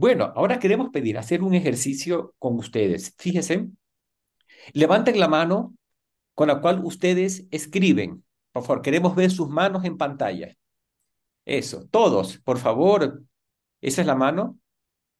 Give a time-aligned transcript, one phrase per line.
[0.00, 3.14] Bueno, ahora queremos pedir hacer un ejercicio con ustedes.
[3.18, 3.68] Fíjense,
[4.72, 5.74] levanten la mano
[6.34, 8.24] con la cual ustedes escriben.
[8.50, 10.56] Por favor, queremos ver sus manos en pantalla.
[11.44, 13.22] Eso, todos, por favor.
[13.82, 14.58] ¿Esa es la mano?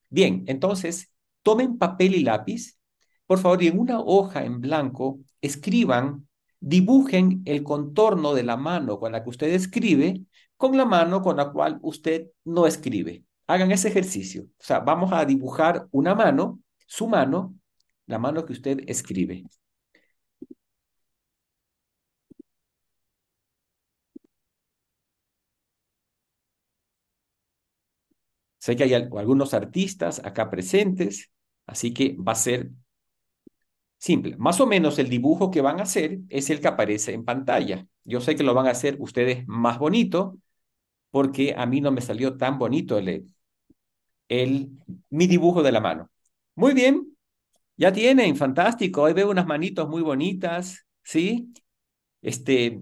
[0.09, 1.13] Bien, entonces,
[1.43, 2.79] tomen papel y lápiz,
[3.27, 6.27] por favor, y en una hoja en blanco escriban,
[6.59, 10.23] dibujen el contorno de la mano con la que usted escribe
[10.57, 13.27] con la mano con la cual usted no escribe.
[13.51, 14.45] Hagan ese ejercicio.
[14.45, 17.55] O sea, vamos a dibujar una mano, su mano,
[18.07, 19.45] la mano que usted escribe.
[28.59, 31.31] Sé que hay algunos artistas acá presentes,
[31.67, 32.71] así que va a ser
[33.99, 34.37] simple.
[34.39, 37.87] Más o menos el dibujo que van a hacer es el que aparece en pantalla.
[38.05, 40.39] Yo sé que lo van a hacer ustedes más bonito,
[41.11, 43.27] porque a mí no me salió tan bonito el,
[44.31, 44.71] el,
[45.11, 46.11] mi dibujo de la mano.
[46.55, 47.17] Muy bien,
[47.77, 49.03] ya tienen, fantástico.
[49.03, 51.53] Hoy veo unas manitos muy bonitas, ¿sí?
[52.23, 52.81] Este,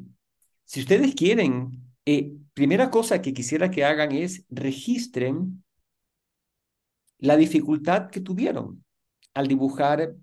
[0.65, 5.65] si ustedes quieren, eh, primera cosa que quisiera que hagan es registren
[7.19, 8.85] la dificultad que tuvieron
[9.35, 10.15] al dibujar.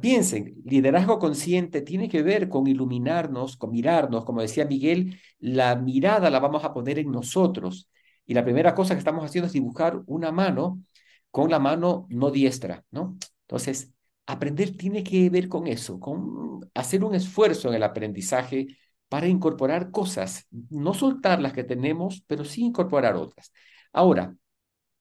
[0.00, 6.30] Piensen, liderazgo consciente tiene que ver con iluminarnos, con mirarnos, como decía Miguel, la mirada
[6.30, 7.88] la vamos a poner en nosotros.
[8.32, 10.82] Y la primera cosa que estamos haciendo es dibujar una mano
[11.30, 13.18] con la mano no diestra, ¿no?
[13.42, 13.92] Entonces,
[14.24, 18.78] aprender tiene que ver con eso, con hacer un esfuerzo en el aprendizaje
[19.10, 23.52] para incorporar cosas, no soltar las que tenemos, pero sí incorporar otras.
[23.92, 24.34] Ahora,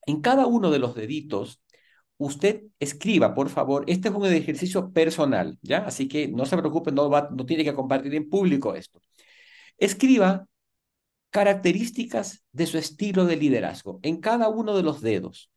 [0.06, 1.62] en cada uno de los deditos,
[2.18, 5.86] usted escriba, por favor, este es un ejercicio personal, ¿ya?
[5.86, 9.00] Así que no se preocupe, no, va, no tiene que compartir en público esto.
[9.78, 10.48] Escriba
[11.32, 15.50] características de su estilo de liderazgo en cada uno de los dedos.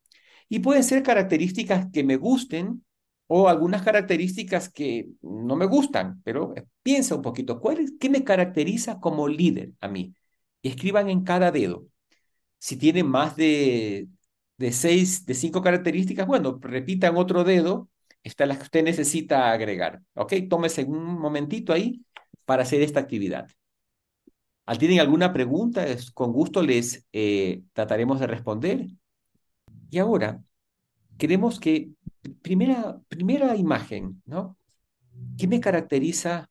[0.48, 2.84] Y pueden ser características que me gusten
[3.26, 8.24] o algunas características que no me gustan, pero piensa un poquito, ¿cuál es, ¿qué me
[8.24, 10.14] caracteriza como líder a mí?
[10.62, 11.86] escriban en cada dedo.
[12.58, 14.08] Si tienen más de
[14.56, 17.88] de seis, de cinco características, bueno, repitan otro dedo,
[18.22, 20.00] está las que usted necesita agregar.
[20.14, 20.34] ¿Ok?
[20.48, 22.04] Tómese un momentito ahí
[22.44, 23.48] para hacer esta actividad.
[24.66, 25.84] ¿Al tienen alguna pregunta?
[26.14, 28.86] Con gusto les eh, trataremos de responder.
[29.90, 30.42] Y ahora,
[31.18, 31.90] queremos que,
[32.42, 34.56] primera, primera imagen, ¿no?
[35.36, 36.50] ¿Qué me caracteriza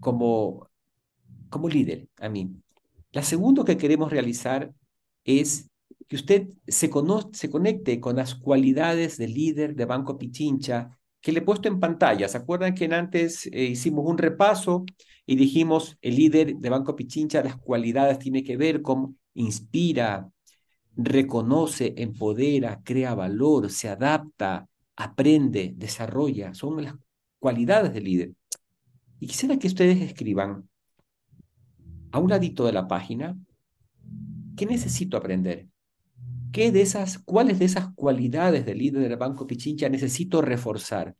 [0.00, 0.68] como,
[1.48, 2.50] como líder a mí?
[3.12, 4.72] La segunda que queremos realizar
[5.24, 5.70] es
[6.08, 6.90] que usted se,
[7.32, 11.78] se conecte con las cualidades del líder de Banco Pichincha que le he puesto en
[11.78, 12.28] pantalla.
[12.28, 14.84] ¿Se acuerdan que antes eh, hicimos un repaso
[15.26, 20.30] y dijimos el líder de Banco Pichincha, las cualidades tiene que ver con inspira,
[20.96, 26.54] reconoce, empodera, crea valor, se adapta, aprende, desarrolla.
[26.54, 26.94] Son las
[27.38, 28.32] cualidades del líder.
[29.20, 30.68] Y quisiera que ustedes escriban
[32.10, 33.38] a un ladito de la página,
[34.56, 35.68] ¿qué necesito aprender?
[36.52, 41.16] ¿Qué de esas, ¿Cuáles de esas cualidades del líder del Banco Pichincha necesito reforzar?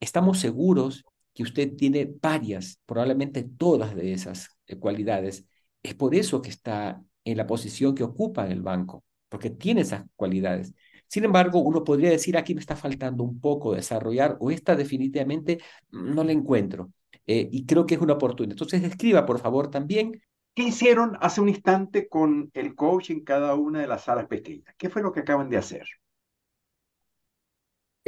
[0.00, 1.04] Estamos seguros
[1.38, 5.46] que usted tiene varias, probablemente todas de esas eh, cualidades.
[5.84, 9.82] Es por eso que está en la posición que ocupa en el banco, porque tiene
[9.82, 10.74] esas cualidades.
[11.06, 15.60] Sin embargo, uno podría decir, aquí me está faltando un poco desarrollar o esta definitivamente
[15.90, 16.90] no la encuentro.
[17.24, 18.54] Eh, y creo que es una oportunidad.
[18.54, 20.20] Entonces, escriba, por favor, también
[20.56, 24.74] ¿Qué hicieron hace un instante con el coach en cada una de las salas pequeñas?
[24.76, 25.86] ¿Qué fue lo que acaban de hacer?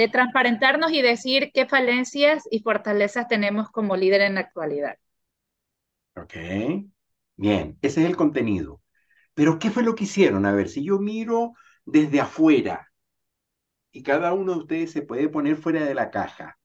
[0.00, 4.96] De transparentarnos y decir qué falencias y fortalezas tenemos como líder en la actualidad.
[6.16, 6.32] Ok,
[7.36, 8.80] bien, ese es el contenido.
[9.34, 10.46] Pero ¿qué fue lo que hicieron?
[10.46, 11.52] A ver, si yo miro
[11.84, 12.90] desde afuera
[13.92, 16.58] y cada uno de ustedes se puede poner fuera de la caja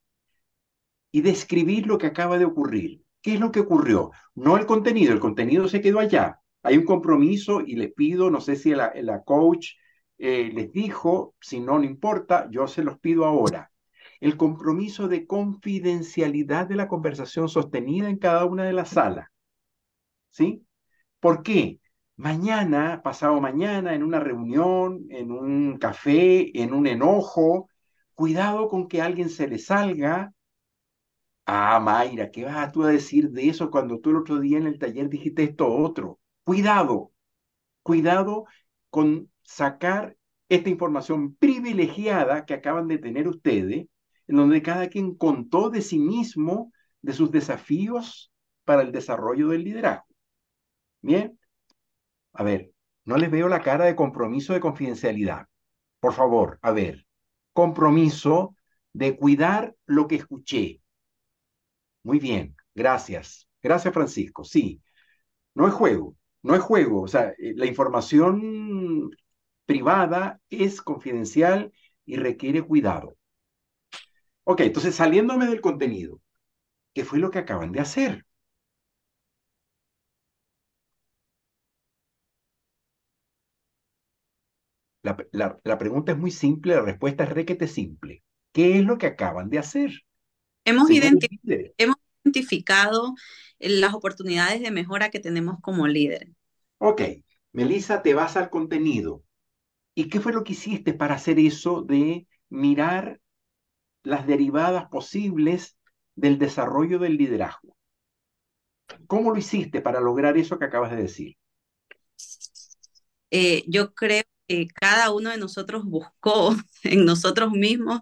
[1.11, 3.03] y describir lo que acaba de ocurrir.
[3.21, 4.11] ¿Qué es lo que ocurrió?
[4.33, 6.39] No el contenido, el contenido se quedó allá.
[6.63, 8.93] Hay un compromiso y les pido, no sé si la,
[9.25, 9.71] coach
[10.17, 13.71] eh, les dijo, si no, no importa, yo se los pido ahora.
[14.19, 19.29] El compromiso de confidencialidad de la conversación sostenida en cada una de las salas.
[20.29, 20.65] ¿Sí?
[21.19, 21.79] ¿Por qué?
[22.17, 27.69] Mañana, pasado mañana, en una reunión, en un café, en un enojo,
[28.13, 30.33] cuidado con que alguien se le salga
[31.47, 34.65] Ah, Mayra, ¿qué vas tú a decir de eso cuando tú el otro día en
[34.67, 36.19] el taller dijiste esto otro?
[36.43, 37.11] Cuidado,
[37.83, 38.45] cuidado
[38.89, 40.17] con sacar
[40.49, 43.87] esta información privilegiada que acaban de tener ustedes,
[44.27, 46.71] en donde cada quien contó de sí mismo,
[47.01, 48.31] de sus desafíos
[48.63, 50.05] para el desarrollo del liderazgo.
[51.01, 51.39] Bien,
[52.33, 52.71] a ver,
[53.05, 55.47] no les veo la cara de compromiso de confidencialidad.
[55.99, 57.05] Por favor, a ver,
[57.53, 58.55] compromiso
[58.93, 60.81] de cuidar lo que escuché.
[62.03, 63.47] Muy bien, gracias.
[63.61, 64.43] Gracias, Francisco.
[64.43, 64.81] Sí,
[65.55, 67.01] no es juego, no es juego.
[67.03, 69.09] O sea, eh, la información
[69.65, 71.71] privada es confidencial
[72.05, 73.17] y requiere cuidado.
[74.43, 76.21] Ok, entonces saliéndome del contenido,
[76.93, 78.25] ¿qué fue lo que acaban de hacer?
[85.31, 88.23] La, pregunta es muy simple, la respuesta es requete simple.
[88.51, 89.91] ¿Qué es lo que acaban de hacer?
[90.63, 93.13] Hemos, hemos identificado
[93.59, 96.31] las oportunidades de mejora que tenemos como líderes.
[96.79, 97.01] Ok,
[97.51, 99.24] Melissa, te vas al contenido.
[99.95, 103.19] ¿Y qué fue lo que hiciste para hacer eso de mirar
[104.03, 105.77] las derivadas posibles
[106.15, 107.77] del desarrollo del liderazgo?
[109.07, 111.35] ¿Cómo lo hiciste para lograr eso que acabas de decir?
[113.31, 118.01] Eh, yo creo que cada uno de nosotros buscó en nosotros mismos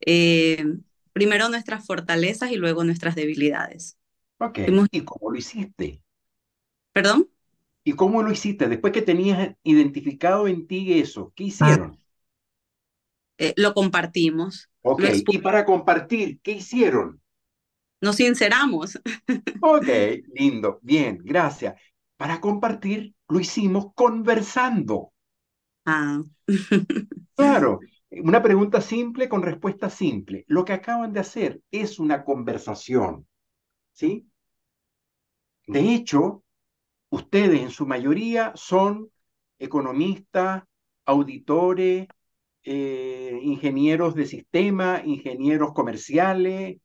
[0.00, 0.64] eh,
[1.12, 3.98] primero nuestras fortalezas y luego nuestras debilidades.
[4.40, 4.58] Ok,
[4.90, 6.02] ¿y cómo lo hiciste?
[6.92, 7.28] ¿Perdón?
[7.84, 8.68] ¿Y cómo lo hiciste?
[8.68, 11.98] Después que tenías identificado en ti eso, ¿qué hicieron?
[13.38, 14.68] Eh, lo compartimos.
[14.82, 17.20] Ok, y para compartir, ¿qué hicieron?
[18.00, 18.98] Nos sinceramos.
[19.60, 19.86] Ok,
[20.34, 21.80] lindo, bien, gracias.
[22.16, 25.12] Para compartir, lo hicimos conversando.
[25.86, 26.22] Ah.
[27.34, 27.80] Claro,
[28.10, 30.44] una pregunta simple con respuesta simple.
[30.48, 33.26] Lo que acaban de hacer es una conversación,
[33.92, 34.28] ¿sí?
[35.66, 36.41] De hecho,
[37.12, 39.10] ustedes en su mayoría son
[39.58, 40.62] economistas,
[41.04, 42.08] auditores,
[42.64, 46.78] eh, ingenieros de sistema, ingenieros comerciales,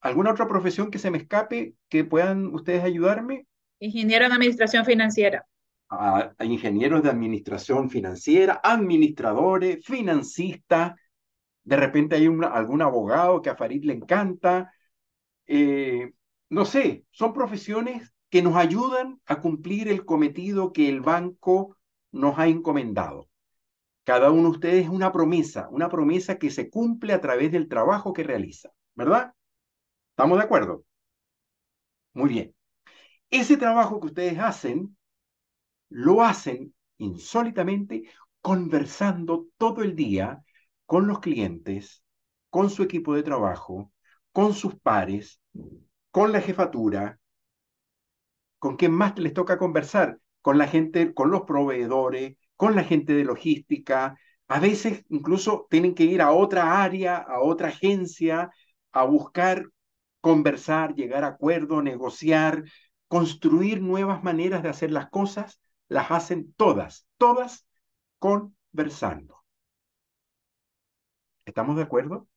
[0.00, 3.46] ¿alguna otra profesión que se me escape que puedan ustedes ayudarme?
[3.78, 5.46] Ingeniero en administración financiera.
[5.90, 10.94] A, ingenieros de administración financiera, administradores, financistas,
[11.62, 14.72] de repente hay algún abogado que a Farid le encanta,
[15.46, 16.10] eh,
[16.50, 21.76] no sé, son profesiones que nos ayudan a cumplir el cometido que el banco
[22.12, 23.28] nos ha encomendado.
[24.04, 27.68] Cada uno de ustedes es una promesa, una promesa que se cumple a través del
[27.68, 29.34] trabajo que realiza, ¿verdad?
[30.12, 30.84] ¿Estamos de acuerdo?
[32.14, 32.54] Muy bien.
[33.30, 34.96] Ese trabajo que ustedes hacen,
[35.90, 38.04] lo hacen insólitamente
[38.40, 40.42] conversando todo el día
[40.86, 42.02] con los clientes,
[42.50, 43.92] con su equipo de trabajo,
[44.32, 45.40] con sus pares,
[46.10, 47.17] con la jefatura,
[48.58, 50.18] ¿Con quién más les toca conversar?
[50.42, 54.18] Con la gente, con los proveedores, con la gente de logística.
[54.48, 58.50] A veces incluso tienen que ir a otra área, a otra agencia,
[58.92, 59.68] a buscar
[60.20, 62.64] conversar, llegar a acuerdo, negociar,
[63.06, 65.60] construir nuevas maneras de hacer las cosas.
[65.88, 67.66] Las hacen todas, todas
[68.18, 69.42] conversando.
[71.44, 72.28] ¿Estamos de acuerdo?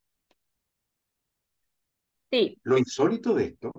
[2.32, 2.58] Sí.
[2.64, 3.72] Lo insólito de esto,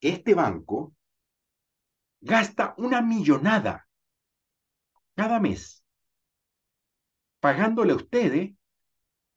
[0.00, 0.94] este banco
[2.22, 3.86] gasta una millonada
[5.14, 5.84] cada mes
[7.40, 8.52] pagándole a ustedes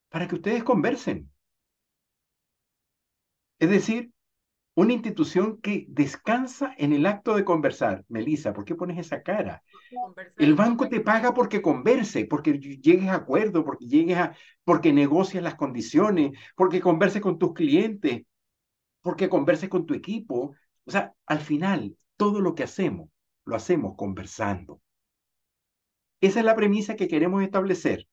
[0.10, 1.30] para que ustedes conversen.
[3.58, 4.12] Es decir,
[4.76, 8.06] una institución que descansa en el acto de conversar.
[8.10, 9.64] Melissa, ¿por qué pones esa cara?
[10.38, 15.44] El banco te paga porque converse, porque llegues a acuerdo, porque llegues a, porque negocias
[15.44, 18.24] las condiciones, porque converses con tus clientes,
[19.02, 20.56] porque converses con tu equipo.
[20.86, 23.10] O sea, al final, todo lo que hacemos,
[23.46, 24.82] lo hacemos conversando.
[26.22, 28.08] Esa es la premisa que queremos establecer.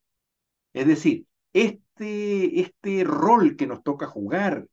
[0.73, 4.66] Es decir, este, este rol que nos toca jugar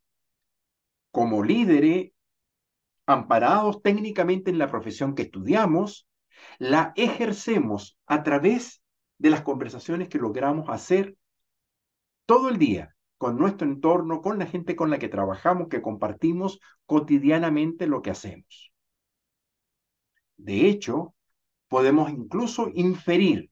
[1.10, 2.12] como líderes,
[3.06, 6.08] amparados técnicamente en la profesión que estudiamos,
[6.58, 8.82] la ejercemos a través
[9.18, 11.16] de las conversaciones que logramos hacer
[12.26, 16.60] todo el día con nuestro entorno, con la gente con la que trabajamos, que compartimos
[16.86, 18.69] cotidianamente lo que hacemos.
[20.42, 21.14] De hecho,
[21.68, 23.50] podemos incluso inferir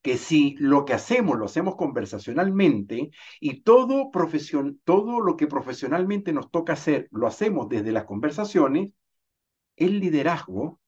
[0.00, 3.10] que si lo que hacemos lo hacemos conversacionalmente
[3.40, 4.10] y todo,
[5.20, 8.94] lo que profesionalmente nos toca hacer lo hacemos desde las conversaciones,
[9.76, 10.80] el liderazgo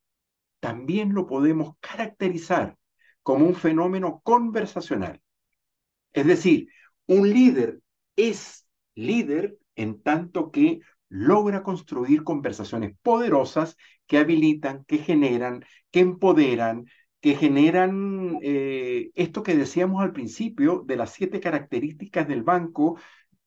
[0.60, 2.78] también lo podemos caracterizar
[3.22, 5.20] como un fenómeno conversacional.
[6.12, 6.68] Es decir,
[7.06, 7.80] un líder
[8.16, 10.80] es líder en tanto que
[11.12, 13.76] logra construir conversaciones poderosas
[14.06, 16.86] que habilitan, que generan, que empoderan,
[17.20, 22.98] que generan eh, esto que decíamos al principio de las siete características del banco,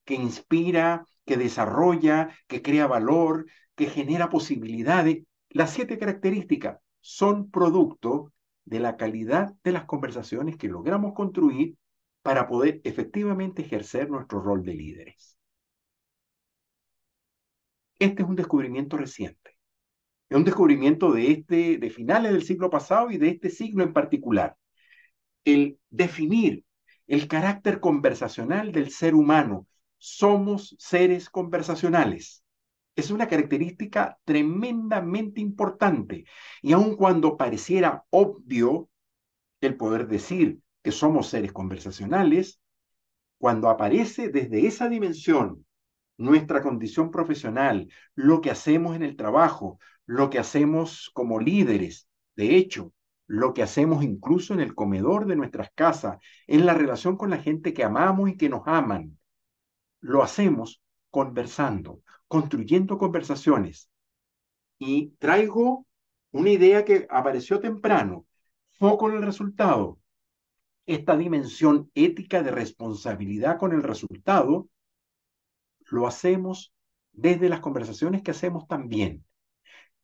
[0.04, 5.24] que inspira, que desarrolla, que crea valor, que genera posibilidades.
[5.50, 8.32] Las siete características son producto
[8.64, 11.76] de la calidad de las conversaciones que logramos construir
[12.22, 15.35] para poder efectivamente ejercer nuestro rol de líderes.
[17.98, 19.58] Este es un descubrimiento reciente.
[20.28, 23.92] Es un descubrimiento de, este, de finales del siglo pasado y de este siglo en
[23.92, 24.56] particular.
[25.44, 26.64] El definir
[27.06, 29.66] el carácter conversacional del ser humano.
[29.98, 32.44] Somos seres conversacionales.
[32.96, 36.24] Es una característica tremendamente importante.
[36.62, 38.88] Y aun cuando pareciera obvio
[39.60, 42.60] el poder decir que somos seres conversacionales,
[43.38, 45.65] cuando aparece desde esa dimensión
[46.16, 52.56] nuestra condición profesional, lo que hacemos en el trabajo, lo que hacemos como líderes, de
[52.56, 52.92] hecho,
[53.26, 57.38] lo que hacemos incluso en el comedor de nuestras casas, en la relación con la
[57.38, 59.18] gente que amamos y que nos aman,
[60.00, 60.80] lo hacemos
[61.10, 63.90] conversando, construyendo conversaciones.
[64.78, 65.86] Y traigo
[66.30, 68.26] una idea que apareció temprano,
[68.78, 69.98] foco en el resultado.
[70.84, 74.68] Esta dimensión ética de responsabilidad con el resultado
[75.86, 76.74] lo hacemos
[77.12, 79.24] desde las conversaciones que hacemos también.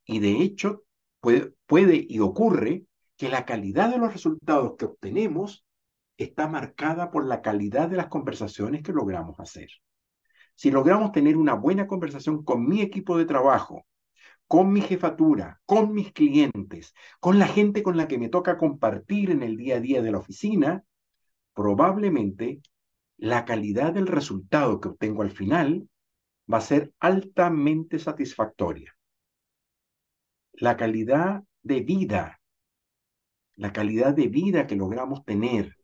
[0.05, 0.85] Y de hecho,
[1.21, 2.85] puede, puede y ocurre
[3.17, 5.65] que la calidad de los resultados que obtenemos
[6.17, 9.69] está marcada por la calidad de las conversaciones que logramos hacer.
[10.55, 13.87] Si logramos tener una buena conversación con mi equipo de trabajo,
[14.47, 19.31] con mi jefatura, con mis clientes, con la gente con la que me toca compartir
[19.31, 20.85] en el día a día de la oficina,
[21.55, 22.61] probablemente
[23.23, 25.89] la calidad del resultado que obtengo al final
[26.53, 28.97] va a ser altamente satisfactoria.
[30.55, 32.41] La calidad de vida,
[33.55, 35.77] la calidad de vida que logramos tener.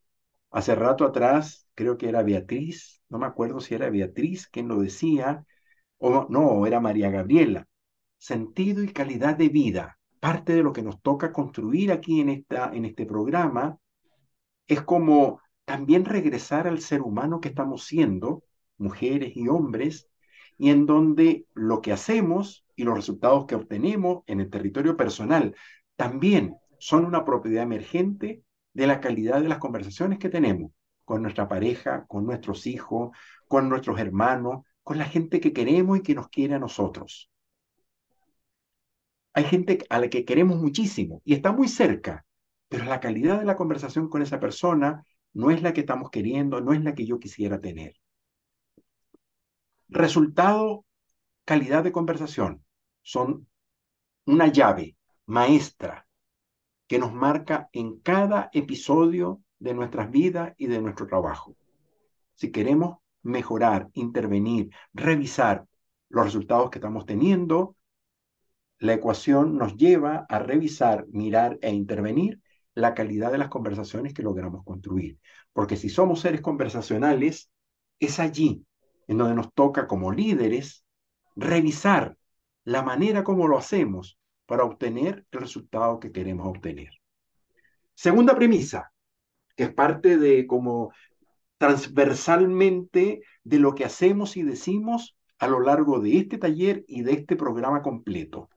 [0.50, 4.80] Hace rato atrás, creo que era Beatriz, no me acuerdo si era Beatriz quien lo
[4.80, 5.44] decía,
[5.98, 7.68] o no, era María Gabriela.
[8.16, 12.72] Sentido y calidad de vida, parte de lo que nos toca construir aquí en, esta,
[12.74, 13.78] en este programa,
[14.66, 18.42] es como también regresar al ser humano que estamos siendo,
[18.78, 20.08] mujeres y hombres,
[20.56, 25.54] y en donde lo que hacemos y los resultados que obtenemos en el territorio personal
[25.94, 30.72] también son una propiedad emergente de la calidad de las conversaciones que tenemos
[31.04, 33.10] con nuestra pareja, con nuestros hijos,
[33.46, 37.30] con nuestros hermanos, con la gente que queremos y que nos quiere a nosotros.
[39.34, 42.24] Hay gente a la que queremos muchísimo y está muy cerca,
[42.70, 46.60] pero la calidad de la conversación con esa persona no es la que estamos queriendo,
[46.60, 47.94] no es la que yo quisiera tener.
[49.88, 50.84] Resultado,
[51.44, 52.64] calidad de conversación.
[53.02, 53.48] Son
[54.26, 56.06] una llave maestra
[56.86, 61.56] que nos marca en cada episodio de nuestras vidas y de nuestro trabajo.
[62.34, 65.66] Si queremos mejorar, intervenir, revisar
[66.08, 67.76] los resultados que estamos teniendo,
[68.78, 72.40] la ecuación nos lleva a revisar, mirar e intervenir
[72.78, 75.18] la calidad de las conversaciones que logramos construir.
[75.52, 77.50] Porque si somos seres conversacionales,
[77.98, 78.64] es allí
[79.08, 80.84] en donde nos toca como líderes
[81.34, 82.16] revisar
[82.64, 86.90] la manera como lo hacemos para obtener el resultado que queremos obtener.
[87.94, 88.92] Segunda premisa,
[89.56, 90.92] que es parte de como
[91.58, 97.12] transversalmente de lo que hacemos y decimos a lo largo de este taller y de
[97.12, 98.48] este programa completo.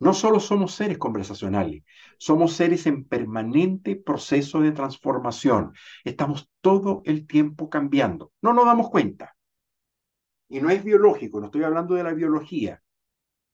[0.00, 1.82] No solo somos seres conversacionales,
[2.18, 5.72] somos seres en permanente proceso de transformación.
[6.04, 8.32] Estamos todo el tiempo cambiando.
[8.40, 9.36] No nos damos cuenta.
[10.48, 12.82] Y no es biológico, no estoy hablando de la biología.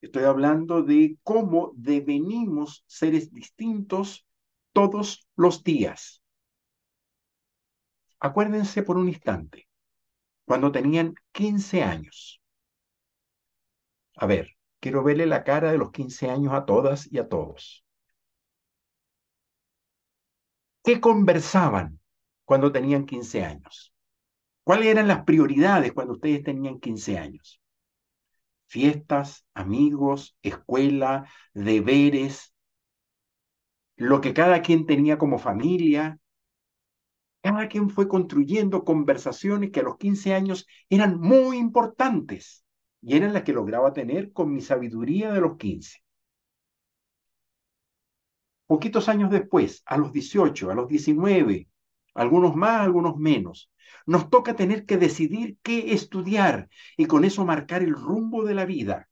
[0.00, 4.26] Estoy hablando de cómo devenimos seres distintos
[4.72, 6.22] todos los días.
[8.20, 9.66] Acuérdense por un instante,
[10.44, 12.40] cuando tenían 15 años.
[14.16, 14.50] A ver,
[14.84, 17.86] Quiero verle la cara de los 15 años a todas y a todos.
[20.82, 22.00] ¿Qué conversaban
[22.44, 23.94] cuando tenían 15 años?
[24.62, 27.62] ¿Cuáles eran las prioridades cuando ustedes tenían 15 años?
[28.66, 32.54] Fiestas, amigos, escuela, deberes,
[33.96, 36.18] lo que cada quien tenía como familia.
[37.40, 42.63] Cada quien fue construyendo conversaciones que a los 15 años eran muy importantes
[43.06, 46.02] y eran las que lograba tener con mi sabiduría de los 15.
[48.66, 51.68] Poquitos años después, a los 18, a los 19,
[52.14, 53.70] algunos más, algunos menos,
[54.06, 58.64] nos toca tener que decidir qué estudiar y con eso marcar el rumbo de la
[58.64, 59.10] vida.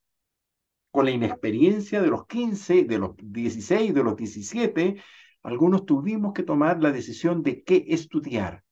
[0.90, 5.02] Con la inexperiencia de los 15, de los 16, de los 17,
[5.42, 8.64] algunos tuvimos que tomar la decisión de qué estudiar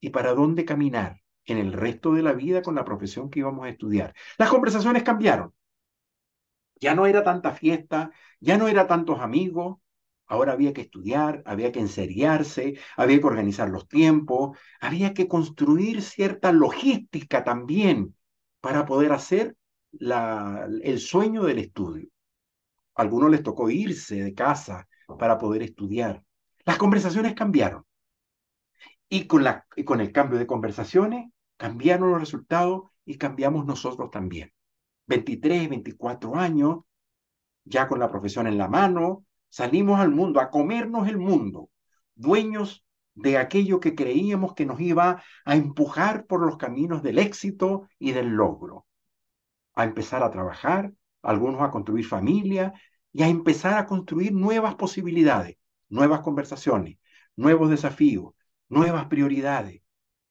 [0.00, 1.20] y para dónde caminar
[1.52, 4.14] en el resto de la vida con la profesión que íbamos a estudiar.
[4.38, 5.52] Las conversaciones cambiaron.
[6.80, 9.78] Ya no era tanta fiesta, ya no era tantos amigos,
[10.28, 16.02] Ahora había que estudiar, había que enseriarse, había que organizar los tiempos, había que construir
[16.02, 18.14] cierta logística también
[18.60, 19.56] para poder hacer
[19.90, 22.10] el sueño del estudio.
[22.94, 24.86] A algunos les tocó irse de casa
[25.18, 26.22] para poder estudiar.
[26.66, 27.84] Las conversaciones cambiaron.
[29.08, 34.10] Y con, la, y con el cambio de conversaciones cambiaron los resultados y cambiamos nosotros
[34.10, 34.52] también.
[35.06, 36.78] 23, 24 años,
[37.64, 41.70] ya con la profesión en la mano, salimos al mundo a comernos el mundo,
[42.14, 47.88] dueños de aquello que creíamos que nos iba a empujar por los caminos del éxito
[47.98, 48.86] y del logro,
[49.74, 52.72] a empezar a trabajar, algunos a construir familia
[53.12, 55.56] y a empezar a construir nuevas posibilidades,
[55.88, 56.98] nuevas conversaciones,
[57.34, 58.34] nuevos desafíos,
[58.68, 59.82] nuevas prioridades,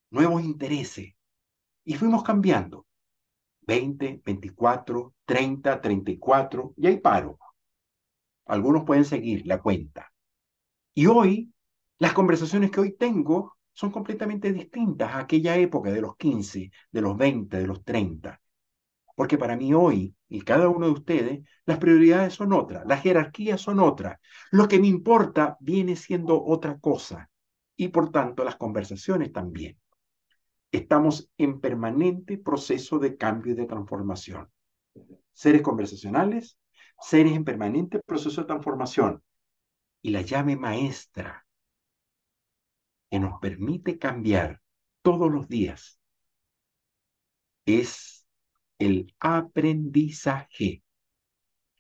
[0.09, 1.16] nuevos intereses.
[1.87, 2.85] Y fuimos cambiando.
[3.61, 7.39] 20, 24, 30, 34, y ahí paro.
[8.45, 10.11] Algunos pueden seguir la cuenta.
[10.93, 11.53] Y hoy,
[11.97, 17.01] las conversaciones que hoy tengo son completamente distintas a aquella época de los 15, de
[17.01, 18.41] los 20, de los 30.
[19.15, 23.61] Porque para mí hoy, y cada uno de ustedes, las prioridades son otras, las jerarquías
[23.61, 24.19] son otras.
[24.51, 27.29] Lo que me importa viene siendo otra cosa.
[27.77, 29.77] Y por tanto, las conversaciones también.
[30.71, 34.49] Estamos en permanente proceso de cambio y de transformación.
[35.33, 36.57] Seres conversacionales,
[36.99, 39.23] seres en permanente proceso de transformación.
[40.01, 41.45] Y la llave maestra
[43.09, 44.61] que nos permite cambiar
[45.01, 45.99] todos los días
[47.65, 48.25] es
[48.79, 50.83] el aprendizaje.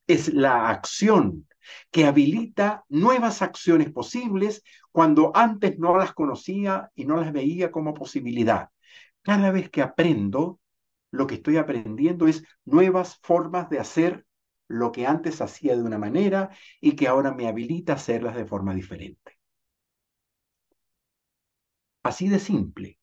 [0.07, 1.47] Es la acción
[1.91, 7.93] que habilita nuevas acciones posibles cuando antes no las conocía y no las veía como
[7.93, 8.69] posibilidad.
[9.27, 10.61] Cada vez que aprendo,
[11.11, 14.25] lo que estoy aprendiendo es nuevas formas de hacer
[14.69, 18.45] lo que antes hacía de una manera y que ahora me habilita a hacerlas de
[18.45, 19.37] forma diferente.
[22.03, 22.99] Así de simple.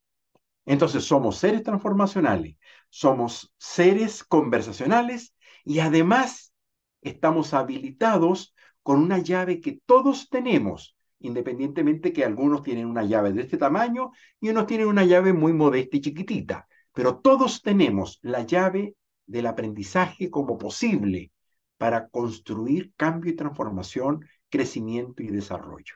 [0.65, 2.57] Entonces somos seres transformacionales,
[2.89, 6.55] somos seres conversacionales y además
[7.03, 10.94] estamos habilitados con una llave que todos tenemos,
[11.25, 15.53] independientemente que algunos tienen una llave de este tamaño y unos tienen una llave muy
[15.53, 18.95] modesta y chiquitita, pero todos tenemos la llave
[19.27, 21.33] del aprendizaje como posible
[21.79, 25.95] para construir cambio y transformación, crecimiento y desarrollo.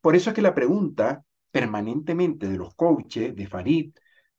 [0.00, 3.92] Por eso es que la pregunta permanentemente de los coaches, de Farid,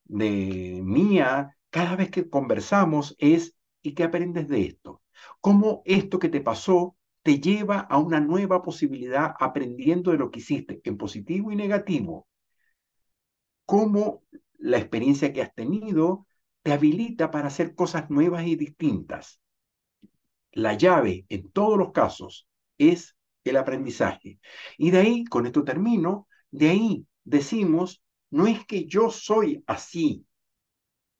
[0.06, 5.04] de Mía, cada vez que conversamos es, ¿y qué aprendes de esto?
[5.42, 10.39] ¿Cómo esto que te pasó te lleva a una nueva posibilidad aprendiendo de lo que
[10.39, 12.27] hiciste, en positivo y negativo?
[13.65, 14.23] ¿Cómo
[14.57, 16.27] la experiencia que has tenido
[16.63, 19.41] te habilita para hacer cosas nuevas y distintas?
[20.53, 24.39] La llave en todos los casos es el aprendizaje.
[24.77, 30.25] Y de ahí, con esto termino, de ahí decimos, no es que yo soy así.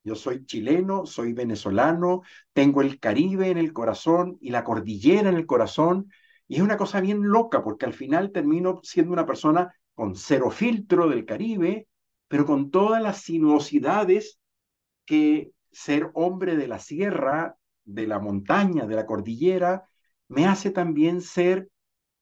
[0.03, 2.21] Yo soy chileno, soy venezolano,
[2.53, 6.11] tengo el Caribe en el corazón y la cordillera en el corazón.
[6.47, 10.49] Y es una cosa bien loca porque al final termino siendo una persona con cero
[10.49, 11.87] filtro del Caribe,
[12.27, 14.39] pero con todas las sinuosidades
[15.05, 19.87] que ser hombre de la sierra, de la montaña, de la cordillera,
[20.27, 21.69] me hace también ser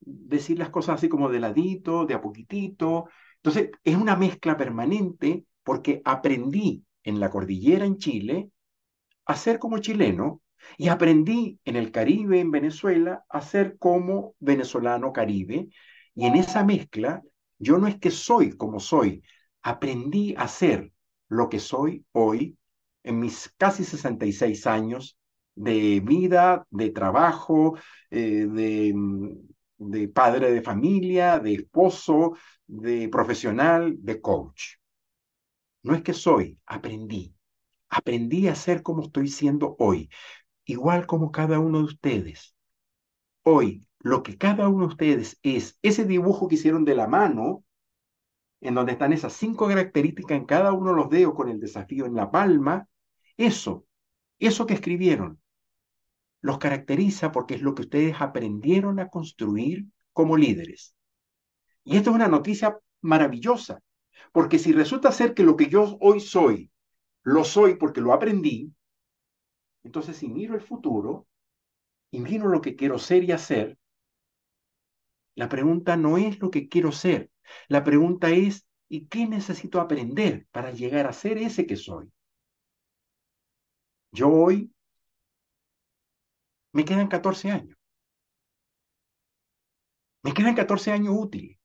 [0.01, 3.05] decir las cosas así como de ladito, de a poquitito.
[3.37, 8.49] Entonces, es una mezcla permanente porque aprendí en la cordillera en Chile
[9.25, 10.41] a ser como chileno
[10.77, 15.69] y aprendí en el Caribe, en Venezuela, a ser como venezolano caribe.
[16.15, 17.21] Y en esa mezcla,
[17.57, 19.23] yo no es que soy como soy,
[19.61, 20.91] aprendí a ser
[21.29, 22.57] lo que soy hoy
[23.03, 25.17] en mis casi 66 años
[25.55, 27.77] de vida, de trabajo,
[28.09, 28.93] eh, de
[29.79, 32.33] de padre de familia, de esposo,
[32.67, 34.78] de profesional, de coach.
[35.83, 37.35] No es que soy, aprendí.
[37.89, 40.09] Aprendí a ser como estoy siendo hoy,
[40.65, 42.55] igual como cada uno de ustedes.
[43.43, 47.63] Hoy, lo que cada uno de ustedes es, ese dibujo que hicieron de la mano,
[48.61, 52.05] en donde están esas cinco características en cada uno de los dedos con el desafío
[52.05, 52.87] en la palma,
[53.37, 53.85] eso,
[54.37, 55.41] eso que escribieron,
[56.41, 60.95] los caracteriza porque es lo que ustedes aprendieron a construir como líderes.
[61.83, 63.79] Y esto es una noticia maravillosa,
[64.31, 66.71] porque si resulta ser que lo que yo hoy soy,
[67.23, 68.73] lo soy porque lo aprendí,
[69.83, 71.27] entonces si miro el futuro
[72.11, 73.77] y miro lo que quiero ser y hacer,
[75.35, 77.31] la pregunta no es lo que quiero ser,
[77.67, 82.11] la pregunta es, ¿y qué necesito aprender para llegar a ser ese que soy?
[84.11, 84.71] Yo hoy
[86.73, 87.77] me quedan 14 años.
[90.23, 91.57] Me quedan 14 años útiles.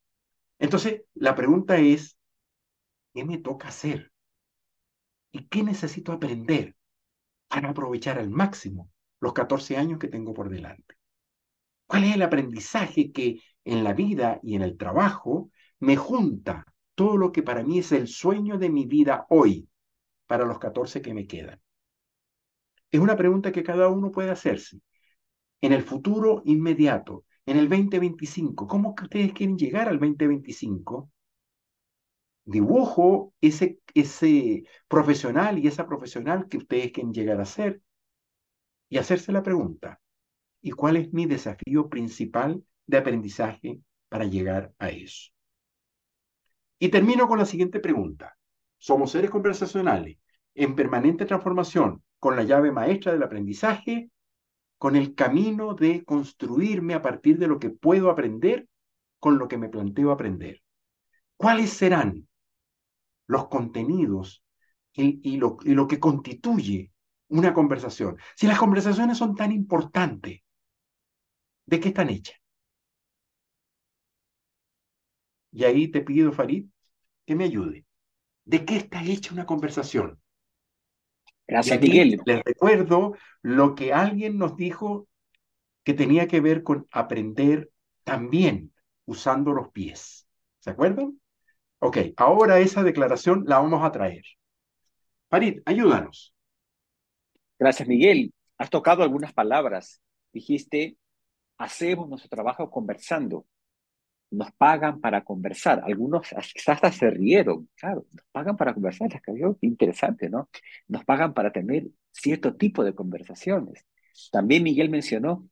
[0.59, 2.17] Entonces, la pregunta es,
[3.15, 4.13] ¿qué me toca hacer?
[5.33, 6.77] ¿Y qué necesito aprender
[7.49, 10.97] para aprovechar al máximo los 14 años que tengo por delante?
[11.87, 15.51] ¿Cuál es el aprendizaje que en la vida y en el trabajo
[15.81, 19.69] me junta todo lo que para mí es el sueño de mi vida hoy
[20.27, 21.61] para los 14 que me quedan?
[22.91, 24.81] Es una pregunta que cada uno puede hacerse.
[25.61, 31.11] En el futuro inmediato, en el 2025, ¿cómo que ustedes quieren llegar al 2025?
[32.45, 37.81] Dibujo ese, ese profesional y esa profesional que ustedes quieren llegar a ser
[38.89, 40.01] y hacerse la pregunta,
[40.61, 45.31] ¿y cuál es mi desafío principal de aprendizaje para llegar a eso?
[46.79, 48.37] Y termino con la siguiente pregunta.
[48.79, 50.19] Somos seres conversacionales
[50.55, 54.11] en permanente transformación con la llave maestra del aprendizaje,
[54.77, 58.69] con el camino de construirme a partir de lo que puedo aprender
[59.19, 60.63] con lo que me planteo aprender.
[61.37, 62.29] ¿Cuáles serán
[63.27, 64.45] los contenidos
[64.93, 66.93] y, lo, y lo que constituye
[67.29, 68.19] una conversación?
[68.37, 70.41] Si las conversaciones son tan importantes,
[71.67, 72.37] ¿de qué están hechas?
[75.53, 76.67] Y ahí te pido, Farid,
[77.25, 77.87] que me ayude.
[78.45, 80.21] ¿De qué está hecha una conversación?
[81.47, 82.21] Gracias, Miguel.
[82.27, 85.09] Les recuerdo lo que alguien nos dijo
[85.85, 87.71] que tenía que ver con aprender
[88.03, 88.73] también
[89.05, 90.27] usando los pies.
[90.59, 91.21] ¿Se acuerdan?
[91.87, 94.25] Ok, ahora esa declaración la vamos a traer.
[95.29, 96.35] Farid, ayúdanos.
[97.59, 98.33] Gracias, Miguel.
[98.57, 100.01] Has tocado algunas palabras.
[100.33, 100.97] Dijiste,
[101.59, 103.45] hacemos nuestro trabajo conversando
[104.31, 105.83] nos pagan para conversar.
[105.85, 110.49] Algunos hasta se rieron, claro, nos pagan para conversar, les interesante, ¿no?
[110.89, 113.85] Nos pagan para tener cierto tipo de conversaciones.
[114.33, 115.49] También Miguel mencionó,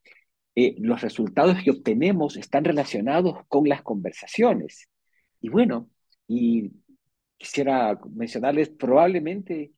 [0.55, 4.88] eh, los resultados que obtenemos están relacionados con las conversaciones.
[5.40, 5.90] Y bueno,
[6.27, 6.73] y
[7.37, 9.73] quisiera mencionarles, probablemente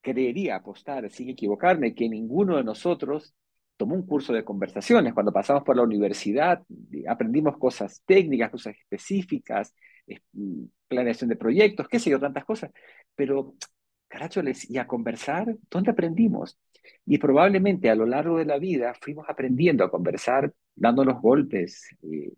[0.00, 3.34] creería apostar, sin equivocarme, que ninguno de nosotros
[3.76, 5.14] tomó un curso de conversaciones.
[5.14, 6.62] Cuando pasamos por la universidad,
[7.08, 9.74] aprendimos cosas técnicas, cosas específicas,
[10.32, 12.70] mm, planeación de proyectos, qué sé yo, tantas cosas.
[13.14, 13.54] Pero,
[14.08, 15.56] caracholes, ¿y a conversar?
[15.70, 16.58] ¿Dónde aprendimos?
[17.06, 22.32] Y probablemente a lo largo de la vida fuimos aprendiendo a conversar, dándonos golpes, eh,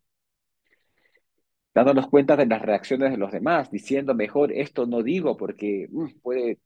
[1.75, 6.21] dándonos cuenta de las reacciones de los demás, diciendo mejor esto no digo porque mm,
[6.23, 6.61] puede,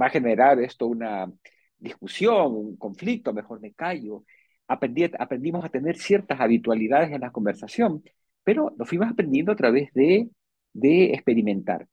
[0.00, 1.30] va a generar esto una
[1.78, 4.24] discusión, un conflicto, mejor me callo.
[4.66, 8.02] aprendimos a tener ciertas habitualidades en la conversación,
[8.44, 10.30] pero lo fuimos aprendiendo a través de,
[10.72, 11.88] de experimentar.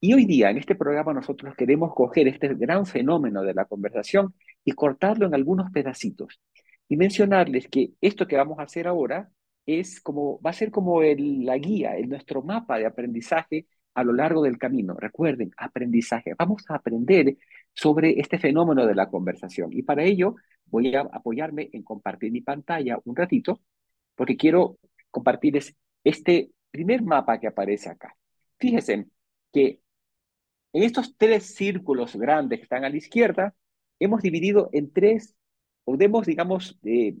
[0.00, 4.34] Y hoy día en este programa nosotros queremos coger este gran fenómeno de la conversación
[4.64, 6.40] y cortarlo en algunos pedacitos
[6.88, 9.30] y mencionarles que esto que vamos a hacer ahora
[9.66, 14.04] es como, va a ser como el, la guía, el, nuestro mapa de aprendizaje a
[14.04, 14.94] lo largo del camino.
[14.94, 16.34] Recuerden, aprendizaje.
[16.38, 17.36] Vamos a aprender
[17.72, 19.72] sobre este fenómeno de la conversación.
[19.72, 23.60] Y para ello voy a apoyarme en compartir mi pantalla un ratito,
[24.14, 24.78] porque quiero
[25.10, 28.16] compartirles este primer mapa que aparece acá.
[28.58, 29.06] Fíjense
[29.52, 29.80] que
[30.72, 33.54] en estos tres círculos grandes que están a la izquierda,
[34.00, 35.36] hemos dividido en tres,
[35.84, 37.14] o hemos, digamos, eh,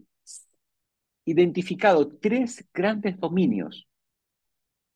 [1.24, 3.88] identificado tres grandes dominios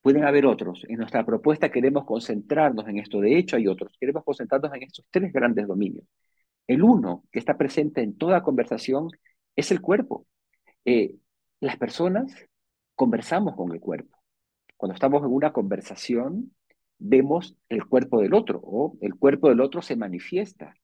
[0.08, 0.84] Pueden haber otros.
[0.88, 3.20] En nuestra propuesta queremos concentrarnos en esto.
[3.20, 3.92] De hecho, hay otros.
[4.00, 6.04] Queremos concentrarnos en estos tres grandes dominios.
[6.66, 9.10] El uno, que está presente en toda conversación,
[9.56, 10.26] es el cuerpo.
[10.84, 11.16] Eh,
[11.60, 12.32] las personas
[12.94, 14.16] conversamos con el cuerpo.
[14.76, 16.54] Cuando estamos en una conversación,
[16.98, 20.74] vemos el cuerpo del otro o el cuerpo del otro se manifiesta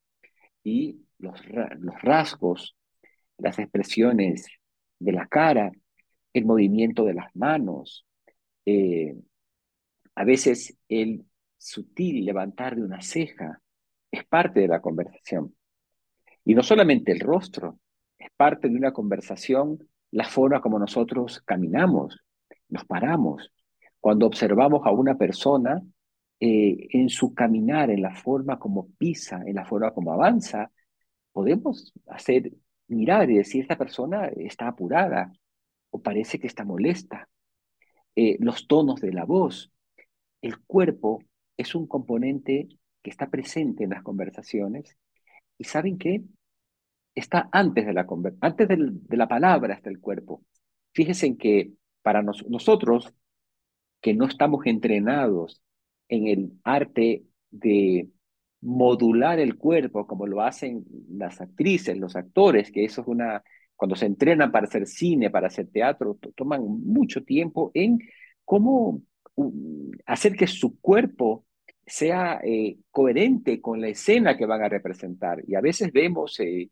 [0.63, 1.41] y los,
[1.79, 2.77] los rasgos,
[3.39, 4.49] las expresiones
[5.05, 5.73] de la cara,
[6.33, 8.07] el movimiento de las manos,
[8.67, 9.17] eh,
[10.15, 11.27] a veces el
[11.59, 13.61] sutil levantar de una ceja
[14.11, 15.55] es parte de la conversación.
[16.45, 17.79] Y no solamente el rostro,
[18.19, 19.79] es parte de una conversación
[20.11, 22.21] la forma como nosotros caminamos,
[22.69, 23.53] nos paramos.
[23.99, 25.83] Cuando observamos a una persona
[26.39, 30.71] eh, en su caminar, en la forma como pisa, en la forma como avanza,
[31.33, 32.53] podemos hacer
[32.89, 35.33] mirar y decir, esta persona está apurada
[35.91, 37.29] o parece que está molesta
[38.17, 39.73] eh, los tonos de la voz.
[40.43, 41.23] El cuerpo
[41.57, 42.69] es un componente
[43.03, 44.97] que está presente en las conversaciones
[45.59, 46.23] y ¿saben qué?
[47.15, 48.07] Está antes de la,
[48.41, 50.43] antes de la palabra está el cuerpo.
[50.93, 53.15] Fíjense que para nosotros,
[54.01, 55.63] que no estamos entrenados
[56.09, 58.09] en el arte de
[58.65, 63.43] modular el cuerpo como lo hacen las actrices, los actores, que eso es una,
[63.77, 67.99] cuando se entrenan para hacer cine, para hacer teatro, toman mucho tiempo en
[68.45, 69.03] cómo
[70.07, 71.45] hacer que su cuerpo
[71.87, 75.43] sea eh, coherente con la escena que van a representar.
[75.47, 76.71] Y a veces vemos eh,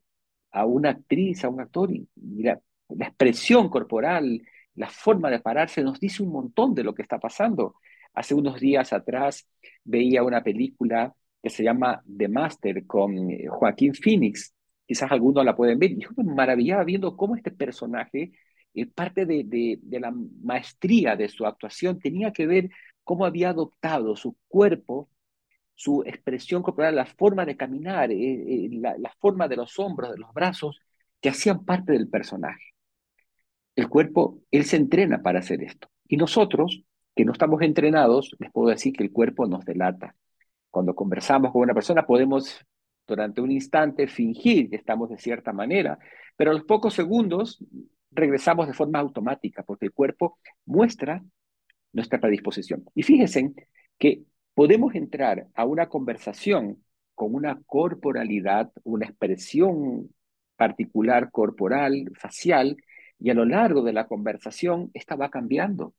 [0.52, 2.08] a una actriz, a un actor, y,
[2.42, 2.60] la,
[2.98, 4.42] expresión corporal,
[4.74, 7.76] la forma de pararse nos dice un montón de lo que está pasando.
[8.14, 9.46] Hace unos días atrás
[9.84, 14.54] veía una película que se llama The Master con eh, Joaquín Phoenix.
[14.86, 15.96] Quizás algunos la pueden ver.
[15.96, 18.32] Yo me maravillaba viendo cómo este personaje,
[18.94, 22.70] parte de, de la maestría de su actuación, tenía que ver
[23.04, 25.08] cómo había adoptado su cuerpo,
[25.74, 30.18] su expresión corporal, la forma de caminar, eh, eh, la, forma de los hombros, de
[30.18, 30.80] los brazos,
[31.20, 32.62] que hacían parte del personaje.
[33.74, 35.88] El cuerpo, él se entrena para hacer esto.
[36.06, 40.14] Y nosotros, que no estamos entrenados, les puedo decir que el cuerpo nos delata.
[40.72, 42.66] Cuando conversamos con una persona podemos
[43.06, 45.98] durante un instante fingir que estamos de cierta manera,
[46.34, 47.62] pero a los pocos segundos
[48.10, 51.22] regresamos de forma automática porque el cuerpo muestra
[51.92, 52.84] nuestra predisposición.
[52.94, 53.52] Y fíjense
[53.98, 54.22] que
[54.54, 56.82] podemos entrar a una conversación
[57.14, 60.08] con una corporalidad, una expresión
[60.56, 62.78] particular corporal, facial,
[63.18, 65.94] y a lo largo de la conversación esta va cambiando.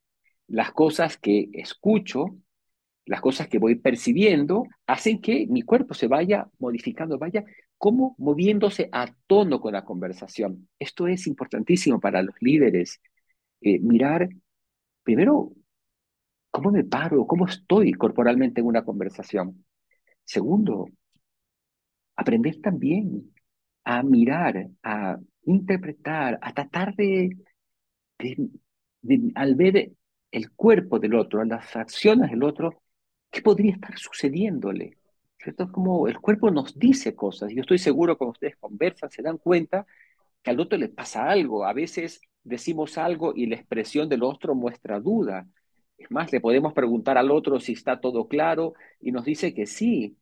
[0.48, 2.38] Las cosas que escucho,
[3.06, 7.44] las cosas que voy percibiendo, hacen que mi cuerpo se vaya modificando, vaya
[7.78, 10.70] como moviéndose a tono con la conversación.
[10.80, 13.02] Esto es importantísimo para los líderes.
[13.62, 14.30] Eh, mirar
[15.04, 15.54] primero
[16.54, 17.26] ¿Cómo me paro?
[17.26, 19.66] ¿Cómo estoy corporalmente en una conversación?
[20.24, 20.88] Segundo,
[22.16, 23.34] aprender también
[23.84, 27.36] a mirar, a interpretar, a tratar de,
[29.34, 29.94] al ver
[30.30, 32.83] el cuerpo del otro, las acciones del otro,
[33.34, 34.98] ¿qué podría estar sucediéndole?
[35.40, 35.70] ¿Cierto?
[35.72, 37.52] Como el cuerpo nos dice cosas.
[37.54, 39.86] Yo estoy seguro cuando ustedes conversan se dan cuenta
[40.42, 41.66] que al otro le pasa algo.
[41.66, 45.48] A veces decimos algo y la expresión del otro muestra duda.
[45.98, 49.66] Es más, le podemos preguntar al otro si está todo claro y nos dice que
[49.66, 50.16] sí,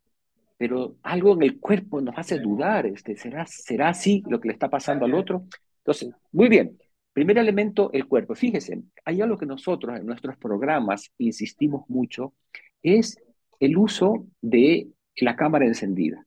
[0.57, 4.53] pero algo en el cuerpo nos hace dudar, este, ¿será, ¿será así lo que le
[4.53, 5.45] está pasando al otro?
[5.79, 6.77] Entonces, muy bien.
[7.13, 8.35] Primer elemento, el cuerpo.
[8.35, 12.33] Fíjese, hay algo que nosotros en nuestros programas insistimos mucho,
[12.83, 13.17] es
[13.59, 16.25] el uso de la cámara encendida.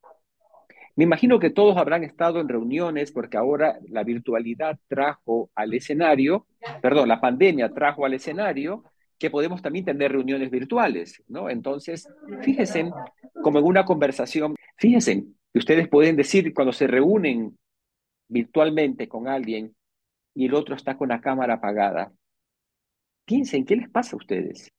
[0.97, 6.47] Me imagino que todos habrán estado en reuniones porque ahora la virtualidad trajo al escenario,
[6.81, 8.85] perdón, la pandemia trajo al escenario
[9.19, 11.51] que podemos también tener reuniones virtuales, ¿no?
[11.51, 12.09] Entonces,
[12.43, 12.91] fíjense,
[13.43, 17.59] como en una conversación, fíjense que ustedes pueden decir cuando se reúnen
[18.29, 19.75] virtualmente con alguien
[20.35, 22.13] y el otro está con la cámara apagada,
[23.25, 24.73] piensen, ¿qué les pasa a ustedes?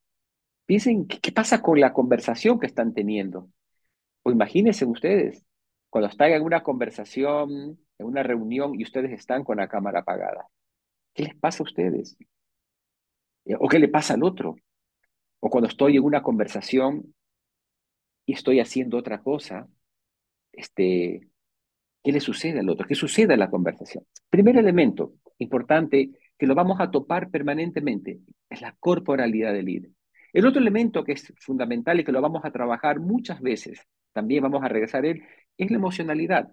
[0.65, 3.49] Piensen, ¿qué, pasa con la conversación que están teniendo?
[4.23, 5.45] O imagínense ustedes,
[5.89, 10.47] cuando están en una conversación, en una reunión y ustedes están con la cámara apagada.
[11.13, 12.17] ¿Qué les pasa a ustedes?
[13.45, 14.55] Eh, ¿O qué le pasa al otro?
[15.39, 17.13] O cuando estoy en una conversación
[18.25, 19.67] y estoy haciendo otra cosa,
[20.51, 21.29] este,
[22.03, 22.87] ¿qué le sucede al otro?
[22.87, 24.05] ¿Qué sucede en la conversación?
[24.29, 29.91] Primer elemento importante que lo vamos a topar permanentemente es la corporalidad del líder.
[30.35, 33.79] El otro elemento que es fundamental y que lo vamos a trabajar muchas veces,
[34.11, 35.23] también vamos a regresar a él,
[35.57, 36.49] es la emocionalidad.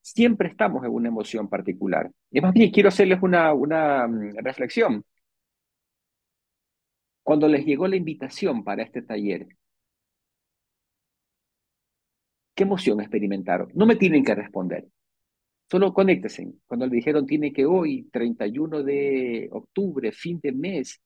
[0.00, 2.10] Siempre estamos en una emoción particular.
[2.32, 3.54] Y más bien quiero hacerles una,
[4.08, 5.04] mm, reflexión.
[7.22, 9.46] Cuando les llegó la invitación para este taller,
[12.54, 13.70] ¿qué emoción experimentaron?
[13.74, 14.88] No me tienen que responder.
[15.70, 16.52] Solo conéctense.
[16.66, 21.00] Cuando le dijeron, tiene que hoy, 31 de octubre, fin de mes,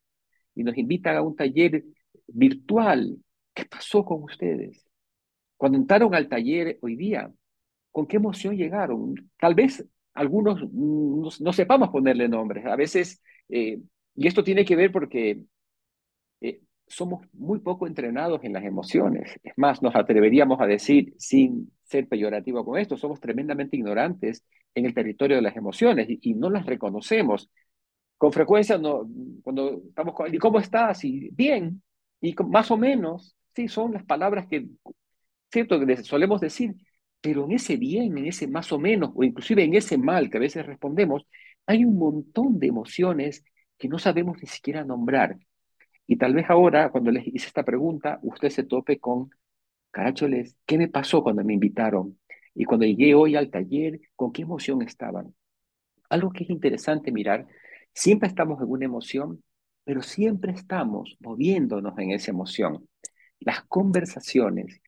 [0.54, 1.84] y nos invitan a un taller
[2.26, 3.18] virtual,
[3.54, 4.86] ¿qué pasó con ustedes?
[5.56, 7.32] Cuando entraron al taller hoy día,
[7.90, 9.14] ¿con qué emoción llegaron?
[9.38, 12.64] Tal vez algunos no, sepamos ponerle nombres.
[12.66, 13.80] A veces, eh,
[14.14, 15.42] y esto tiene que ver porque
[16.40, 19.38] eh, somos muy poco entrenados en las emociones.
[19.42, 24.86] Es más, nos atreveríamos a decir, sin ser peyorativo con esto, somos tremendamente ignorantes en
[24.86, 27.50] el territorio de las emociones y, no las reconocemos.
[28.16, 29.08] Con frecuencia, no,
[29.42, 31.04] cuando estamos con, ¿y cómo estás?
[31.04, 31.82] Y bien,
[32.24, 34.66] y más o menos, sí, son las palabras que,
[35.52, 36.74] cierto, que solemos decir,
[37.20, 40.38] pero en ese bien, en ese más o menos, o inclusive en ese mal que
[40.38, 41.26] a veces respondemos,
[41.66, 43.44] hay un montón de emociones
[43.78, 45.38] que no sabemos ni siquiera nombrar
[46.06, 49.30] y tal vez ahora, cuando les hice esta pregunta, usted se tope con,
[49.90, 52.18] caracholes, ¿qué me pasó cuando me invitaron?
[52.54, 55.34] Y cuando llegué hoy al taller, ¿con qué emoción estaban?
[56.10, 57.46] Algo que es interesante mirar,
[57.94, 59.42] siempre estamos en una emoción,
[59.84, 62.88] pero siempre estamos moviéndonos en esa emoción.
[63.40, 64.80] Las conversaciones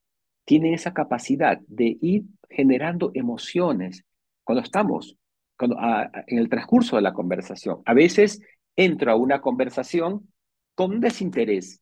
[0.44, 4.04] tienen esa capacidad de ir generando emociones
[4.44, 5.16] cuando estamos
[5.58, 7.82] en el transcurso de la conversación.
[7.84, 8.40] A veces
[8.76, 10.32] entro a una conversación
[10.74, 11.80] con desinterés,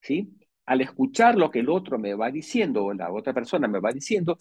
[0.00, 0.36] ¿sí?
[0.66, 3.92] Al escuchar lo que el otro me va diciendo o la otra persona me va
[3.92, 4.36] diciendo,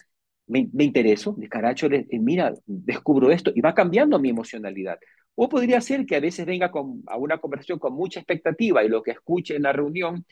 [0.47, 4.99] me, me intereso, de caracho, mira, descubro esto y va cambiando mi emocionalidad.
[5.41, 8.89] O podría ser que a veces venga con, a una conversación con mucha expectativa y
[8.89, 10.25] lo que escuche en la reunión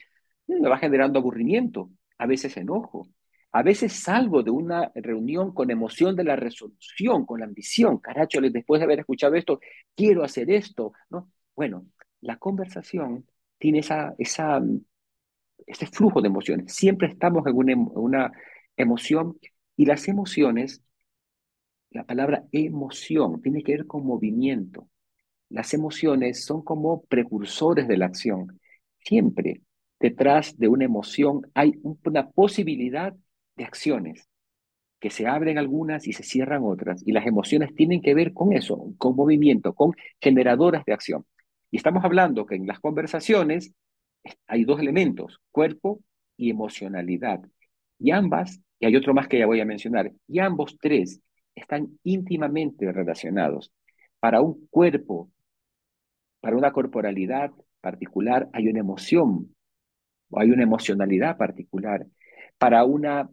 [0.46, 3.08] mm, me va generando aburrimiento, a veces enojo,
[3.52, 8.40] a veces salgo de una reunión con emoción de la resolución, con la ambición, caracho,
[8.42, 9.60] después de haber escuchado esto,
[9.96, 11.30] quiero hacer esto, ¿no?
[11.56, 11.86] Bueno,
[12.20, 13.26] la conversación
[13.58, 16.74] tiene esa, ese flujo de emociones.
[16.74, 18.32] Siempre estamos en una, una
[18.76, 19.38] emoción
[19.76, 20.82] y las emociones,
[21.90, 24.88] la palabra emoción tiene que ver con movimiento.
[25.50, 28.60] Las emociones son como precursores de la acción.
[28.98, 29.62] Siempre
[30.00, 33.14] detrás de una emoción hay una posibilidad
[33.56, 34.28] de acciones,
[35.00, 37.02] que se abren algunas y se cierran otras.
[37.06, 41.24] Y las emociones tienen que ver con eso, con movimiento, con generadoras de acción.
[41.70, 43.72] Y estamos hablando que en las conversaciones
[44.46, 46.00] hay dos elementos, cuerpo
[46.36, 47.40] y emocionalidad.
[47.98, 51.20] Y ambas, y hay otro más que ya voy a mencionar, y ambos tres
[51.54, 53.72] están íntimamente relacionados.
[54.20, 55.30] Para un cuerpo,
[56.40, 59.54] para una corporalidad particular, hay una emoción
[60.30, 62.06] o hay una emocionalidad particular.
[62.58, 63.30] Para una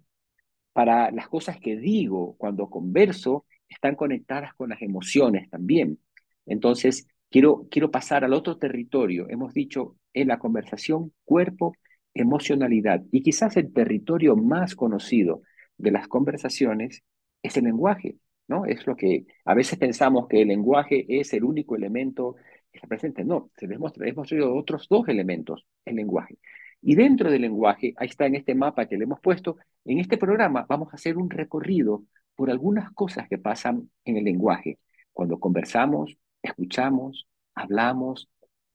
[0.75, 5.99] para las cosas que digo cuando converso están conectadas con las emociones también.
[6.45, 9.27] Entonces, quiero, quiero pasar al otro territorio.
[9.29, 11.75] Hemos dicho en la conversación cuerpo,
[12.13, 13.03] emocionalidad.
[13.11, 15.43] Y quizás el territorio más conocido
[15.77, 17.03] de las conversaciones
[17.41, 18.17] es el lenguaje,
[18.49, 18.65] ¿no?
[18.65, 22.35] Es lo que a veces pensamos que el lenguaje es el único elemento
[22.77, 23.23] está presente.
[23.23, 26.37] No, se hemos, hemos otros dos elementos, el lenguaje.
[26.81, 30.17] Y dentro del lenguaje, ahí está en este mapa que le hemos puesto, en este
[30.17, 32.03] programa vamos a hacer un recorrido
[32.35, 34.77] por algunas cosas que pasan en el lenguaje.
[35.13, 38.29] Cuando conversamos, escuchamos, hablamos,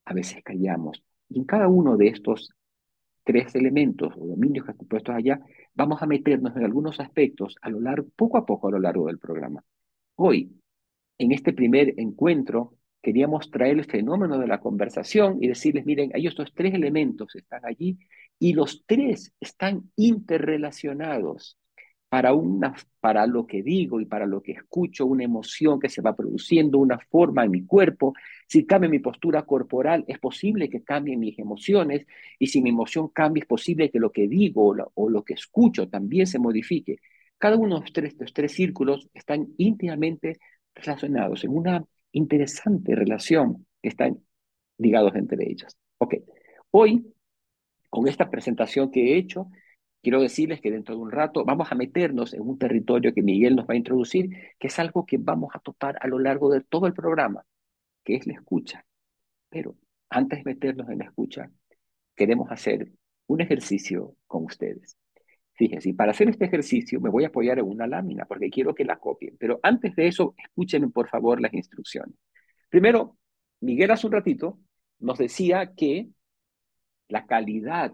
[0.05, 1.05] a veces callamos.
[1.29, 2.51] Y en cada uno de estos
[3.23, 5.41] tres elementos o dominios que están puestos allá,
[5.75, 9.07] vamos a meternos en algunos aspectos a lo largo, poco a poco a lo largo
[9.07, 9.63] del programa.
[10.17, 10.51] Hoy,
[11.19, 16.27] en este primer encuentro, queríamos traer el fenómeno de la conversación y decirles, miren, hay
[16.27, 17.99] estos tres elementos están allí
[18.39, 21.59] y los tres están interrelacionados
[22.11, 26.03] para, una, para lo que digo y para lo que escucho, una emoción que se
[26.03, 28.15] va produciendo, una forma en mi cuerpo.
[28.49, 32.07] Si cambia mi postura corporal, es posible que cambien mis emociones
[32.39, 35.23] y si mi emoción cambia, es posible que lo que digo o lo, o lo
[35.25, 36.99] que escucho también se modifique.
[37.39, 40.39] Cada uno de los tres, los tres círculos están íntimamente
[40.75, 44.23] relacionados en una interesante relación que están
[44.79, 45.77] ligados entre ellos.
[45.99, 46.15] Ok,
[46.71, 47.15] hoy,
[47.89, 49.49] con esta presentación que he hecho,
[50.03, 53.57] quiero decirles que dentro de un rato vamos a meternos en un territorio que Miguel
[53.57, 56.63] nos va a introducir, que es algo que vamos a topar a lo largo de
[56.63, 57.45] todo el programa,
[58.05, 58.85] que es la escucha.
[59.49, 59.77] Pero
[60.09, 61.51] antes de meternos en la escucha,
[62.17, 62.93] queremos hacer
[63.27, 64.97] un ejercicio con ustedes.
[65.61, 68.87] Fíjense, para hacer este ejercicio me voy a apoyar en una lámina porque quiero que
[68.87, 69.37] la copien.
[69.39, 72.15] Pero antes de eso, escúchenme por favor las instrucciones.
[72.71, 73.19] Primero,
[73.61, 74.59] Miguel hace un ratito
[75.01, 76.09] nos decía que
[77.09, 77.93] la calidad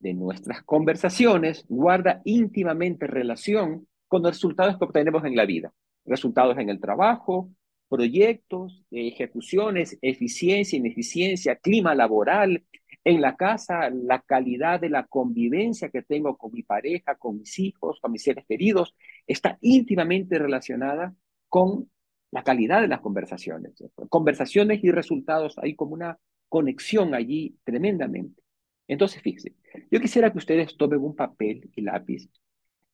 [0.00, 5.72] de nuestras conversaciones guarda íntimamente relación con los resultados que obtenemos en la vida.
[6.04, 7.48] Resultados en el trabajo,
[7.88, 12.64] proyectos, ejecuciones, eficiencia, ineficiencia, clima laboral,
[13.04, 17.58] en la casa, la calidad de la convivencia que tengo con mi pareja, con mis
[17.58, 18.94] hijos, con mis seres queridos,
[19.26, 21.14] está íntimamente relacionada
[21.48, 21.90] con
[22.30, 23.74] la calidad de las conversaciones.
[24.08, 28.42] Conversaciones y resultados, hay como una conexión allí tremendamente.
[28.88, 29.54] Entonces, fíjense,
[29.90, 32.28] yo quisiera que ustedes tomen un papel y lápiz.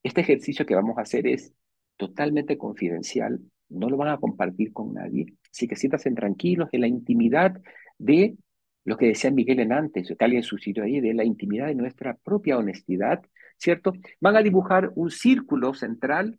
[0.03, 1.53] Este ejercicio que vamos a hacer es
[1.97, 6.89] totalmente confidencial, no lo van a compartir con nadie, así que siéntanse tranquilos en la
[6.89, 7.61] intimidad
[7.99, 8.37] de
[8.85, 12.15] lo que decía Miguel en antes, que alguien suscitó ahí, de la intimidad de nuestra
[12.15, 13.23] propia honestidad,
[13.57, 13.93] ¿cierto?
[14.21, 16.39] Van a dibujar un círculo central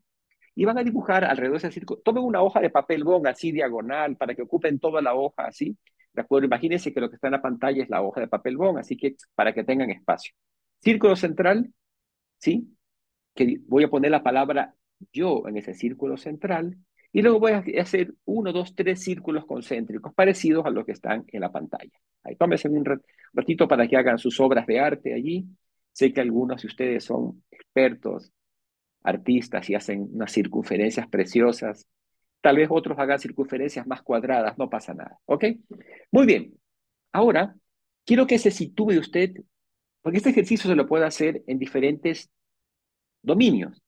[0.56, 3.52] y van a dibujar alrededor de ese círculo, tomen una hoja de papel bond así
[3.52, 5.78] diagonal para que ocupen toda la hoja así,
[6.14, 6.48] ¿de acuerdo?
[6.48, 8.98] Imagínense que lo que está en la pantalla es la hoja de papel bond, así
[8.98, 10.34] que para que tengan espacio.
[10.80, 11.72] Círculo central,
[12.38, 12.76] ¿sí?
[13.36, 14.76] Que voy a poner la palabra
[15.14, 16.78] yo en ese círculo central
[17.14, 21.26] y luego voy a hacer uno, dos, tres círculos concéntricos parecidos a los que están
[21.28, 21.92] en la pantalla.
[22.24, 22.86] Ahí tómense un
[23.34, 25.46] ratito para que hagan sus obras de arte allí.
[25.92, 28.32] Sé que algunos de ustedes son expertos,
[29.04, 31.86] artistas y hacen unas circunferencias preciosas.
[32.40, 35.18] Tal vez otros hagan circunferencias más cuadradas, no pasa nada.
[35.26, 35.46] ¿Ok?
[36.12, 36.54] Muy bien.
[37.12, 37.56] Ahora,
[38.06, 39.34] quiero que se sitúe usted,
[40.02, 42.32] porque este ejercicio se lo puede hacer en diferentes
[43.22, 43.82] dominios.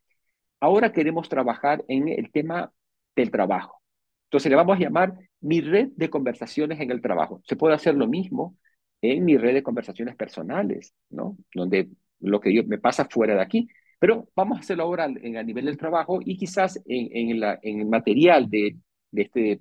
[0.60, 2.72] Ahora queremos trabajar en el tema
[3.16, 3.82] del trabajo.
[4.26, 7.42] Entonces le vamos a llamar mi red de conversaciones en el trabajo.
[7.48, 8.58] Se puede hacer lo mismo
[9.02, 11.38] en mi red de conversaciones personales, ¿no?
[11.54, 11.90] Donde
[12.20, 13.68] lo que yo, me pasa fuera de aquí.
[14.00, 18.50] Pero vamos a hacerlo ahora en, a nivel del trabajo y quizás en, el material
[18.50, 18.78] de,
[19.12, 19.60] este,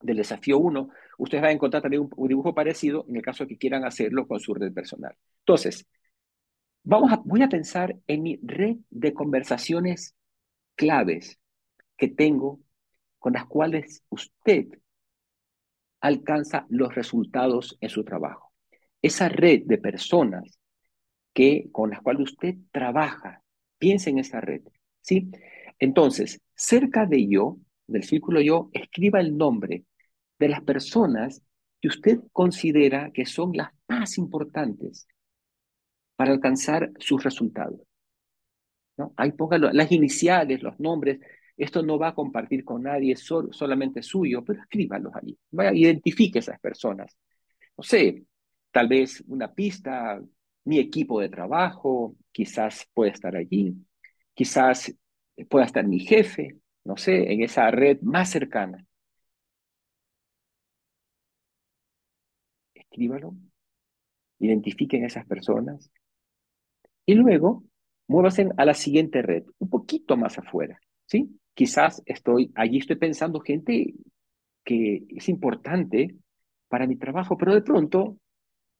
[0.00, 3.46] del desafío 1, ustedes van a encontrar también un, un, dibujo parecido en el caso
[3.46, 5.16] que quieran hacerlo con su red personal.
[5.40, 5.86] Entonces,
[6.84, 10.14] vamos a, voy a pensar en mi red de conversaciones
[10.76, 11.38] claves
[11.96, 12.60] que tengo
[13.18, 14.66] con las cuales usted
[16.00, 18.52] alcanza los resultados en su trabajo.
[19.02, 20.58] Esa red de personas
[21.32, 23.42] que, con las cuales usted trabaja,
[23.78, 24.62] piense en esa red.
[25.00, 25.30] ¿sí?
[25.78, 29.84] Entonces, cerca de yo, del círculo yo, escriba el nombre
[30.38, 31.42] de las personas
[31.80, 35.06] que usted considera que son las más importantes
[36.16, 37.80] para alcanzar sus resultados.
[38.96, 39.12] ¿no?
[39.16, 41.20] Ahí póngalo, las iniciales, los nombres.
[41.56, 45.38] Esto no va a compartir con nadie, sol, solamente suyo, pero escríbalos allí.
[45.50, 47.16] Vaya, identifique esas personas.
[47.76, 48.24] No sé,
[48.70, 50.20] tal vez una pista,
[50.64, 53.74] mi equipo de trabajo, quizás puede estar allí,
[54.34, 54.94] quizás
[55.48, 58.84] pueda estar mi jefe, no sé, en esa red más cercana.
[62.74, 63.34] Escríbalo,
[64.38, 65.90] identifiquen esas personas
[67.04, 67.64] y luego
[68.08, 71.38] muévase a la siguiente red, un poquito más afuera, ¿sí?
[71.56, 73.94] Quizás estoy, allí estoy pensando gente
[74.62, 76.14] que es importante
[76.68, 78.18] para mi trabajo, pero de pronto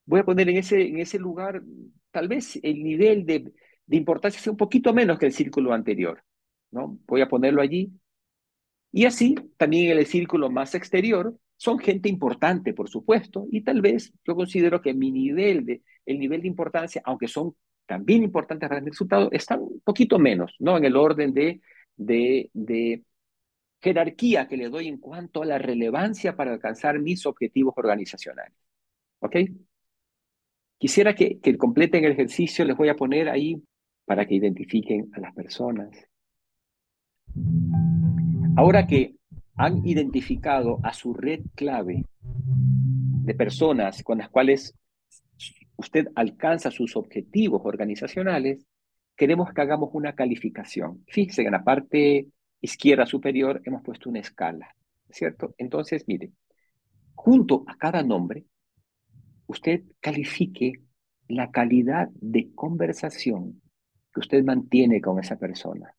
[0.05, 1.63] voy a poner en ese, en ese lugar,
[2.11, 3.51] tal vez el nivel de,
[3.89, 6.23] importancia sea un poquito menos que el círculo anterior,
[6.69, 6.99] ¿no?
[7.07, 7.91] Voy a ponerlo allí.
[8.91, 13.81] Y así, también en el círculo más exterior, son gente importante, por supuesto, y tal
[13.81, 17.55] vez yo considero que mi nivel de, el nivel de importancia, aunque son
[17.87, 20.77] también importantes para el resultado, están un poquito menos, ¿no?
[20.77, 21.59] En el orden de,
[21.97, 23.03] de, de
[23.81, 28.53] jerarquía que le doy en cuanto a la relevancia para alcanzar mis objetivos organizacionales.
[29.19, 29.35] ¿Ok?
[30.77, 33.61] Quisiera que, que completen el ejercicio, les voy a poner ahí
[34.05, 35.89] para que identifiquen a las personas.
[38.55, 39.15] Ahora que
[39.55, 44.73] han identificado a su red clave de personas con las cuales
[45.77, 48.65] usted alcanza sus objetivos organizacionales,
[49.17, 51.03] queremos que hagamos una calificación.
[51.07, 52.27] Fíjense, en la parte
[52.61, 54.75] izquierda superior hemos puesto una escala,
[55.09, 55.55] ¿cierto?
[55.57, 56.31] Entonces, mire,
[57.15, 58.45] junto a cada nombre,
[59.47, 60.73] usted califique
[61.27, 63.61] la calidad de conversación
[64.13, 65.93] que usted mantiene con esa persona,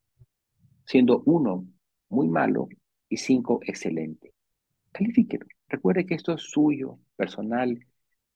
[0.86, 1.66] siendo uno
[2.08, 2.68] muy malo
[3.08, 4.32] y cinco excelente.
[4.92, 5.46] Califíquelo.
[5.68, 7.84] Recuerde que esto es suyo, personal,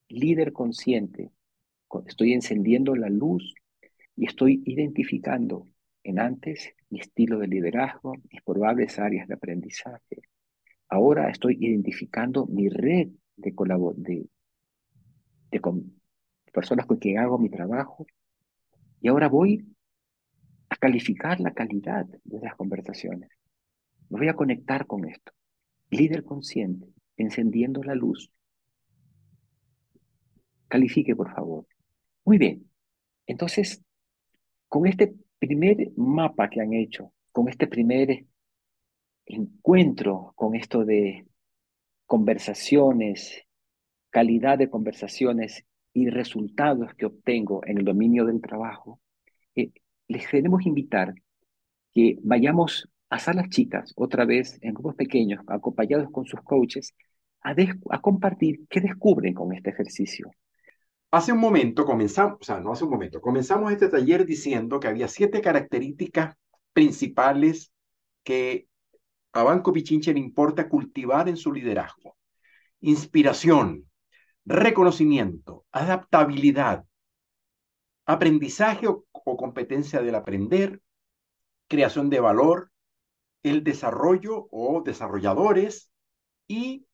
[0.08, 1.30] líder consciente.
[2.06, 3.54] Estoy encendiendo la luz
[4.16, 5.66] y estoy identificando
[6.04, 10.22] en antes mi estilo de liderazgo, mis probables áreas de aprendizaje.
[10.88, 13.54] Ahora estoy identificando mi red de,
[13.96, 14.26] de,
[15.50, 16.00] de con
[16.52, 18.06] personas con quien hago mi trabajo
[19.00, 19.66] y ahora voy
[20.68, 23.30] a calificar la calidad de las conversaciones.
[24.10, 25.32] Me voy a conectar con esto.
[25.90, 26.86] Líder consciente,
[27.16, 28.30] encendiendo la luz.
[30.68, 31.66] Califique, por favor.
[32.24, 32.70] Muy bien.
[33.26, 33.82] Entonces,
[34.72, 38.24] con este primer mapa que han hecho, con este primer
[39.26, 41.26] encuentro con esto de
[42.06, 43.42] conversaciones,
[44.08, 48.98] calidad de conversaciones y resultados que obtengo en el dominio del trabajo,
[49.54, 49.72] eh,
[50.08, 51.12] les queremos invitar
[51.92, 56.94] que vayamos a salas chicas, otra vez en grupos pequeños, acompañados con sus coaches,
[57.42, 57.54] a,
[57.90, 60.30] a compartir qué descubren con este ejercicio.
[61.12, 64.88] Hace un momento comenzamos, o sea, no hace un momento, comenzamos este taller diciendo que
[64.88, 66.36] había siete características
[66.72, 67.70] principales
[68.24, 68.66] que
[69.34, 72.16] a Banco Pichinche le importa cultivar en su liderazgo.
[72.80, 73.90] Inspiración,
[74.46, 76.86] reconocimiento, adaptabilidad,
[78.06, 80.80] aprendizaje o, o competencia del aprender,
[81.68, 82.72] creación de valor,
[83.42, 85.90] el desarrollo o desarrolladores
[86.48, 86.86] y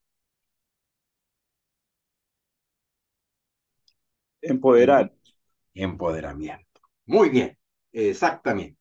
[4.41, 5.13] Empoderar.
[5.75, 6.81] Empoderamiento.
[7.07, 7.59] Muy bien,
[7.93, 8.79] exactamente.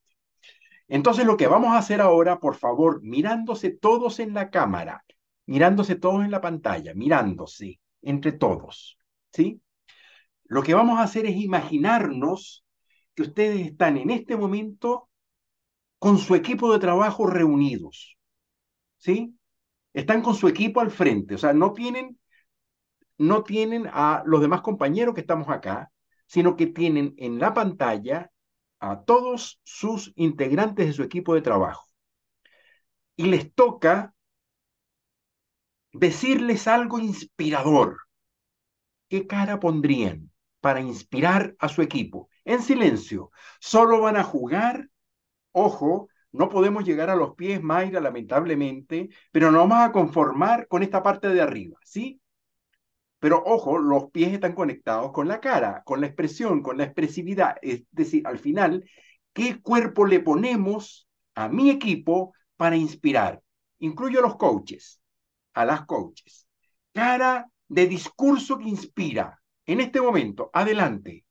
[0.88, 5.04] Entonces lo que vamos a hacer ahora, por favor, mirándose todos en la cámara,
[5.46, 8.98] mirándose todos en la pantalla, mirándose entre todos,
[9.32, 9.60] ¿sí?
[10.44, 12.64] Lo que vamos a hacer es imaginarnos
[13.14, 15.10] que ustedes están en este momento
[15.98, 18.16] con su equipo de trabajo reunidos,
[18.96, 19.34] ¿sí?
[19.92, 22.18] Están con su equipo al frente, o sea, no tienen
[23.18, 25.90] no tienen a los demás compañeros que estamos acá,
[26.26, 28.30] sino que tienen en la pantalla
[28.80, 31.86] a todos sus integrantes de su equipo de trabajo.
[33.16, 34.14] Y les toca
[35.92, 37.98] decirles algo inspirador.
[39.08, 42.28] ¿Qué cara pondrían para inspirar a su equipo?
[42.44, 43.30] En silencio.
[43.58, 44.88] Solo van a jugar.
[45.52, 50.82] Ojo, no podemos llegar a los pies, Mayra, lamentablemente, pero nos vamos a conformar con
[50.82, 52.20] esta parte de arriba, ¿sí?
[53.20, 57.56] Pero ojo, los pies están conectados con la cara, con la expresión, con la expresividad.
[57.62, 58.88] Es decir, al final,
[59.32, 63.42] ¿qué cuerpo le ponemos a mi equipo para inspirar?
[63.80, 65.00] Incluyo a los coaches,
[65.54, 66.46] a las coaches.
[66.92, 69.40] Cara de discurso que inspira.
[69.66, 71.24] En este momento, adelante.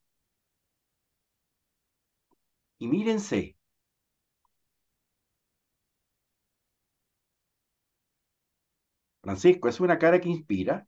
[2.80, 3.56] Y mírense.
[9.22, 10.88] Francisco, ¿es una cara que inspira?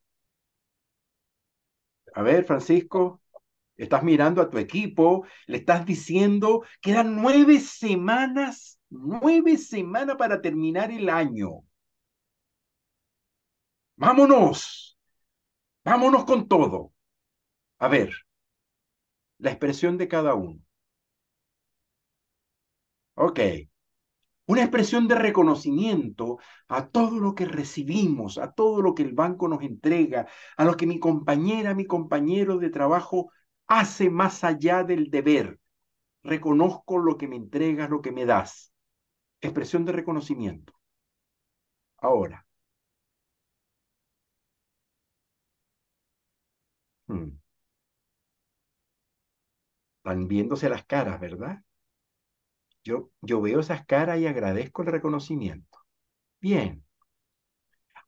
[2.13, 3.21] A ver, Francisco,
[3.77, 10.91] estás mirando a tu equipo, le estás diciendo, quedan nueve semanas, nueve semanas para terminar
[10.91, 11.63] el año.
[14.03, 14.97] Vámonos,
[15.85, 16.93] vámonos con todo.
[17.79, 18.11] A ver,
[19.39, 20.61] la expresión de cada uno.
[23.15, 23.68] Ok.
[24.51, 29.47] Una expresión de reconocimiento a todo lo que recibimos, a todo lo que el banco
[29.47, 30.27] nos entrega,
[30.57, 33.31] a lo que mi compañera, mi compañero de trabajo
[33.67, 35.59] hace más allá del deber.
[36.23, 38.73] Reconozco lo que me entregas, lo que me das.
[39.41, 40.73] Expresión de reconocimiento.
[42.01, 42.45] Ahora.
[47.07, 47.39] Hmm.
[49.99, 51.63] Están viéndose las caras, ¿verdad?
[52.83, 55.79] Yo, yo veo esas caras y agradezco el reconocimiento.
[56.41, 56.83] Bien.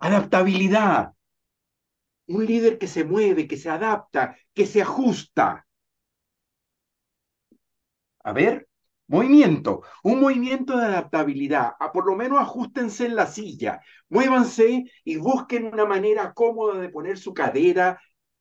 [0.07, 1.13] Adaptabilidad.
[2.35, 5.67] Un líder que se mueve, que se adapta, que se ajusta.
[8.23, 8.67] A ver,
[9.07, 11.73] movimiento, un movimiento de adaptabilidad.
[11.79, 16.89] A por lo menos ajustense en la silla, muévanse y busquen una manera cómoda de
[16.89, 17.99] poner su cadera,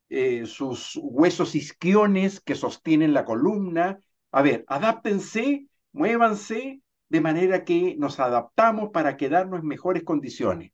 [0.09, 3.99] eh, sus huesos isquiones que sostienen la columna.
[4.33, 10.73] A ver, adáptense muévanse de manera que nos adaptamos para quedarnos en mejores condiciones.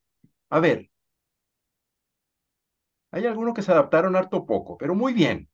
[0.51, 0.91] A ver,
[3.11, 5.49] hay algunos que se adaptaron harto poco, pero muy bien.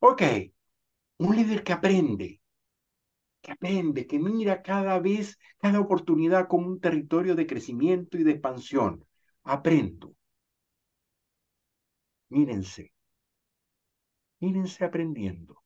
[0.00, 0.22] Ok,
[1.18, 2.42] un líder que aprende,
[3.42, 8.32] que aprende, que mira cada vez, cada oportunidad como un territorio de crecimiento y de
[8.32, 9.04] expansión.
[9.44, 10.14] Aprendo.
[12.32, 12.90] Mírense.
[14.42, 15.61] Mírense aprendiendo.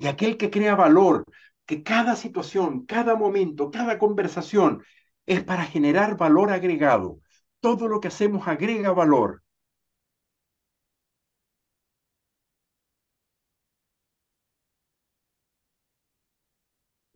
[0.00, 1.24] Y aquel que crea valor,
[1.66, 4.82] que cada situación, cada momento, cada conversación
[5.26, 7.20] es para generar valor agregado.
[7.60, 9.42] Todo lo que hacemos agrega valor.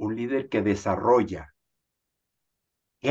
[0.07, 1.43] Un líder que desarrolla,
[3.01, 3.11] que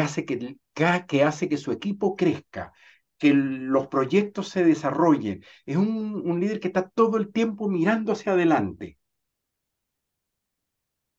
[1.23, 2.73] hace que, su equipo crezca,
[3.17, 5.43] que los proyectos se desarrollen.
[5.65, 8.97] Es un, un líder que está todo el tiempo mirando hacia adelante.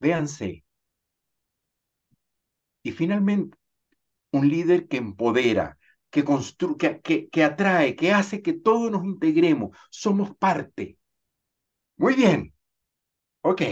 [0.04, 0.50] Véanse.
[2.82, 3.56] Y finalmente,
[4.32, 5.78] un líder que empodera,
[6.10, 10.98] que, construye, que, que atrae, que hace que todos nos integremos, somos parte.
[11.96, 12.54] Muy bien.
[13.42, 13.62] Ok.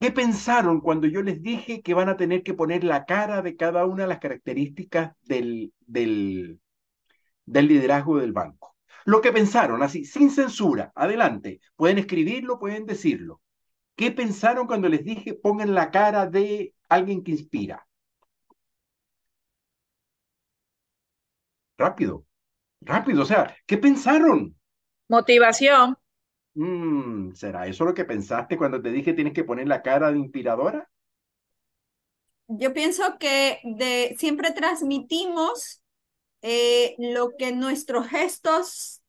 [0.00, 3.56] ¿Qué pensaron cuando yo les dije que van a tener que poner la cara de
[3.56, 6.60] cada una de las características del, del,
[7.46, 8.75] del liderazgo del banco?
[9.06, 11.60] Lo que pensaron, así, sin censura, adelante.
[11.76, 13.40] Pueden escribirlo, pueden decirlo.
[13.94, 17.86] ¿Qué pensaron cuando les dije pongan la cara de alguien que inspira?
[21.78, 22.26] Rápido,
[22.80, 24.58] rápido, o sea, ¿qué pensaron?
[25.08, 25.96] Motivación.
[26.54, 30.18] Mm, ¿será eso lo que pensaste cuando te dije tienes que poner la cara de
[30.18, 30.90] inspiradora?
[32.48, 35.80] Yo pienso que de, siempre transmitimos
[36.48, 39.02] eh, lo que nuestros gestos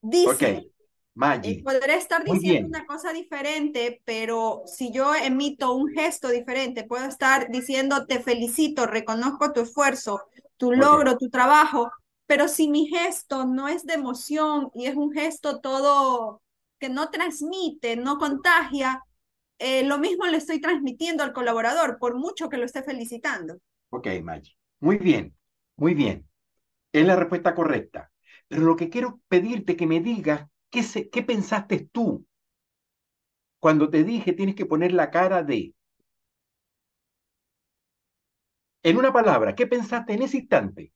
[0.00, 0.58] dicen.
[0.58, 0.66] Ok,
[1.14, 1.50] Maggie.
[1.50, 7.04] Eh, podré estar diciendo una cosa diferente, pero si yo emito un gesto diferente, puedo
[7.06, 11.90] estar diciendo te felicito, reconozco tu esfuerzo, tu logro, tu trabajo,
[12.26, 16.40] pero si mi gesto no es de emoción y es un gesto todo
[16.78, 19.02] que no transmite, no contagia,
[19.58, 23.56] eh, lo mismo le estoy transmitiendo al colaborador, por mucho que lo esté felicitando.
[23.90, 24.54] Ok, Maggie.
[24.78, 25.34] Muy bien,
[25.76, 26.24] muy bien.
[26.96, 28.10] Es la respuesta correcta.
[28.48, 30.82] Pero lo que quiero pedirte que me digas, ¿qué,
[31.12, 32.26] ¿qué pensaste tú
[33.60, 35.74] cuando te dije tienes que poner la cara de...
[38.82, 40.92] En una palabra, ¿qué pensaste en ese instante?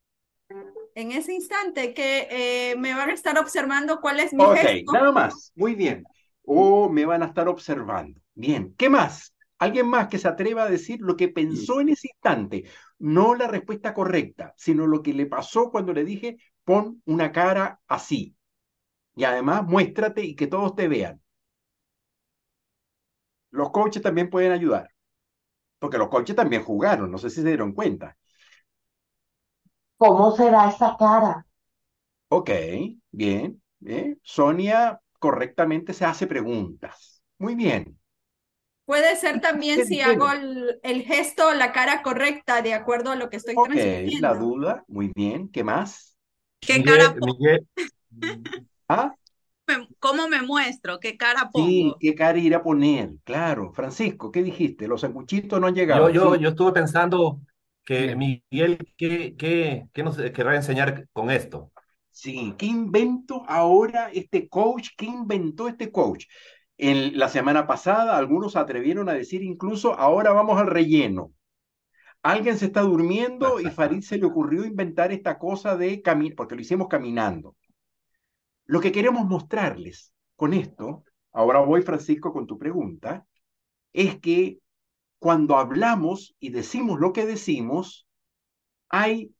[0.94, 4.59] En ese instante que eh, me van a estar observando cuál es mi Ok,
[4.92, 5.53] nada más.
[5.55, 6.05] Muy bien.
[6.44, 8.20] O me van a estar observando.
[8.34, 8.74] Bien.
[8.76, 9.34] ¿Qué más?
[9.61, 12.64] Alguien más que se atreva a decir lo que pensó en ese instante,
[12.98, 17.80] no la respuesta correcta, sino lo que le pasó cuando le dije, pon una cara
[17.88, 18.36] así.
[19.16, 21.22] Y además, muéstrate y que todos te vean.
[23.52, 24.90] Los coaches también pueden ayudar,
[25.80, 28.16] porque los coaches también jugaron, no sé si se dieron cuenta.
[30.00, 31.46] ¿Cómo será esa cara?
[32.28, 32.50] Ok,
[33.12, 33.62] bien.
[34.22, 37.22] Sonia correctamente se hace preguntas.
[37.38, 37.99] Muy bien.
[38.91, 40.26] Puede ser también si hago
[40.82, 43.70] el, gesto, la cara correcta, de acuerdo a lo que estoy Ok,
[44.20, 45.49] la duda, muy bien.
[45.49, 46.16] ¿Qué más?
[46.59, 47.36] ¿Qué cara pongo?
[48.88, 49.14] ¿Ah?
[50.01, 50.99] ¿Cómo me muestro?
[50.99, 51.68] ¿Qué cara pongo?
[51.68, 53.72] Sí, qué cara ir a poner, claro.
[53.72, 54.88] Francisco, ¿qué dijiste?
[54.88, 56.11] Los sanguchitos no han llegado.
[56.11, 57.41] Yo, yo, yo estuve pensando
[57.84, 61.70] que Miguel, ¿qué, qué, qué nos querrá enseñar con esto?
[62.11, 64.88] Sí, ¿qué invento ahora este coach?
[64.97, 66.26] ¿Qué inventó este coach?
[66.82, 71.30] En la semana pasada algunos se atrevieron a decir incluso, ahora vamos al relleno.
[72.22, 76.54] Alguien se está durmiendo y Farid se le ocurrió inventar esta cosa de caminar, porque
[76.54, 77.54] lo hicimos caminando.
[78.64, 83.26] Lo que queremos mostrarles con esto, ahora voy Francisco con tu pregunta,
[83.92, 84.60] es que
[85.18, 88.08] cuando hablamos y decimos lo que decimos,
[88.88, 89.34] hay,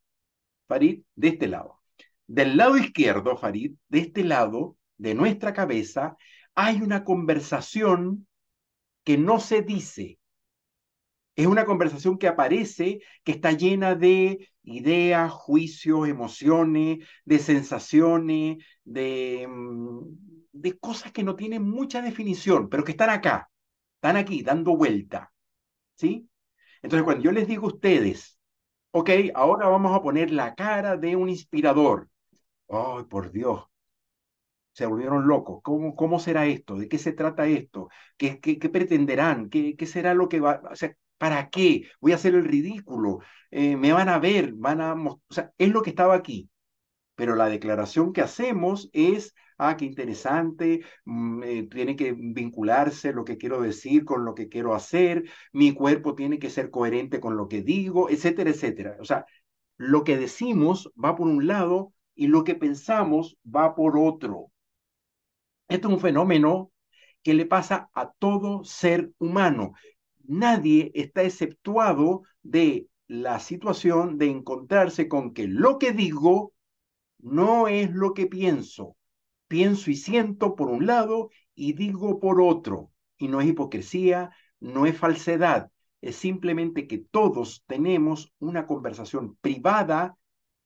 [0.69, 1.81] Farid, de este lado.
[2.27, 6.19] Del lado izquierdo, Farid, de este lado, de nuestra cabeza,
[6.61, 8.27] hay una conversación
[9.05, 10.19] que no se dice.
[11.37, 19.47] Es una conversación que aparece, que está llena de ideas, juicios, emociones, de sensaciones, de,
[19.49, 20.01] mm,
[20.53, 23.51] de cosas que no tienen mucha definición, pero que están acá,
[23.95, 25.33] están aquí, dando vuelta.
[25.97, 26.29] ¿Sí?
[26.83, 28.39] Entonces, cuando yo les digo a ustedes,
[28.93, 32.11] ok, ahora vamos a poner la cara de un inspirador.
[32.69, 33.65] Ay, por Dios,
[34.81, 35.61] se volvieron locos.
[35.63, 36.77] ¿Cómo, cómo será esto?
[36.77, 37.91] ¿De qué se trata esto?
[38.17, 39.51] ¿Qué, qué, pretenderán?
[39.51, 40.63] ¿Qué, ¿Qué será lo que va?
[40.71, 41.85] O sea, ¿para qué?
[42.01, 43.19] Voy a hacer el ridículo.
[43.51, 44.95] Eh, me van a ver, van a...
[44.95, 46.49] O sea, es lo que estaba aquí.
[47.15, 53.25] Pero la declaración que hacemos es, ah, qué interesante, mm, eh, tiene que vincularse lo
[53.25, 57.37] que quiero decir con lo que quiero hacer, mi cuerpo tiene que ser coherente con
[57.37, 58.97] lo que digo, etcétera, etcétera.
[59.01, 59.27] O sea,
[59.77, 64.50] lo que decimos va por un lado y lo que pensamos va por otro.
[65.71, 66.73] Esto es un fenómeno
[67.23, 69.75] que le pasa a todo ser humano.
[70.25, 76.55] Nadie está exceptuado de la situación de encontrarse con que lo que digo
[77.19, 78.97] no es lo que pienso.
[79.47, 82.91] Pienso y siento por un lado y digo por otro.
[83.17, 90.17] Y no es hipocresía, no es falsedad, es simplemente que todos tenemos una conversación privada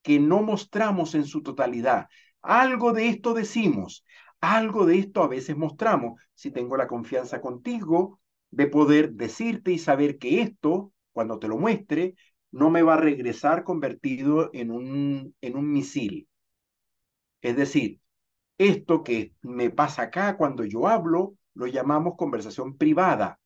[0.00, 2.08] que no mostramos en su totalidad.
[2.40, 4.02] Algo de esto decimos,
[4.44, 6.20] algo de esto a veces mostramos.
[6.34, 8.20] Si tengo la confianza contigo
[8.50, 12.14] de poder decirte y saber que esto, cuando te lo muestre,
[12.50, 16.28] no me va a regresar convertido en un, en un misil.
[17.42, 18.00] Es decir,
[18.58, 23.40] esto que me pasa acá cuando yo hablo, lo llamamos conversación privada.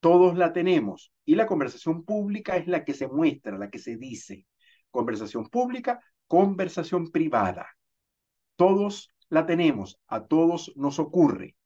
[0.00, 1.12] Todos la tenemos.
[1.24, 4.46] Y la conversación pública es la que se muestra, la que se dice.
[4.90, 7.66] Conversación pública, conversación privada.
[8.56, 11.56] Todos la tenemos, a todos nos ocurre.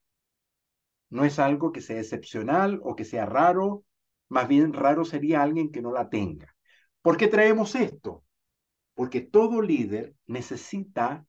[1.10, 3.84] No es algo que sea excepcional o que sea raro,
[4.28, 6.54] más bien raro sería alguien que no la tenga.
[7.02, 8.24] ¿Por qué traemos esto?
[8.94, 11.24] Porque todo líder necesita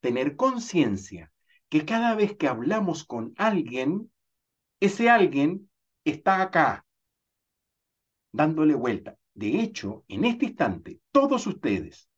[0.00, 1.32] tener conciencia
[1.68, 4.10] que cada vez que hablamos con alguien,
[4.80, 5.70] ese alguien
[6.04, 6.86] está acá,
[8.32, 9.16] dándole vuelta.
[9.34, 12.08] De hecho, en este instante, todos ustedes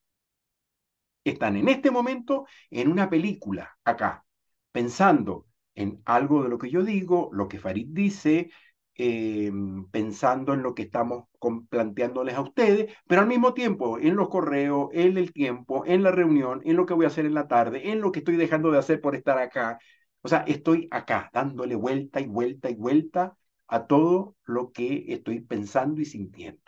[1.30, 4.24] están en este momento en una película acá,
[4.72, 8.50] pensando en algo de lo que yo digo, lo que Farid dice,
[8.98, 11.24] Em, pensando en lo que estamos
[11.68, 16.12] planteándoles a ustedes, pero al mismo tiempo en los correos, en el tiempo, en la
[16.12, 18.70] reunión, en lo que voy a hacer en la tarde, en lo que estoy dejando
[18.70, 19.78] de hacer por estar acá.
[20.22, 23.36] O sea, estoy acá dándole vuelta y vuelta y vuelta
[23.68, 26.62] a todo lo que estoy pensando y sintiendo.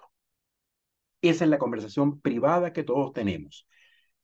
[1.22, 3.66] Esa es la conversación privada que todos tenemos.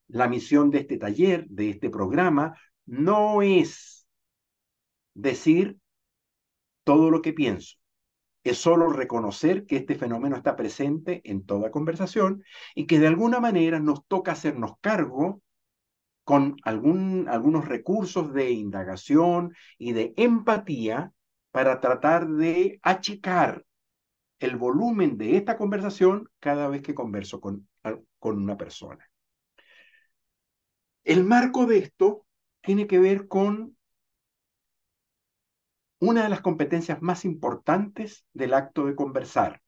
[0.09, 4.07] La misión de este taller, de este programa, no es
[5.15, 5.79] decir
[6.85, 7.77] todo lo que pienso
[8.45, 12.45] es solo reconocer que este fenómeno está presente en toda conversación
[12.75, 15.41] y que de alguna manera nos toca hacernos cargo
[16.25, 21.13] con algún, algunos recursos de indagación y de empatía
[21.51, 23.65] para tratar de achicar
[24.39, 27.69] el volumen de esta conversación cada vez que converso con,
[28.19, 29.09] con una persona.
[31.05, 32.27] El marco de esto
[32.63, 33.77] tiene que ver con
[36.01, 39.63] una de las competencias más importantes del acto de conversar.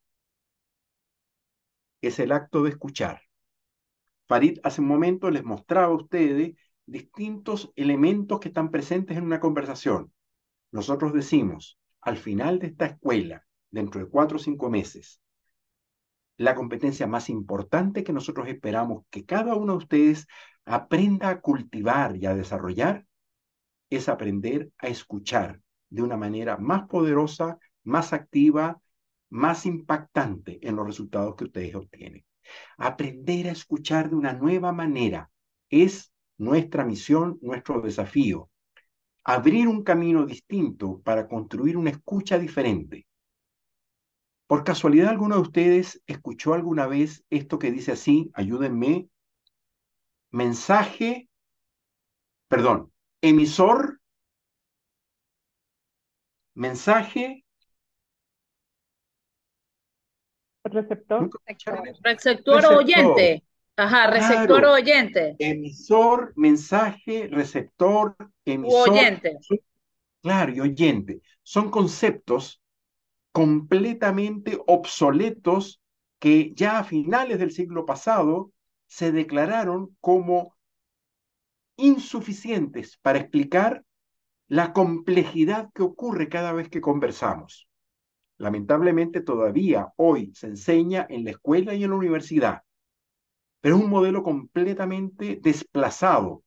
[2.01, 3.20] Es el acto de escuchar.
[4.26, 6.57] Farid hace un momento les mostraba a ustedes
[6.87, 10.12] distintos elementos que están presentes en una conversación.
[10.72, 15.20] Nosotros decimos, al final de esta escuela, dentro de cuatro o cinco meses,
[16.37, 20.26] la competencia más importante que nosotros esperamos que cada uno de ustedes
[20.64, 23.07] aprenda a cultivar y a desarrollar
[23.89, 28.80] es aprender a escuchar de una manera más poderosa, más activa,
[29.30, 32.24] más impactante en los resultados que ustedes obtienen.
[32.76, 35.30] Aprender a escuchar de una nueva manera
[35.70, 38.51] es nuestra misión, nuestro desafío.
[39.24, 43.07] Abrir un camino distinto para construir una escucha diferente.
[44.47, 48.31] ¿Por casualidad alguno de ustedes escuchó alguna vez esto que dice así?
[48.35, 49.09] Ayúdenme.
[50.31, 51.29] Mensaje,
[52.49, 54.01] perdón, emisor
[56.57, 57.45] mensaje.
[60.65, 61.31] Receptor.
[62.03, 63.45] Receptor oyente.
[63.77, 65.37] Ajá, receptor oyente.
[65.39, 68.91] Emisor, mensaje, receptor, emisor.
[68.91, 69.39] oyente.
[70.23, 71.21] Claro, y oyente.
[71.43, 72.61] Son conceptos
[73.37, 75.82] completamente obsoletos
[76.18, 78.51] que ya a finales del siglo pasado
[78.87, 80.57] se declararon como
[81.76, 83.84] insuficientes para explicar
[84.49, 87.68] la complejidad que ocurre cada vez que conversamos.
[88.39, 92.62] Lamentablemente todavía hoy se enseña en la escuela y en la universidad,
[93.61, 96.43] pero es un modelo completamente desplazado.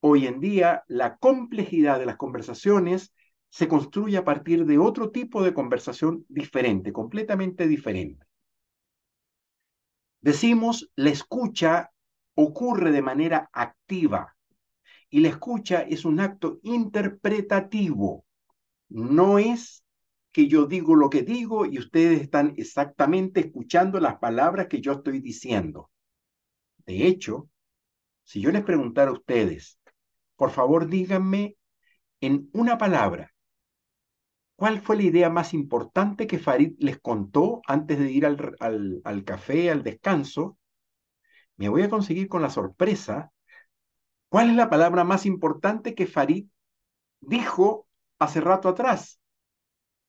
[0.00, 3.14] Hoy en día la complejidad de las conversaciones
[3.50, 8.24] se construye a partir de otro tipo de conversación diferente, completamente diferente.
[10.20, 11.90] Decimos, la escucha
[12.34, 14.36] ocurre de manera activa,
[15.10, 18.24] y la escucha es un acto interpretativo.
[18.88, 19.84] No es
[20.32, 24.92] que yo digo lo que digo y ustedes están exactamente escuchando las palabras que yo
[24.92, 25.90] estoy diciendo.
[26.86, 27.48] De hecho,
[28.22, 29.78] si yo les preguntara a ustedes,
[30.36, 31.56] por favor díganme
[32.20, 33.32] en una palabra,
[34.60, 38.54] ¿cuál fue la idea más importante que Farid les contó antes de ir al,
[39.02, 40.58] al, café, al descanso?
[41.56, 43.32] Me voy a conseguir con la sorpresa
[44.28, 46.46] ¿Cuál es la palabra más importante que Farid
[47.20, 47.88] dijo
[48.18, 49.18] hace rato atrás?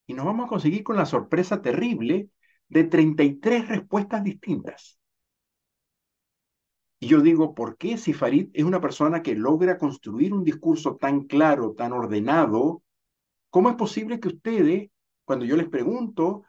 [0.05, 2.27] Y nos vamos a conseguir con la sorpresa terrible
[2.67, 4.99] de 33 respuestas distintas.
[6.99, 10.97] Y yo digo, ¿por qué si Farid es una persona que logra construir un discurso
[10.97, 12.83] tan claro, tan ordenado,
[13.51, 14.89] cómo es posible que ustedes,
[15.25, 16.43] cuando yo les pregunto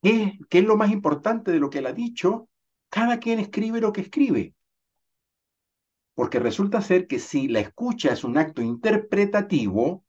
[0.00, 2.48] qué, es lo más importante de lo que él ha dicho,
[2.88, 4.54] cada quien escribe lo que escribe?
[6.14, 10.04] Porque resulta ser que si la escucha es un acto interpretativo,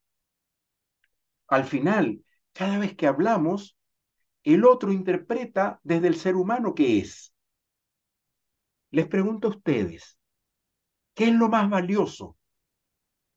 [1.48, 2.24] al final,
[2.54, 3.76] cada vez que hablamos,
[4.44, 7.34] el otro interpreta desde el ser humano que es.
[8.92, 10.18] Les pregunto a ustedes,
[11.14, 12.37] ¿qué es lo más valioso?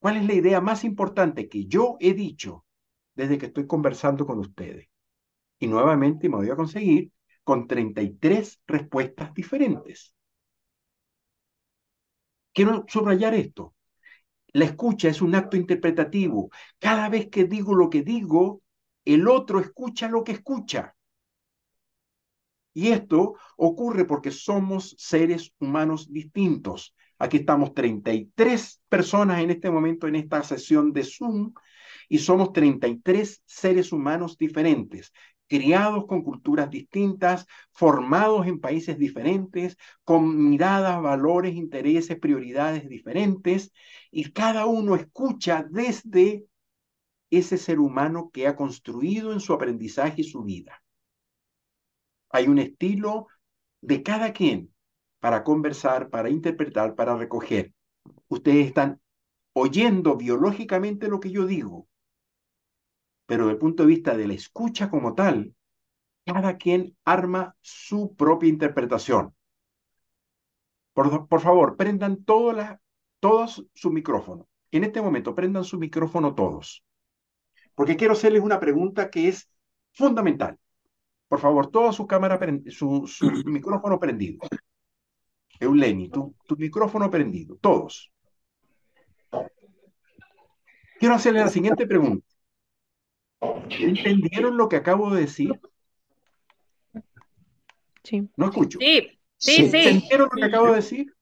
[0.00, 2.64] ¿Cuál es la idea más importante que yo he dicho
[3.14, 4.88] desde que estoy conversando con ustedes?
[5.60, 7.12] Y nuevamente me voy a conseguir
[7.44, 10.14] con 33 respuestas diferentes.
[12.54, 13.74] Quiero subrayar esto.
[14.52, 16.50] La escucha es un acto interpretativo.
[16.78, 18.62] Cada vez que digo lo que digo,
[19.04, 20.96] el otro escucha lo que escucha.
[22.74, 26.94] Y esto ocurre porque somos seres humanos distintos.
[27.20, 31.52] Aquí estamos 33 personas en este momento en esta sesión de Zoom
[32.08, 35.12] y somos 33 seres humanos diferentes
[35.46, 43.72] criados con culturas distintas, formados en países diferentes, con miradas, valores, intereses, prioridades diferentes,
[44.12, 46.44] y cada uno escucha desde
[47.30, 50.84] ese ser humano que ha construido en su aprendizaje y su vida.
[52.30, 53.26] Hay un estilo
[53.80, 54.72] de cada quien
[55.20, 57.72] para conversar, para interpretar, para recoger.
[58.28, 59.00] Ustedes están
[59.52, 61.86] oyendo biológicamente lo que yo digo,
[63.26, 65.54] pero desde el punto de vista de la escucha como tal,
[66.24, 69.34] cada quien arma su propia interpretación.
[70.92, 72.78] Por, por favor, prendan todas
[73.20, 74.48] todos su micrófono.
[74.72, 76.82] En este momento, prendan su micrófono todos.
[77.74, 79.48] Porque quiero hacerles una pregunta que es
[79.92, 80.58] fundamental.
[81.28, 84.38] Por favor, toda su cámara, su, su micrófono prendido.
[85.60, 88.10] Euleni, tu, tu micrófono prendido, todos.
[90.98, 92.26] Quiero hacerle la siguiente pregunta.
[93.70, 95.60] ¿Entendieron lo que acabo de decir?
[98.02, 98.28] Sí.
[98.36, 98.78] No escucho.
[98.80, 99.76] Sí, sí, sí.
[99.76, 101.14] ¿Entendieron lo que acabo de decir?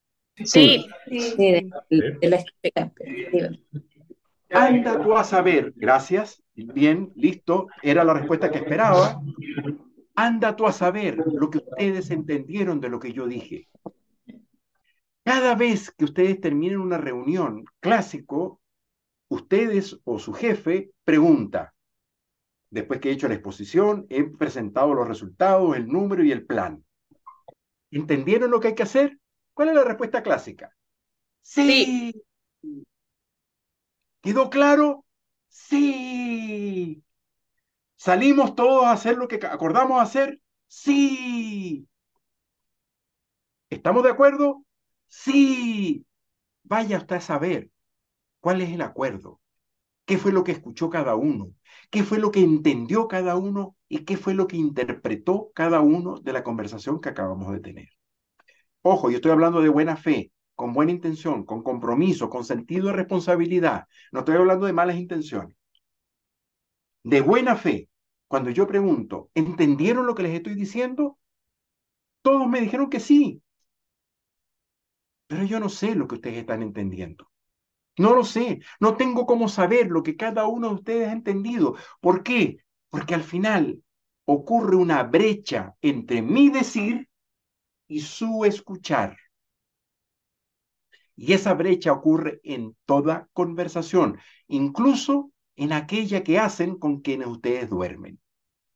[0.44, 0.86] Sí.
[1.08, 1.70] Sí,
[4.50, 9.20] Anda tú a saber, gracias, Bien, listo, era la respuesta que esperaba.
[10.16, 13.68] Anda tú a saber lo que ustedes entendieron de lo que yo dije.
[15.28, 18.62] Cada vez que ustedes terminen una reunión clásico,
[19.28, 21.74] ustedes o su jefe pregunta,
[22.70, 26.82] después que he hecho la exposición, he presentado los resultados, el número y el plan.
[27.90, 29.18] ¿Entendieron lo que hay que hacer?
[29.52, 30.74] ¿Cuál es la respuesta clásica?
[31.42, 32.14] Sí.
[34.22, 35.04] ¿Quedó claro?
[35.48, 37.04] Sí.
[37.96, 40.40] ¿Salimos todos a hacer lo que acordamos hacer?
[40.68, 41.86] Sí.
[43.68, 44.64] ¿Estamos de acuerdo?
[45.08, 46.04] Sí.
[46.64, 47.70] Vaya usted a saber
[48.40, 49.40] cuál es el acuerdo,
[50.06, 51.54] qué fue lo que escuchó cada uno,
[51.90, 56.20] qué fue lo que entendió cada uno y qué fue lo que interpretó cada uno
[56.20, 57.88] de la conversación que acabamos de tener.
[58.82, 62.94] Ojo, yo estoy hablando de buena fe, con buena intención, con compromiso, con sentido de
[62.94, 63.86] responsabilidad.
[64.12, 65.56] No estoy hablando de malas intenciones.
[67.02, 67.88] De buena fe,
[68.28, 71.18] cuando yo pregunto, ¿entendieron lo que les estoy diciendo?
[72.22, 73.42] Todos me dijeron que sí.
[75.28, 77.30] Pero yo no sé lo que ustedes están entendiendo.
[77.98, 78.60] No lo sé.
[78.80, 81.76] No tengo cómo saber lo que cada uno de ustedes ha entendido.
[82.00, 82.58] ¿Por qué?
[82.88, 83.82] Porque al final
[84.24, 87.08] ocurre una brecha entre mi decir
[87.88, 89.16] y su escuchar.
[91.16, 97.68] Y esa brecha ocurre en toda conversación, incluso en aquella que hacen con quienes ustedes
[97.68, 98.20] duermen.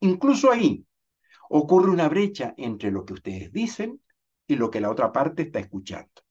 [0.01, 0.85] Incluso ahí
[1.49, 4.03] ocurre una brecha entre lo que ustedes dicen
[4.49, 6.22] y lo que la otra parte está escuchando.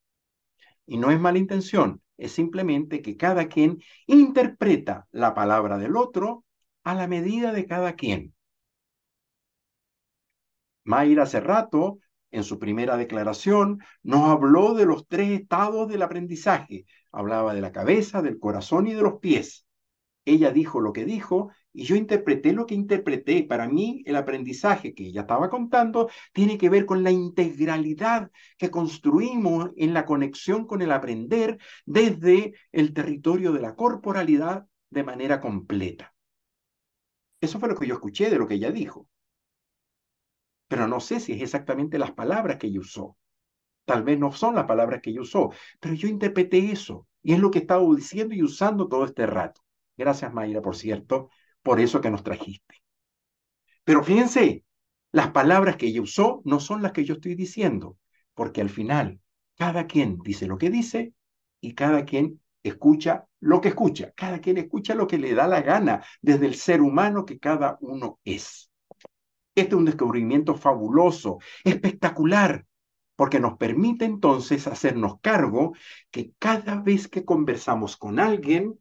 [0.85, 6.45] Y no es mala intención, es simplemente que cada quien interpreta la palabra del otro
[6.83, 8.33] a la medida de cada quien.
[10.83, 11.99] Mayra hace rato
[12.31, 16.85] en su primera declaración, nos habló de los tres estados del aprendizaje.
[17.11, 19.65] Hablaba de la cabeza, del corazón y de los pies.
[20.23, 23.43] Ella dijo lo que dijo y yo interpreté lo que interpreté.
[23.43, 28.71] Para mí, el aprendizaje que ella estaba contando tiene que ver con la integralidad que
[28.71, 35.39] construimos en la conexión con el aprender desde el territorio de la corporalidad de manera
[35.39, 36.13] completa.
[37.41, 39.07] Eso fue lo que yo escuché de lo que ella dijo
[40.71, 43.17] pero no sé si es exactamente las palabras que ella usó.
[43.83, 45.51] Tal vez no son las palabras que ella usó,
[45.81, 49.25] pero yo interpreté eso y es lo que he estado diciendo y usando todo este
[49.25, 49.61] rato.
[49.97, 51.29] Gracias, Mayra, por cierto,
[51.63, 52.75] por eso que nos trajiste.
[53.83, 54.63] Pero fíjense,
[55.11, 57.97] las palabras que ella usó no son las que yo estoy diciendo,
[58.33, 59.19] porque al final
[59.57, 61.13] cada quien dice lo que dice
[61.59, 64.11] y cada quien escucha lo que escucha.
[64.15, 67.77] Cada quien escucha lo que le da la gana desde el ser humano que cada
[67.81, 68.71] uno es.
[69.53, 72.65] Este es un descubrimiento fabuloso, espectacular,
[73.15, 75.73] porque nos permite entonces hacernos cargo
[76.09, 78.79] que cada vez que conversamos con alguien,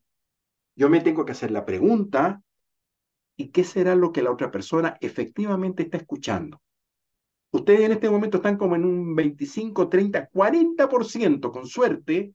[0.76, 2.42] yo me tengo que hacer la pregunta,
[3.40, 6.60] ¿y qué será lo que la otra persona efectivamente está escuchando?
[7.52, 12.34] Ustedes en este momento están como en un 25, 30, 40% con suerte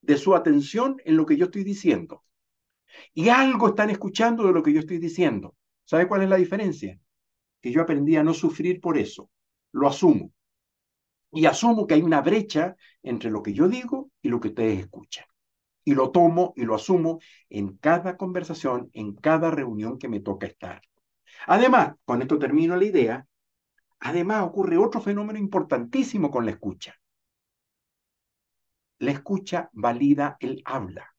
[0.00, 2.24] de su atención en lo que yo estoy diciendo.
[3.14, 5.54] Y algo están escuchando de lo que yo estoy diciendo.
[5.84, 6.98] ¿Sabe cuál es la diferencia?
[7.60, 9.30] que yo aprendí a no sufrir por eso.
[9.72, 10.32] Lo asumo.
[11.32, 14.80] Y asumo que hay una brecha entre lo que yo digo y lo que ustedes
[14.80, 15.26] escuchan.
[15.90, 17.18] Y lo tomo y lo asumo
[17.48, 20.82] en cada conversación, en cada reunión que me toca estar.
[21.48, 23.26] Además, con esto termino la idea,
[23.98, 26.94] además ocurre otro fenómeno importantísimo con la escucha.
[29.00, 31.12] La escucha valida el habla.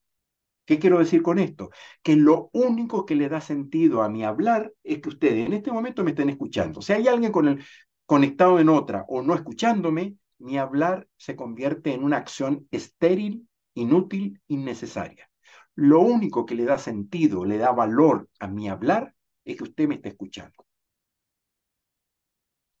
[0.64, 1.68] ¿Qué quiero decir con esto?
[2.02, 5.70] Que lo único que le da sentido a mi hablar es que ustedes en este
[5.70, 6.80] momento me estén escuchando.
[6.80, 7.62] Si hay alguien con el,
[8.06, 14.40] conectado en otra o no escuchándome, mi hablar se convierte en una acción estéril, inútil,
[14.48, 15.30] innecesaria.
[15.74, 19.14] Lo único que le da sentido, le da valor a mi hablar
[19.44, 20.66] es que usted me esté escuchando.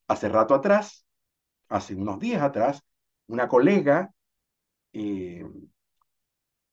[0.08, 1.06] Hace rato atrás,
[1.68, 2.82] hace unos días atrás,
[3.28, 4.12] una colega
[4.92, 5.44] eh,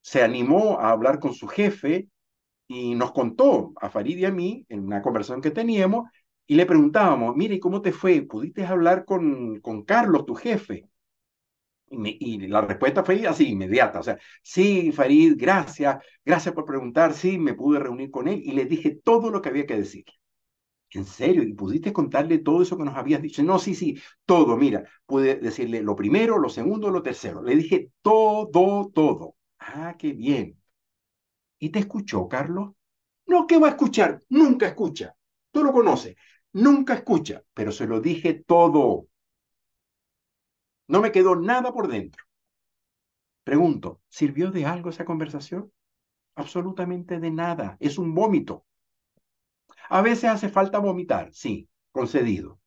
[0.02, 2.10] se animó a hablar con su jefe
[2.68, 6.10] y nos contó a Farid y a mí en una conversación que teníamos
[6.48, 8.24] y le preguntábamos, mire, ¿cómo te fue?
[8.24, 10.90] ¿Pudiste hablar con, con Carlos, tu jefe?
[11.92, 14.00] Y, la respuesta fue así, inmediata.
[14.00, 18.52] O sea, sí, Farid, gracias, gracias por preguntar, sí, me pude reunir con él y
[18.52, 20.06] le dije todo lo que había que decir.
[20.92, 21.44] ¿En serio?
[21.44, 23.44] ¿Y pudiste contarle todo eso que nos habías dicho?
[23.44, 24.58] No, sí, sí, todo.
[24.58, 27.44] Mira, pude decirle lo primero, lo segundo, lo tercero.
[27.44, 29.36] Le dije todo, todo.
[29.60, 30.60] Ah, qué bien.
[31.60, 32.72] ¿Y te escuchó, Carlos?
[33.28, 34.22] No, ¿qué va a escuchar?
[34.30, 35.16] Nunca escucha.
[35.52, 36.16] Tú lo conoces.
[36.54, 39.09] Nunca escucha, pero se lo dije todo.
[40.90, 42.26] No me quedó nada por dentro.
[43.44, 45.72] Pregunto, ¿sirvió de algo esa conversación?
[46.36, 47.78] Absolutamente de nada.
[47.80, 48.66] Es un vómito.
[49.90, 52.60] A veces hace falta vomitar, sí, concedido.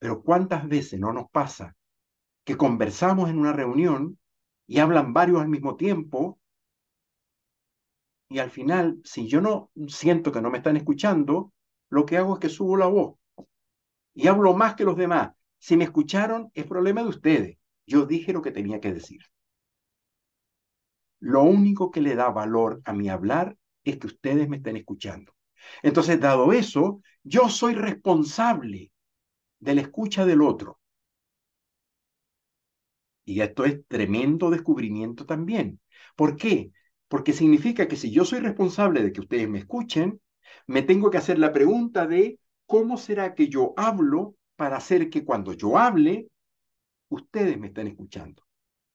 [0.00, 1.76] Pero ¿cuántas veces no nos pasa
[2.44, 4.18] que conversamos en una reunión
[4.66, 6.40] y hablan varios al mismo tiempo
[8.28, 11.52] y al final, si yo no siento que no me están escuchando,
[11.90, 13.14] lo que hago es que subo la voz
[14.14, 15.35] y hablo más que los demás.
[15.58, 17.58] Si me escucharon, es problema de ustedes.
[17.86, 19.20] Yo dije lo que tenía que decir.
[21.20, 25.34] Lo único que le da valor a mi hablar es que ustedes me estén escuchando.
[25.82, 28.92] Entonces, dado eso, yo soy responsable
[29.60, 30.80] de la escucha del otro.
[33.24, 35.80] Y esto es tremendo descubrimiento también.
[36.16, 36.72] ¿Por qué?
[37.08, 40.20] Porque significa que si yo soy responsable de que ustedes me escuchen,
[40.66, 45.24] me tengo que hacer la pregunta de cómo será que yo hablo para hacer que
[45.24, 46.28] cuando yo hable,
[47.08, 48.42] ustedes me estén escuchando.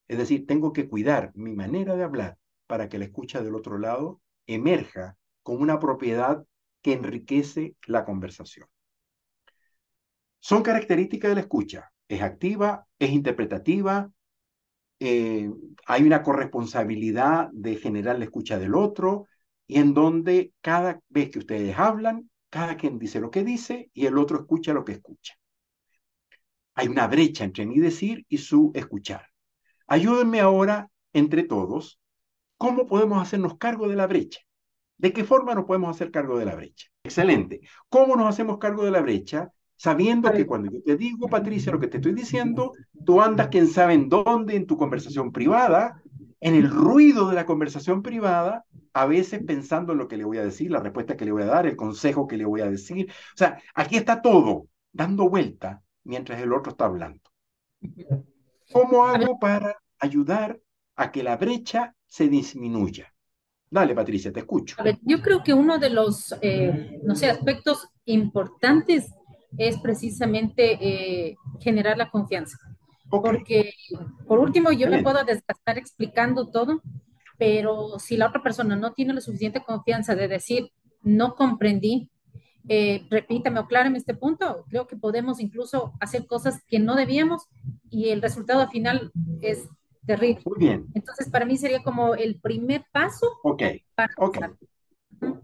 [0.07, 2.38] Es decir, tengo que cuidar mi manera de hablar
[2.68, 6.43] para que la escucha del otro lado emerja como una propiedad
[6.82, 8.68] que enriquece la conversación.
[10.39, 11.91] Son características de la escucha.
[12.07, 14.12] Es activa, es interpretativa,
[14.99, 15.49] eh,
[15.88, 19.28] hay una corresponsabilidad de generar la escucha del otro
[19.66, 24.05] y en donde cada vez que ustedes hablan, cada quien dice lo que dice y
[24.05, 25.41] el otro escucha lo que escucha.
[26.76, 29.26] Hay una brecha entre mi decir y su escuchar.
[29.88, 31.99] Ayúdenme ahora, entre todos,
[32.57, 34.39] cómo podemos hacernos cargo de la brecha.
[34.97, 36.88] ¿De qué forma nos podemos hacer cargo de la brecha?
[37.03, 37.61] Excelente.
[37.89, 39.51] ¿Cómo nos hacemos cargo de la brecha?
[39.76, 42.72] Sabiendo que cuando yo te digo, Patricia, lo que te estoy diciendo,
[43.03, 46.03] tú andas quién sabe en dónde en tu conversación privada,
[46.39, 48.63] en el ruido de la conversación privada,
[48.93, 51.43] a veces pensando en lo que le voy a decir, la respuesta que le voy
[51.43, 53.09] a dar, el consejo que le voy a decir.
[53.09, 57.22] O sea, aquí está todo dando vuelta mientras el otro está hablando.
[58.72, 60.60] ¿Cómo hago para ayudar
[60.95, 63.14] a que la brecha se disminuya?
[63.70, 64.76] Dale, Patricia, te escucho.
[64.80, 69.14] A ver, yo creo que uno de los, eh, no sé, aspectos importantes
[69.58, 72.58] es precisamente eh, generar la confianza.
[73.10, 73.74] Porque,
[74.26, 76.82] por último, yo me puedo desgastar explicando todo,
[77.38, 80.70] pero si la otra persona no tiene la suficiente confianza de decir,
[81.02, 82.10] no comprendí,
[82.68, 87.47] eh, repítame o aclárame este punto, creo que podemos incluso hacer cosas que no debíamos
[87.89, 89.68] y el resultado final es
[90.05, 90.41] terrible.
[90.45, 90.88] Muy bien.
[90.93, 93.28] Entonces, para mí sería como el primer paso.
[93.43, 93.64] Ok.
[94.18, 94.38] ok.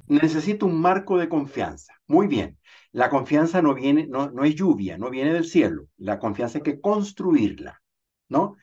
[0.07, 1.93] Necesito un marco de confianza.
[2.07, 2.57] Muy bien.
[2.91, 5.87] La confianza no viene, no, no es lluvia, no viene del cielo.
[5.97, 7.81] La confianza hay que construirla,
[8.29, 8.55] ¿no?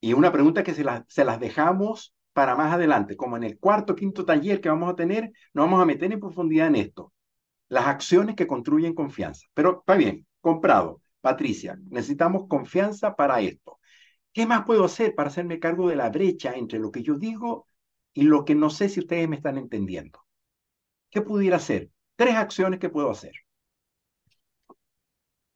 [0.00, 3.96] Y una pregunta que se, se las dejamos para más adelante, como en el cuarto,
[3.96, 7.12] quinto taller que vamos a tener, nos vamos a meter en profundidad en esto
[7.68, 9.46] las acciones que construyen confianza.
[9.54, 11.02] Pero está bien, comprado.
[11.20, 13.78] Patricia, necesitamos confianza para esto.
[14.32, 17.66] ¿Qué más puedo hacer para hacerme cargo de la brecha entre lo que yo digo
[18.12, 20.20] y lo que no sé si ustedes me están entendiendo?
[21.10, 21.90] ¿Qué pudiera hacer?
[22.16, 23.32] Tres acciones que puedo hacer.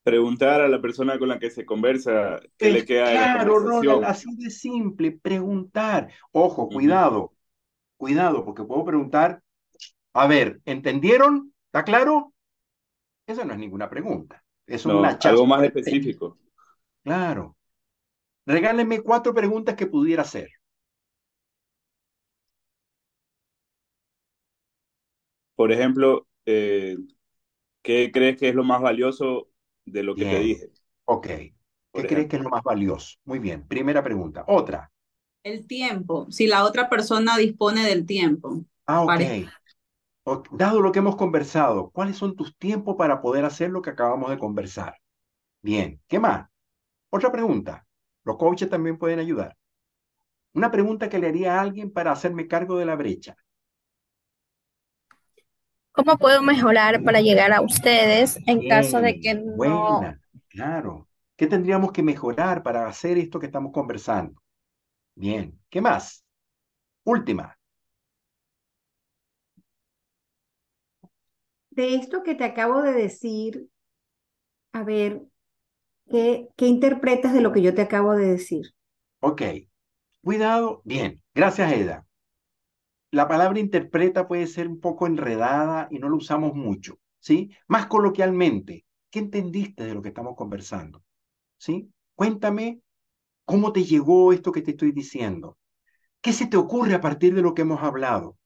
[0.03, 4.09] Preguntar a la persona con la que se conversa qué le queda claro, de la
[4.09, 6.11] así de simple, preguntar.
[6.33, 7.35] Ojo, cuidado,
[7.99, 9.43] cuidado, porque puedo preguntar,
[10.15, 11.50] a ver, ¿entendieron?
[11.71, 12.35] ¿Está claro?
[13.29, 14.43] Eso no es ninguna pregunta.
[14.67, 16.37] Es una Algo más específico.
[17.05, 17.57] Claro.
[18.45, 20.49] Regálenme cuatro preguntas que pudiera hacer.
[25.55, 26.97] Por ejemplo, eh,
[27.83, 29.49] ¿qué crees que es lo más valioso
[29.85, 30.71] de lo que te dije?
[31.05, 31.27] Ok.
[31.27, 33.17] ¿Qué crees que es lo más valioso?
[33.25, 33.69] Muy bien.
[33.69, 34.45] Primera pregunta.
[34.49, 34.91] Otra.
[35.45, 36.27] El tiempo.
[36.33, 38.65] Si la otra persona dispone del tiempo.
[38.87, 39.21] Ah, ok
[40.53, 44.31] dado lo que hemos conversado, ¿cuáles son tus tiempos para poder hacer lo que acabamos
[44.31, 44.97] de conversar?
[45.63, 46.49] Bien, ¿qué más?
[47.11, 47.87] Otra pregunta.
[48.25, 49.57] Los coaches también pueden ayudar.
[50.53, 53.37] Una pregunta que le haría a alguien para hacerme cargo de la brecha.
[55.93, 59.57] ¿Cómo puedo mejorar para llegar a ustedes en caso de que no...
[59.57, 61.09] Buena, claro.
[61.37, 64.43] ¿Qué tendríamos que mejorar para hacer esto que estamos conversando?
[65.15, 66.25] Bien, ¿qué más?
[67.05, 67.60] Última.
[71.71, 73.69] De esto que te acabo de decir,
[74.73, 75.23] a ver,
[76.11, 78.67] ¿qué, ¿qué interpretas de lo que yo te acabo de decir?
[79.21, 79.43] Ok,
[80.23, 82.07] cuidado, bien, gracias Eda.
[83.13, 87.51] La palabra interpreta puede ser un poco enredada y no lo usamos mucho, ¿sí?
[87.69, 91.03] Más coloquialmente, ¿qué entendiste de lo que estamos conversando?
[91.59, 91.91] ¿Sí?
[92.17, 92.83] Cuéntame
[93.47, 95.59] cómo te llegó esto que te estoy diciendo.
[96.23, 98.39] ¿Qué se te ocurre a partir de lo que hemos hablado?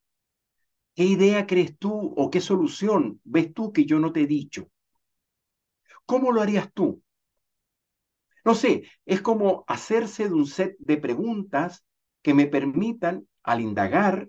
[0.95, 4.68] ¿Qué idea crees tú o qué solución ves tú que yo no te he dicho?
[6.07, 7.03] ¿Cómo lo harías tú?
[8.45, 11.84] No sé, es como hacerse de un set de preguntas
[12.22, 14.28] que me permitan, al indagar,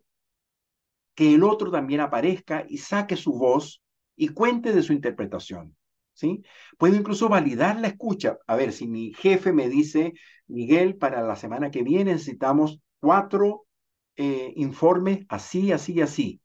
[1.16, 3.82] que el otro también aparezca y saque su voz
[4.16, 5.76] y cuente de su interpretación.
[6.14, 6.44] ¿Sí?
[6.78, 8.38] Puedo incluso validar la escucha.
[8.48, 10.14] A ver, si mi jefe me dice,
[10.48, 13.66] Miguel, para la semana que viene necesitamos cuatro
[14.16, 16.42] eh, informes así, así, así.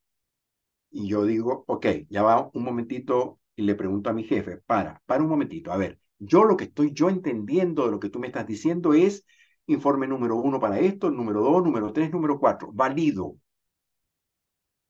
[0.91, 5.03] Y yo digo, ok, ya va un momentito y le pregunto a mi jefe, para,
[5.07, 8.18] para un momentito, a ver, yo lo que estoy yo entendiendo de lo que tú
[8.18, 9.24] me estás diciendo es
[9.66, 13.36] informe número uno para esto, número dos, número tres, número cuatro, válido.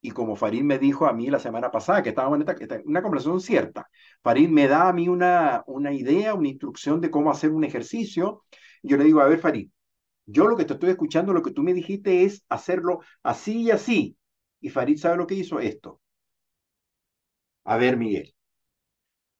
[0.03, 3.01] Y como Farid me dijo a mí la semana pasada, que estábamos en esta, una
[3.03, 3.87] conversación cierta,
[4.23, 8.43] Farid me da a mí una, una idea, una instrucción de cómo hacer un ejercicio.
[8.81, 9.69] Yo le digo, a ver, Farid,
[10.27, 13.71] yo lo que te estoy escuchando, lo que tú me dijiste es hacerlo así y
[13.71, 14.17] así.
[14.61, 16.01] Y Farid sabe lo que hizo esto.
[17.65, 18.35] A ver, Miguel.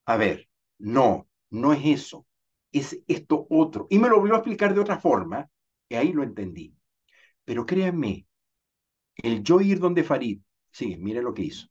[0.06, 0.48] A ver,
[0.78, 2.26] no, no es eso.
[2.72, 3.86] Es esto otro.
[3.90, 5.48] Y me lo volvió a explicar de otra forma,
[5.88, 6.74] que ahí lo entendí.
[7.44, 8.26] Pero créanme,
[9.16, 11.68] el yo ir donde Farid, sí, mire lo que hizo.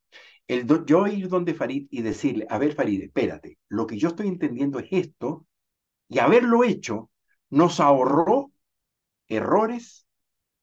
[0.48, 4.28] El yo ir donde Farid y decirle, a ver, Farid, espérate, lo que yo estoy
[4.28, 5.48] entendiendo es esto,
[6.10, 7.12] y haberlo hecho
[7.50, 8.52] nos ahorró
[9.30, 10.08] errores,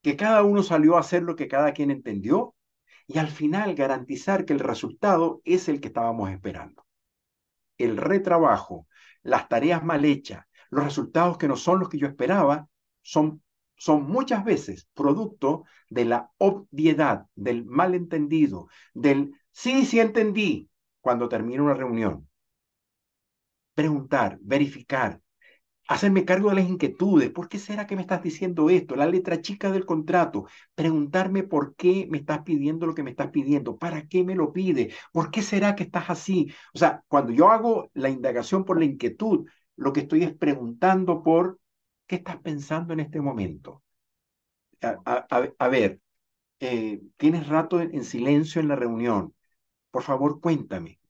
[0.03, 2.57] que cada uno salió a hacer lo que cada quien entendió,
[3.09, 6.87] y al final garantizar que el resultado es el que estábamos esperando.
[7.79, 8.87] El retrabajo,
[9.23, 12.69] las tareas mal hechas, los resultados que no son los que yo esperaba,
[13.01, 13.43] son,
[13.77, 20.69] son muchas veces producto de la obviedad, del malentendido, del sí, sí entendí
[21.01, 22.29] cuando termina una reunión.
[23.75, 25.23] Preguntar, verificar,
[25.89, 27.31] hacerme cargo de las inquietudes.
[27.31, 28.95] ¿Por qué será que me estás diciendo esto?
[28.95, 30.47] La letra chica del contrato.
[30.75, 33.79] Preguntarme por qué me estás pidiendo lo que me estás pidiendo.
[33.79, 34.93] ¿Para qué me lo pide?
[35.13, 36.53] ¿Por qué será que estás así?
[36.75, 41.23] O sea, cuando yo hago la indagación por la inquietud, lo que estoy es preguntando
[41.23, 41.59] por
[42.07, 43.83] qué estás pensando en este momento.
[44.81, 46.01] A, ver,
[46.61, 49.35] eh, tienes rato en silencio en la reunión.
[49.91, 51.01] Por favor, cuéntame.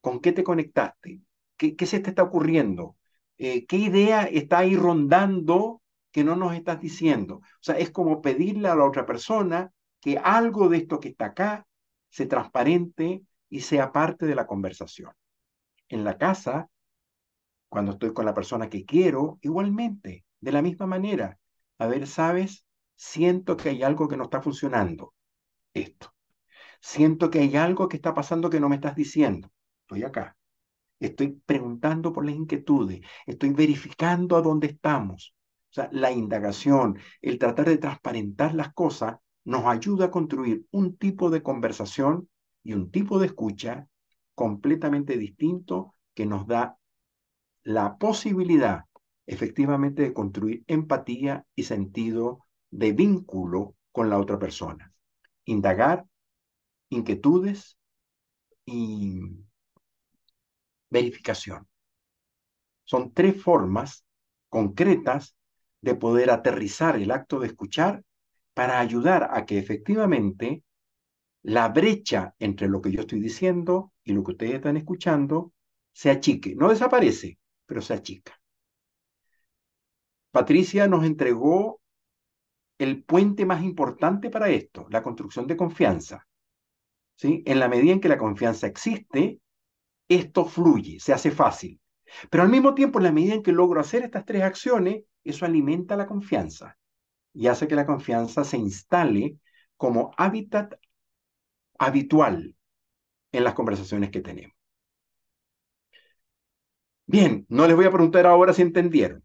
[0.00, 1.20] ¿Con qué te conectaste?
[1.56, 2.96] ¿Qué, qué se te está ocurriendo?
[3.38, 5.82] Eh, ¿qué idea está ahí rondando
[6.12, 7.36] que no nos estás diciendo?
[7.36, 11.26] O sea, es como pedirle a la otra persona que algo de esto que está
[11.26, 11.66] acá
[12.10, 15.12] se transparente y sea parte de la conversación.
[15.88, 16.68] En la casa,
[17.68, 21.38] cuando estoy con la persona que quiero, igualmente, de la misma manera.
[21.78, 22.64] A ver, ¿sabes?
[22.94, 25.12] Siento que hay algo que no está funcionando.
[25.72, 26.14] Esto.
[26.80, 29.50] Siento que hay algo que está pasando que no me estás diciendo.
[29.82, 30.36] Estoy acá
[31.00, 35.34] estoy preguntando por las inquietudes, estoy verificando a dónde estamos.
[35.70, 40.96] O sea, la indagación, el tratar de transparentar las cosas, nos ayuda a construir un
[40.96, 42.28] tipo de conversación
[42.62, 43.88] y un tipo de escucha
[44.34, 46.78] completamente distinto que nos da
[47.62, 48.84] la posibilidad
[49.26, 54.92] efectivamente de construir empatía y sentido de vínculo con la otra persona.
[55.44, 56.06] Indagar
[56.88, 57.78] inquietudes
[58.66, 59.20] y
[60.94, 61.68] verificación.
[62.84, 64.04] Son tres formas
[64.48, 65.36] concretas
[65.80, 68.02] de poder aterrizar el acto de escuchar
[68.54, 70.62] para ayudar a que efectivamente
[71.42, 75.52] la brecha entre lo que yo estoy diciendo y lo que ustedes están escuchando
[75.92, 76.54] se achique.
[76.54, 78.40] No desaparece, pero se achica.
[80.30, 81.80] Patricia nos entregó
[82.78, 86.26] el puente más importante para esto, la construcción de confianza.
[87.16, 87.42] ¿Sí?
[87.46, 89.40] En la medida en que la confianza existe,
[90.14, 91.80] esto fluye, se hace fácil.
[92.30, 95.44] Pero al mismo tiempo, en la medida en que logro hacer estas tres acciones, eso
[95.46, 96.76] alimenta la confianza
[97.34, 99.38] y hace que la confianza se instale
[99.76, 100.74] como hábitat
[101.78, 102.56] habitual
[103.32, 104.56] en las conversaciones que tenemos.
[107.06, 109.22] Bien, no les voy a preguntar ahora si entendieron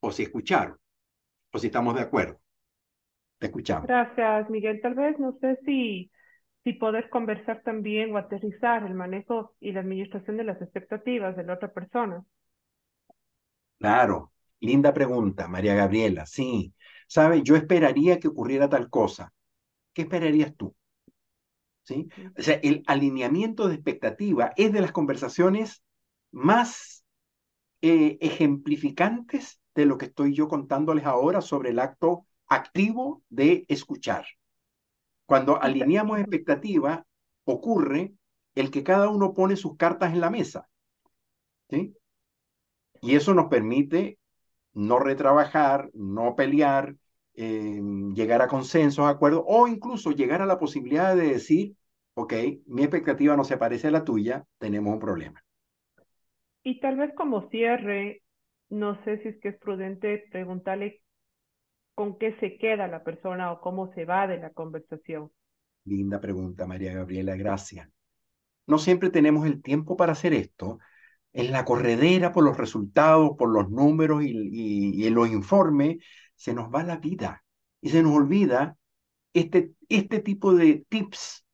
[0.00, 0.78] o si escucharon
[1.52, 2.40] o si estamos de acuerdo.
[3.38, 3.86] Te escuchamos.
[3.86, 4.80] Gracias, Miguel.
[4.80, 6.10] Tal vez no sé si
[6.64, 11.44] si poder conversar también o aterrizar el manejo y la administración de las expectativas de
[11.44, 12.24] la otra persona.
[13.78, 16.26] Claro, linda pregunta, María Gabriela.
[16.26, 16.74] Sí,
[17.06, 19.32] sabe, yo esperaría que ocurriera tal cosa.
[19.94, 20.74] ¿Qué esperarías tú?
[21.82, 22.08] ¿Sí?
[22.38, 25.82] O sea, el alineamiento de expectativa es de las conversaciones
[26.32, 27.04] más
[27.82, 34.26] eh, ejemplificantes de lo que estoy yo contándoles ahora sobre el acto activo de escuchar.
[35.26, 37.02] Cuando alineamos expectativas,
[37.44, 38.14] ocurre
[38.54, 40.68] el que cada uno pone sus cartas en la mesa.
[41.70, 41.96] ¿sí?
[43.00, 44.18] Y eso nos permite
[44.72, 46.96] no retrabajar, no pelear,
[47.34, 47.80] eh,
[48.14, 51.76] llegar a consensos, acuerdos, o incluso llegar a la posibilidad de decir,
[52.14, 52.32] ok,
[52.66, 55.42] mi expectativa no se parece a la tuya, tenemos un problema.
[56.62, 58.22] Y tal vez como cierre,
[58.68, 61.02] no sé si es que es prudente preguntarle
[61.94, 65.30] con qué se queda la persona o cómo se va de la conversación.
[65.84, 67.88] Linda pregunta, María Gabriela, gracias.
[68.66, 70.78] No siempre tenemos el tiempo para hacer esto.
[71.32, 75.98] En la corredera por los resultados, por los números y, en los informes,
[76.34, 77.44] se nos va la vida
[77.80, 78.76] y se nos olvida
[79.34, 81.44] este, este tipo de tips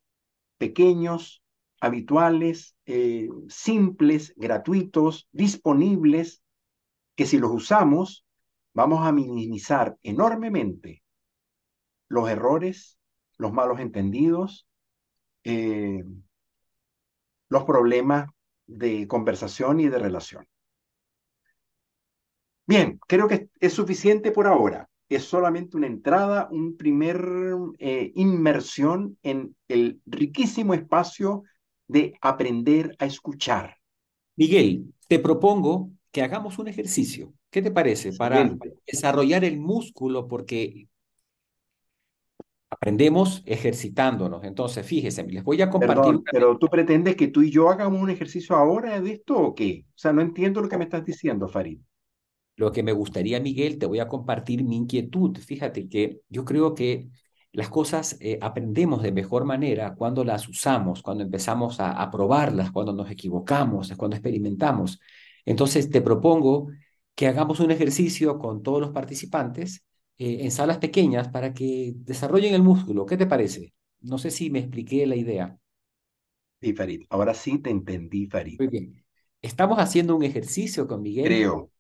[0.59, 1.43] pequeños,
[1.81, 6.43] habituales, eh, simples, gratuitos, disponibles,
[7.17, 8.25] que si los usamos,
[8.73, 11.03] vamos a minimizar enormemente
[12.09, 12.99] los errores,
[13.39, 14.67] los malos entendidos,
[15.45, 16.05] eh,
[17.49, 18.29] los problemas
[18.67, 20.47] de conversación y de relación.
[22.67, 24.89] Bien, creo que es suficiente por ahora.
[25.09, 27.21] Es solamente una entrada, un primer
[27.79, 31.43] eh, inmersión en el riquísimo espacio
[31.89, 33.77] de aprender a escuchar.
[34.37, 37.32] Miguel, te propongo que hagamos un ejercicio.
[37.51, 38.12] ¿Qué te parece?
[38.12, 38.57] Para
[38.87, 40.89] desarrollar el músculo, porque
[42.69, 44.45] aprendemos ejercitándonos.
[44.45, 46.20] Entonces, fíjese, les voy a compartir.
[46.31, 49.85] pero tú pretendes que tú y yo hagamos un ejercicio ahora de esto o qué?
[49.89, 51.81] O sea, no entiendo lo que me estás diciendo, Farid.
[52.57, 55.37] Lo que me gustaría, Miguel, te voy a compartir mi inquietud.
[55.39, 57.09] Fíjate que yo creo que
[57.53, 62.70] las cosas eh, aprendemos de mejor manera cuando las usamos, cuando empezamos a, a probarlas,
[62.70, 65.01] cuando nos equivocamos, cuando experimentamos.
[65.45, 66.69] Entonces, te propongo
[67.15, 69.85] que hagamos un ejercicio con todos los participantes
[70.19, 73.07] eh, en salas pequeñas para que desarrollen el músculo.
[73.07, 73.73] ¿Qué te parece?
[74.01, 75.59] No sé si me expliqué la idea.
[76.61, 77.03] Sí, Farid.
[77.11, 78.59] Ahora sí te entendí, Farid.
[78.59, 79.05] Muy bien.
[79.43, 81.27] Estamos haciendo un ejercicio con Miguel.
[81.27, 81.71] Creo.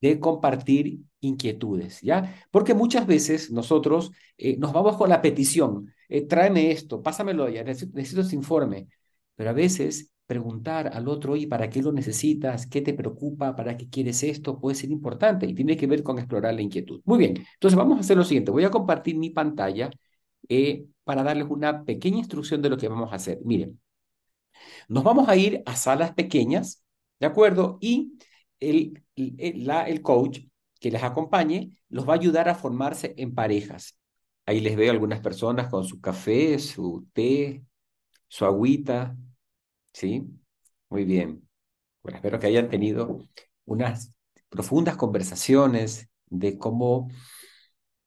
[0.00, 2.34] De compartir inquietudes, ¿ya?
[2.50, 7.62] Porque muchas veces nosotros eh, nos vamos con la petición, eh, tráeme esto, pásamelo ya,
[7.62, 8.88] necesito, necesito ese informe,
[9.36, 12.66] pero a veces preguntar al otro, y ¿para qué lo necesitas?
[12.66, 13.54] ¿Qué te preocupa?
[13.54, 14.58] ¿Para qué quieres esto?
[14.58, 17.00] Puede ser importante y tiene que ver con explorar la inquietud.
[17.04, 18.50] Muy bien, entonces vamos a hacer lo siguiente.
[18.50, 19.90] Voy a compartir mi pantalla
[20.48, 23.38] eh, para darles una pequeña instrucción de lo que vamos a hacer.
[23.44, 23.80] Miren,
[24.88, 26.82] nos vamos a ir a salas pequeñas,
[27.20, 27.78] ¿de acuerdo?
[27.80, 28.14] Y
[28.60, 30.40] el, el, la, el coach
[30.80, 33.96] que les acompañe los va a ayudar a formarse en parejas.
[34.46, 37.62] Ahí les veo algunas personas con su café, su té,
[38.28, 39.16] su agüita,
[39.92, 40.24] ¿sí?
[40.88, 41.48] Muy bien.
[42.02, 43.28] Bueno, espero que hayan tenido
[43.64, 44.14] unas
[44.48, 47.08] profundas conversaciones de cómo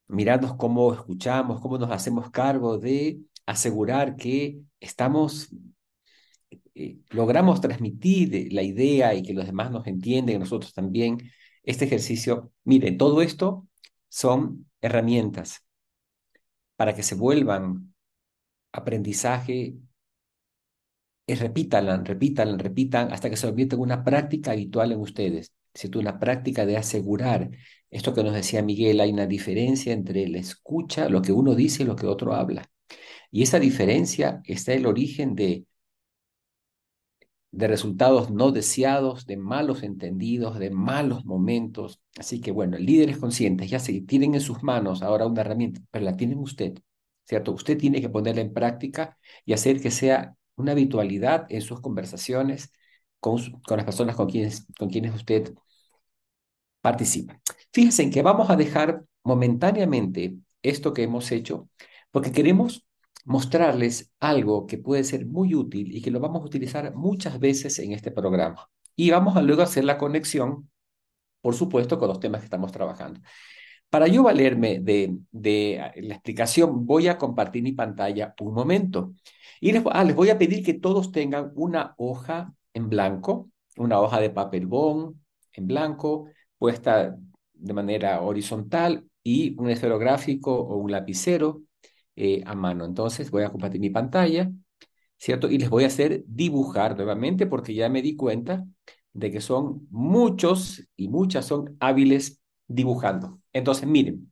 [0.07, 5.49] mirarnos, cómo escuchamos, cómo nos hacemos cargo de asegurar que estamos,
[6.75, 11.17] eh, logramos transmitir la idea y que los demás nos entienden, nosotros también,
[11.63, 12.51] este ejercicio.
[12.63, 13.67] Miren, todo esto
[14.09, 15.65] son herramientas
[16.75, 17.93] para que se vuelvan
[18.71, 19.75] aprendizaje
[21.27, 25.53] y repítanla, repítanla, repitan hasta que se convierta en una práctica habitual en ustedes.
[25.73, 27.51] Es una práctica de asegurar
[27.89, 31.83] esto que nos decía Miguel, hay una diferencia entre la escucha, lo que uno dice
[31.83, 32.69] y lo que otro habla.
[33.31, 35.65] Y esa diferencia está el origen de,
[37.51, 42.01] de resultados no deseados, de malos entendidos, de malos momentos.
[42.19, 46.05] Así que bueno, líderes conscientes ya se tienen en sus manos ahora una herramienta, pero
[46.05, 46.73] la tienen usted,
[47.25, 47.53] ¿cierto?
[47.53, 52.71] Usted tiene que ponerla en práctica y hacer que sea una habitualidad en sus conversaciones
[53.19, 55.53] con, con las personas con quienes, con quienes usted
[56.81, 57.39] participa.
[57.73, 61.69] Fíjense en que vamos a dejar momentáneamente esto que hemos hecho
[62.11, 62.85] porque queremos
[63.25, 67.79] mostrarles algo que puede ser muy útil y que lo vamos a utilizar muchas veces
[67.79, 68.69] en este programa.
[68.95, 70.69] Y vamos a luego hacer la conexión,
[71.41, 73.19] por supuesto, con los temas que estamos trabajando.
[73.89, 79.13] Para yo valerme de, de la explicación, voy a compartir mi pantalla un momento.
[79.65, 83.99] Y les, ah, les voy a pedir que todos tengan una hoja en blanco, una
[83.99, 85.15] hoja de papel bond
[85.53, 86.27] en blanco,
[86.59, 87.17] puesta
[87.51, 91.63] de manera horizontal y un esferográfico o un lapicero
[92.15, 92.85] eh, a mano.
[92.85, 94.51] Entonces voy a compartir mi pantalla,
[95.17, 95.49] ¿cierto?
[95.49, 98.67] Y les voy a hacer dibujar nuevamente porque ya me di cuenta
[99.13, 103.39] de que son muchos y muchas son hábiles dibujando.
[103.51, 104.31] Entonces, miren,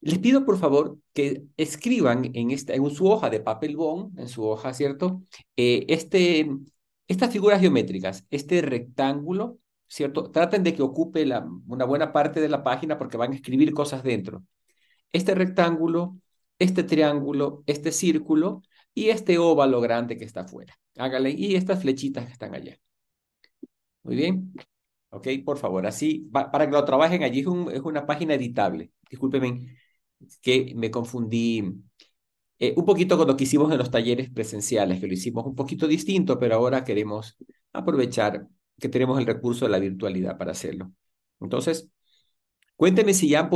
[0.00, 4.28] les pido por favor que escriban en, esta, en su hoja de papel bond, en
[4.28, 5.22] su hoja, ¿cierto?
[5.56, 6.48] Eh, este,
[7.08, 9.58] estas figuras geométricas, este rectángulo,
[9.88, 10.30] ¿cierto?
[10.30, 13.72] Traten de que ocupe la, una buena parte de la página porque van a escribir
[13.72, 14.44] cosas dentro.
[15.12, 16.18] Este rectángulo,
[16.58, 18.62] este triángulo, este círculo
[18.94, 20.78] y este óvalo grande que está afuera.
[20.96, 22.78] Hágale, y estas flechitas que están allá.
[24.02, 24.52] Muy bien.
[25.10, 28.92] Ok, por favor, así, para que lo trabajen allí, es, es una página editable.
[29.08, 29.76] Discúlpenme
[30.42, 31.64] que me confundí
[32.58, 35.54] eh, un poquito con lo que hicimos en los talleres presenciales, que lo hicimos un
[35.54, 37.36] poquito distinto, pero ahora queremos
[37.72, 38.46] aprovechar
[38.78, 40.92] que tenemos el recurso de la virtualidad para hacerlo.
[41.40, 41.90] Entonces,
[42.76, 43.50] cuéntenme si ya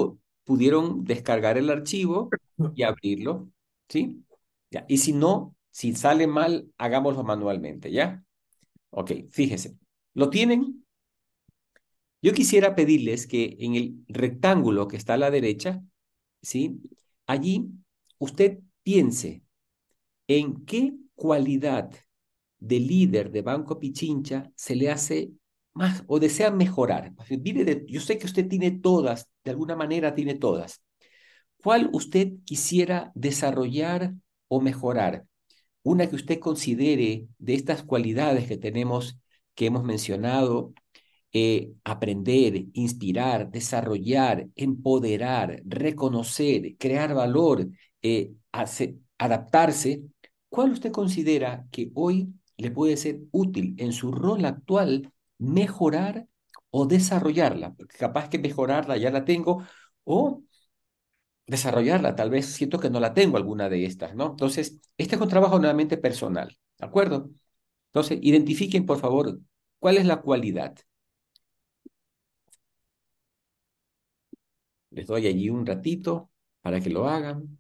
[0.44, 2.30] pudieron descargar el archivo
[2.74, 3.50] y abrirlo,
[3.88, 4.24] ¿sí?
[4.70, 4.84] Ya.
[4.88, 8.24] Y si no, si sale mal, hagámoslo manualmente, ¿ya?
[8.90, 9.78] Ok, fíjese.
[10.14, 10.84] ¿Lo tienen?
[12.22, 15.82] Yo quisiera pedirles que en el rectángulo que está a la derecha,
[16.42, 16.80] ¿sí?
[17.26, 17.70] Allí
[18.18, 19.42] usted piense
[20.26, 21.90] en qué cualidad
[22.58, 25.32] de líder de Banco Pichincha se le hace
[25.72, 27.12] más o desea mejorar.
[27.86, 30.82] yo sé que usted tiene todas, de alguna manera tiene todas.
[31.62, 34.14] ¿Cuál usted quisiera desarrollar
[34.48, 35.26] o mejorar?
[35.82, 39.18] Una que usted considere de estas cualidades que tenemos,
[39.54, 40.72] que hemos mencionado,
[41.32, 47.69] eh, aprender, inspirar, desarrollar, empoderar, reconocer, crear valor,
[48.02, 48.32] eh,
[49.19, 50.02] adaptarse,
[50.48, 56.27] ¿cuál usted considera que hoy le puede ser útil en su rol actual mejorar
[56.70, 57.74] o desarrollarla?
[57.74, 59.65] Porque capaz que mejorarla ya la tengo
[60.05, 60.43] o
[61.47, 64.27] desarrollarla, tal vez siento que no la tengo alguna de estas, ¿no?
[64.31, 67.31] Entonces, este es un trabajo nuevamente personal, ¿de acuerdo?
[67.89, 69.40] Entonces, identifiquen, por favor,
[69.78, 70.77] cuál es la cualidad.
[74.98, 76.30] Les doy allí un ratito
[76.62, 77.58] para que lo hagan.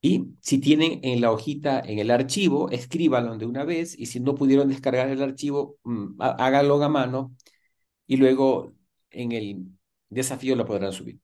[0.00, 4.20] Y si tienen en la hojita, en el archivo, escríbanlo de una vez y si
[4.20, 7.34] no pudieron descargar el archivo, mm, háganlo a mano
[8.06, 8.74] y luego
[9.10, 9.66] en el
[10.10, 11.20] desafío lo podrán subir.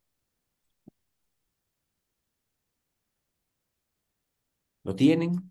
[4.84, 5.49] ¿Lo tienen?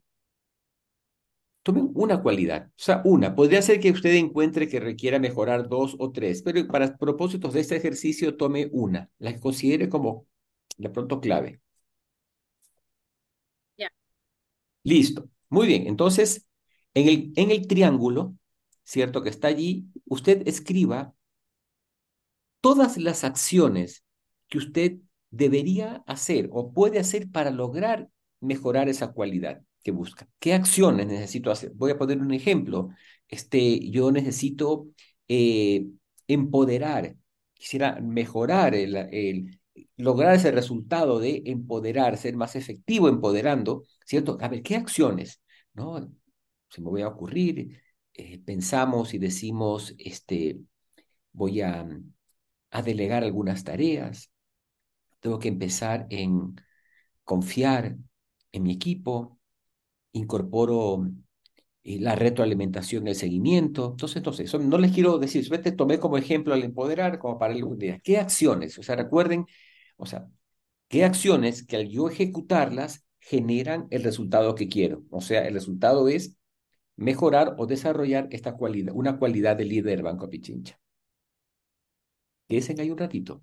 [1.63, 3.35] Tomen una cualidad, o sea, una.
[3.35, 7.59] Podría ser que usted encuentre que requiera mejorar dos o tres, pero para propósitos de
[7.61, 10.25] este ejercicio tome una, la que considere como
[10.77, 11.61] de pronto clave.
[13.77, 13.91] Ya.
[14.83, 15.29] Listo.
[15.49, 15.87] Muy bien.
[15.87, 16.47] Entonces,
[16.93, 18.35] en el, en el triángulo,
[18.83, 19.21] ¿cierto?
[19.23, 21.13] Que está allí, usted escriba
[22.61, 24.03] todas las acciones
[24.47, 24.97] que usted
[25.31, 28.09] debería hacer o puede hacer para lograr
[28.39, 30.27] mejorar esa cualidad que busca.
[30.39, 31.71] ¿Qué acciones necesito hacer?
[31.75, 32.89] Voy a poner un ejemplo.
[33.27, 34.87] Este, yo necesito
[35.27, 35.87] eh,
[36.27, 37.15] empoderar,
[37.53, 39.59] quisiera mejorar el,
[39.97, 44.37] lograr ese resultado de empoderar, ser más efectivo empoderando, ¿cierto?
[44.41, 45.41] A ver, ¿qué acciones?
[45.73, 46.11] ¿No?
[46.69, 47.81] Se me voy a ocurrir,
[48.13, 50.59] eh, pensamos y decimos, este,
[51.31, 51.87] voy a,
[52.71, 54.31] a delegar algunas tareas,
[55.19, 56.55] tengo que empezar en
[57.23, 57.97] confiar
[58.51, 59.38] en mi equipo,
[60.11, 61.07] incorporo
[61.83, 63.91] eh, la retroalimentación, el seguimiento.
[63.91, 67.63] Entonces, entonces no les quiero decir, te tomé como ejemplo al empoderar, como para el
[67.77, 67.99] día.
[68.03, 68.77] ¿Qué acciones?
[68.79, 69.45] O sea, recuerden,
[69.97, 70.27] o sea,
[70.89, 75.03] ¿qué acciones que al yo ejecutarlas generan el resultado que quiero?
[75.11, 76.35] O sea, el resultado es
[76.97, 80.79] mejorar o desarrollar esta cualidad, una cualidad de líder Banco Pichincha.
[82.47, 83.41] Quédense ahí un ratito.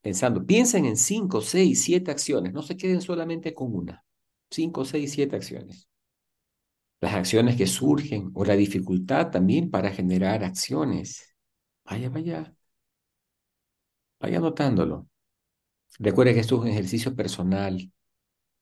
[0.00, 4.05] Pensando, piensen en cinco, seis, siete acciones, no se queden solamente con una.
[4.50, 5.88] Cinco, seis, siete acciones.
[7.00, 11.34] Las acciones que surgen o la dificultad también para generar acciones.
[11.84, 12.54] Vaya, vaya.
[14.20, 15.08] Vaya notándolo.
[16.00, 17.92] Recuerde que esto es un ejercicio personal.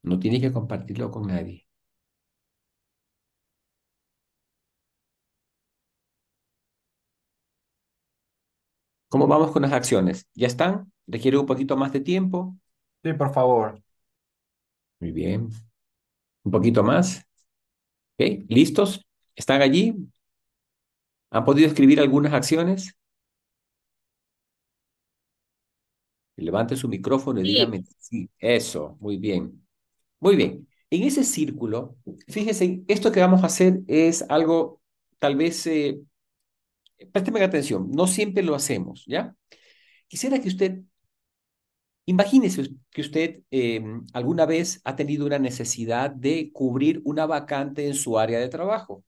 [0.03, 1.67] No tiene que compartirlo con nadie.
[9.09, 10.27] ¿Cómo vamos con las acciones?
[10.35, 10.93] ¿Ya están?
[11.07, 12.57] ¿Requiere un poquito más de tiempo?
[13.03, 13.81] Sí, por favor.
[15.01, 15.51] Muy bien.
[16.45, 17.25] Un poquito más.
[18.19, 19.05] ¿Listos?
[19.35, 19.95] ¿Están allí?
[21.31, 22.97] ¿Han podido escribir algunas acciones?
[26.37, 28.29] Levante su micrófono y dígame sí.
[28.39, 29.65] Eso, muy bien.
[30.21, 30.69] Muy bien.
[30.91, 31.97] En ese círculo,
[32.29, 34.81] fíjense, esto que vamos a hacer es algo,
[35.19, 36.01] tal vez, eh,
[37.13, 39.35] présteme atención, no siempre lo hacemos, ¿ya?
[40.09, 40.81] Quisiera que usted
[42.07, 47.95] Imagínese que usted em, alguna vez ha tenido una necesidad de cubrir una vacante en
[47.95, 49.05] su área de trabajo,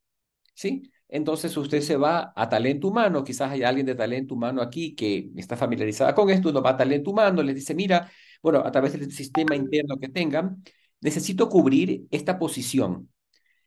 [0.55, 0.91] ¿sí?
[1.09, 5.31] Entonces usted se va a talento humano, quizás hay alguien de talento humano aquí que
[5.37, 8.11] está familiarizada con esto, uno va a talento humano, le dice, mira,
[8.43, 10.63] bueno, a través del sistema interno que tengan,
[11.01, 13.11] necesito cubrir esta posición.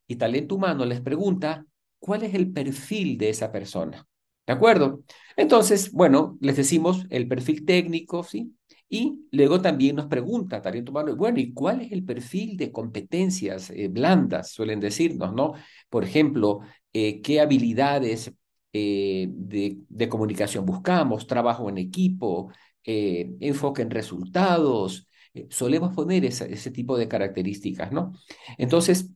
[0.07, 1.65] Y talento humano les pregunta,
[1.99, 4.07] ¿cuál es el perfil de esa persona?
[4.47, 5.03] ¿De acuerdo?
[5.38, 8.53] Entonces, bueno, les decimos el perfil técnico, ¿sí?
[8.90, 13.70] Y luego también nos pregunta talento humano, bueno, ¿y cuál es el perfil de competencias
[13.70, 14.52] eh, blandas?
[14.52, 15.53] Suelen decirnos, ¿no?
[15.90, 16.61] Por ejemplo,
[16.91, 18.34] eh, ¿qué habilidades
[18.74, 21.28] eh, de, comunicación buscamos?
[21.28, 22.52] Trabajo en equipo,
[22.84, 25.07] enfoque en resultados.
[25.49, 28.14] solemos poner ese tipo de características, ¿no?
[28.57, 29.11] Entonces,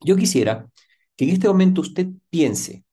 [0.00, 0.70] yo quisiera
[1.16, 2.84] que en este momento usted piense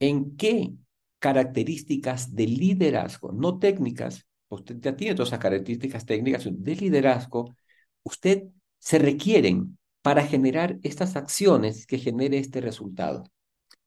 [0.00, 0.72] en qué
[1.18, 7.54] características de liderazgo, no técnicas, usted ya tiene todas esas características técnicas de liderazgo,
[8.02, 8.44] usted
[8.78, 13.24] se requieren para generar estas acciones que genere este resultado.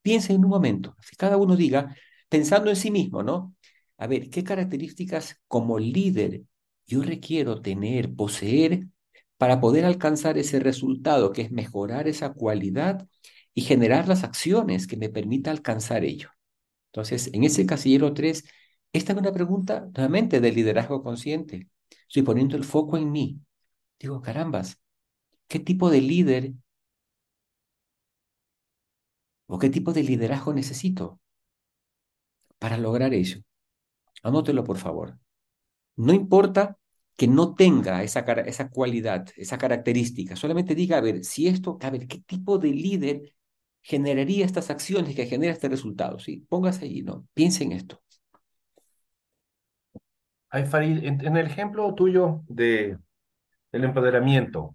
[0.02, 1.96] Piense en un momento, si cada uno diga,
[2.30, 3.56] pensando en sí mismo, ¿no?
[3.98, 6.44] A ver, ¿qué características como líder
[6.86, 8.88] yo requiero tener, poseer
[9.38, 13.08] para poder alcanzar ese resultado, que es mejorar esa cualidad
[13.54, 16.30] y generar las acciones que me permita alcanzar ello?
[16.92, 18.46] Entonces, en ese casillero 3,
[18.98, 21.70] esta es una pregunta nuevamente de liderazgo consciente.
[22.08, 23.40] Estoy poniendo el foco en mí.
[24.00, 24.80] Digo, carambas,
[25.48, 26.54] ¿qué tipo de líder
[29.48, 31.20] o qué tipo de liderazgo necesito
[32.60, 33.40] para lograr eso?
[34.24, 35.20] Anótelo, por favor.
[35.98, 36.80] No importa
[37.18, 41.92] que no tenga esa, esa cualidad, esa característica, solamente diga, a ver, si esto, a
[41.92, 43.34] ver, ¿qué tipo de líder
[43.84, 46.20] generaría estas acciones que genera este resultado?
[46.20, 46.46] ¿sí?
[46.50, 47.28] Póngase ahí, ¿no?
[47.36, 48.04] Piense en esto.
[50.56, 52.98] Ay, Farid, en, el ejemplo tuyo de,
[53.74, 54.74] del empoderamiento,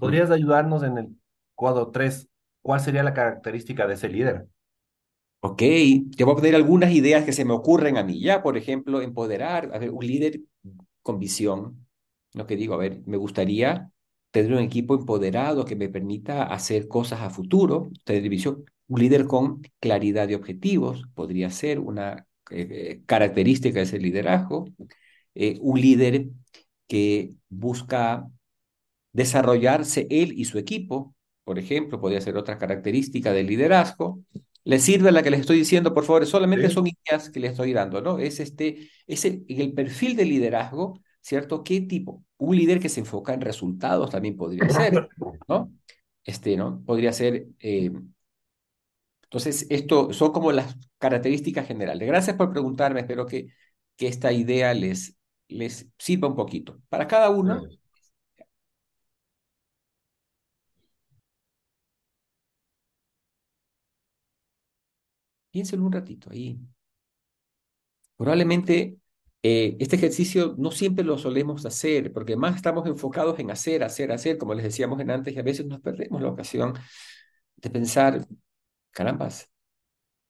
[0.00, 1.08] ¿podrías ayudarnos en el
[1.54, 2.30] cuadro 3?
[2.62, 4.46] ¿Cuál sería la característica de ese líder?
[5.40, 8.18] Ok, te voy a poner algunas ideas que se me ocurren a mí.
[8.22, 10.40] Ya, por ejemplo, empoderar, a ver, un líder
[11.02, 11.86] con visión.
[12.32, 13.92] Lo que digo, a ver, me gustaría
[14.30, 18.64] tener un equipo empoderado que me permita hacer cosas a futuro, tener visión.
[18.88, 24.66] Un líder con claridad de objetivos podría ser una eh, eh, característica de ese liderazgo.
[25.34, 26.26] Eh, un líder
[26.86, 28.28] que busca
[29.12, 34.20] desarrollarse él y su equipo, por ejemplo, podría ser otra característica del liderazgo.
[34.64, 36.26] ¿Les sirve la que les estoy diciendo, por favor?
[36.26, 38.18] Solamente son ideas que les estoy dando, ¿no?
[38.18, 41.64] Es, este, es el, el, perfil de liderazgo, ¿cierto?
[41.64, 42.24] ¿Qué tipo?
[42.36, 45.08] Un líder que se enfoca en resultados también podría ser,
[45.48, 45.72] ¿no?
[46.24, 46.82] Este, ¿no?
[46.84, 47.46] Podría ser...
[47.58, 47.90] Eh...
[49.24, 52.06] Entonces, esto son como las características generales.
[52.06, 53.48] Gracias por preguntarme, espero que,
[53.96, 55.16] que esta idea les,
[55.50, 56.80] les sirva un poquito.
[56.88, 57.62] Para cada uno,
[65.52, 66.58] Piénselo un ratito ahí.
[68.16, 68.98] Probablemente
[69.42, 74.12] eh, este ejercicio no siempre lo solemos hacer, porque más estamos enfocados en hacer, hacer,
[74.12, 76.74] hacer, como les decíamos en antes, y a veces nos perdemos la ocasión
[77.56, 78.26] de pensar,
[78.92, 79.50] carambas,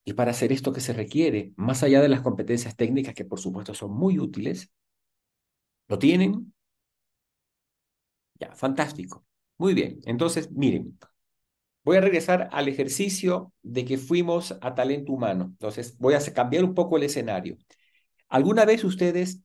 [0.05, 3.41] y para hacer esto que se requiere, más allá de las competencias técnicas que por
[3.41, 4.73] supuesto son muy útiles,
[5.91, 6.55] ¿lo tienen?
[8.39, 9.25] Ya, fantástico.
[9.59, 10.01] Muy bien.
[10.05, 10.99] Entonces, miren,
[11.85, 15.47] Voy a regresar al ejercicio de que fuimos a talento humano.
[15.47, 17.59] Entonces, voy a cambiar un poco el escenario.
[18.29, 19.43] ¿Alguna vez ustedes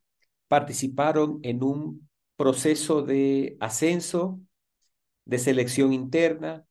[0.48, 4.40] participaron en un proceso de ascenso,
[5.26, 6.66] de selección interna,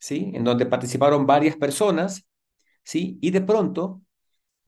[0.00, 0.32] ¿sí?
[0.34, 2.26] En donde participaron varias personas,
[2.84, 3.18] ¿sí?
[3.22, 4.02] Y de pronto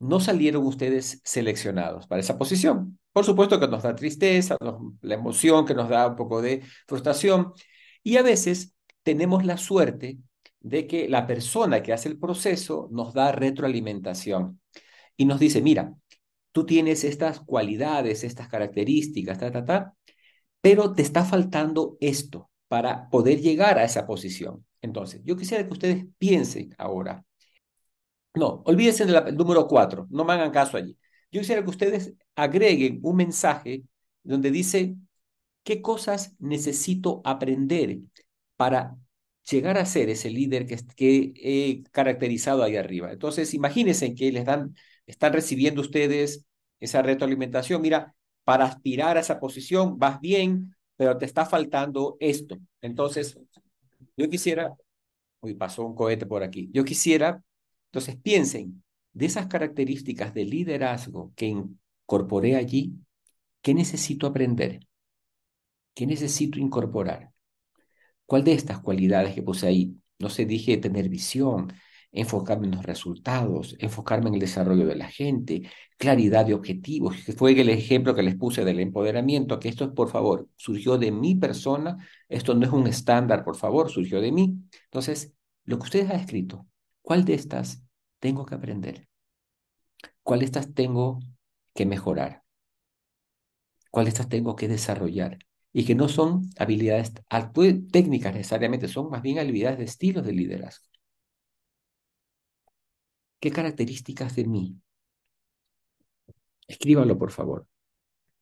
[0.01, 3.00] no salieron ustedes seleccionados para esa posición.
[3.13, 4.57] Por supuesto que nos da tristeza,
[5.03, 7.53] la emoción que nos da un poco de frustración.
[8.03, 10.19] Y a veces tenemos la suerte
[10.61, 14.61] de que la persona que hace el proceso nos da retroalimentación
[15.17, 15.95] y nos dice, mira,
[16.53, 19.95] tú tienes estas cualidades, estas características, ta, ta, ta,
[20.61, 24.65] pero te está faltando esto para poder llegar a esa posición.
[24.83, 27.25] Entonces, yo quisiera que ustedes piensen ahora.
[28.35, 30.97] No, olvídense del número cuatro, no me hagan caso allí.
[31.31, 33.85] Yo quisiera que ustedes agreguen un mensaje
[34.23, 34.97] donde dice,
[35.63, 37.99] ¿qué cosas necesito aprender
[38.57, 38.97] para
[39.49, 43.13] llegar a ser ese líder que, que he caracterizado ahí arriba.
[43.13, 44.75] Entonces, imagínense que les dan,
[45.07, 46.47] están recibiendo ustedes
[46.79, 47.83] esa retroalimentación.
[47.83, 52.59] Mira, para aspirar a esa posición vas bien, pero te está faltando esto.
[52.81, 53.39] Entonces,
[54.17, 54.75] yo quisiera,
[55.41, 56.71] uy, pasó un cohete por aquí.
[56.73, 57.43] Yo quisiera,
[57.87, 62.95] entonces piensen, de esas características de liderazgo que incorporé allí,
[63.63, 64.81] ¿qué necesito aprender?
[65.95, 67.33] ¿Qué necesito incorporar?
[68.27, 69.97] ¿Cuál de estas cualidades que puse ahí?
[70.19, 71.73] No sé, dije tener visión,
[72.13, 75.63] enfocarme en los resultados, enfocarme en el desarrollo de la gente,
[75.97, 79.91] claridad de objetivos, que fue el ejemplo que les puse del empoderamiento, que esto es,
[79.91, 84.33] por favor, surgió de mi persona, esto no es un estándar, por favor, surgió de
[84.33, 84.57] mí.
[84.85, 85.33] Entonces,
[85.65, 86.67] lo que ustedes han escrito,
[87.03, 87.83] ¿cuál de estas
[88.21, 89.09] tengo que aprender?
[90.23, 91.19] ¿Cuál de estas tengo
[91.75, 92.45] que mejorar?
[93.91, 95.39] ¿Cuál de estas tengo que desarrollar?
[95.73, 97.13] y que no son habilidades
[97.93, 100.87] técnicas necesariamente, son más bien habilidades de estilos de liderazgo.
[103.39, 104.77] ¿Qué características de mí?
[106.67, 107.67] Escríbalo, por favor,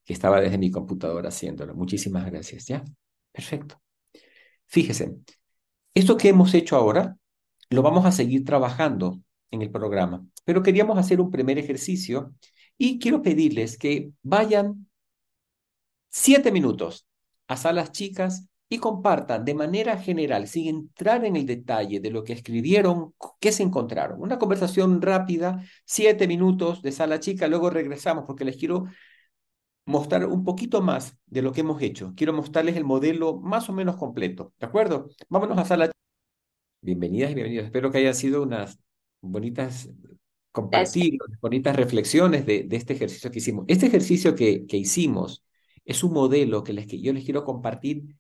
[0.04, 1.74] que estaba desde mi computadora haciéndolo.
[1.74, 2.84] Muchísimas gracias, ¿ya?
[3.32, 3.80] Perfecto.
[4.66, 5.16] Fíjese,
[5.94, 7.16] esto que hemos hecho ahora
[7.70, 12.34] lo vamos a seguir trabajando en el programa, pero queríamos hacer un primer ejercicio
[12.76, 14.88] y quiero pedirles que vayan
[16.10, 17.06] siete minutos
[17.46, 22.22] a salas chicas y compartan de manera general, sin entrar en el detalle de lo
[22.22, 24.20] que escribieron, qué se encontraron.
[24.20, 28.84] Una conversación rápida, siete minutos de sala chica, luego regresamos porque les quiero
[29.86, 32.12] mostrar un poquito más de lo que hemos hecho.
[32.14, 35.08] Quiero mostrarles el modelo más o menos completo, ¿de acuerdo?
[35.30, 35.90] Vámonos a sala.
[36.82, 37.64] Bienvenidas y bienvenidos.
[37.64, 38.78] Espero que hayan sido unas
[39.20, 39.88] bonitas
[40.52, 43.64] compartir, bonitas reflexiones de, de, este ejercicio que hicimos.
[43.68, 45.44] Este ejercicio que, que hicimos
[45.84, 48.16] es un modelo que, les, que yo les quiero compartir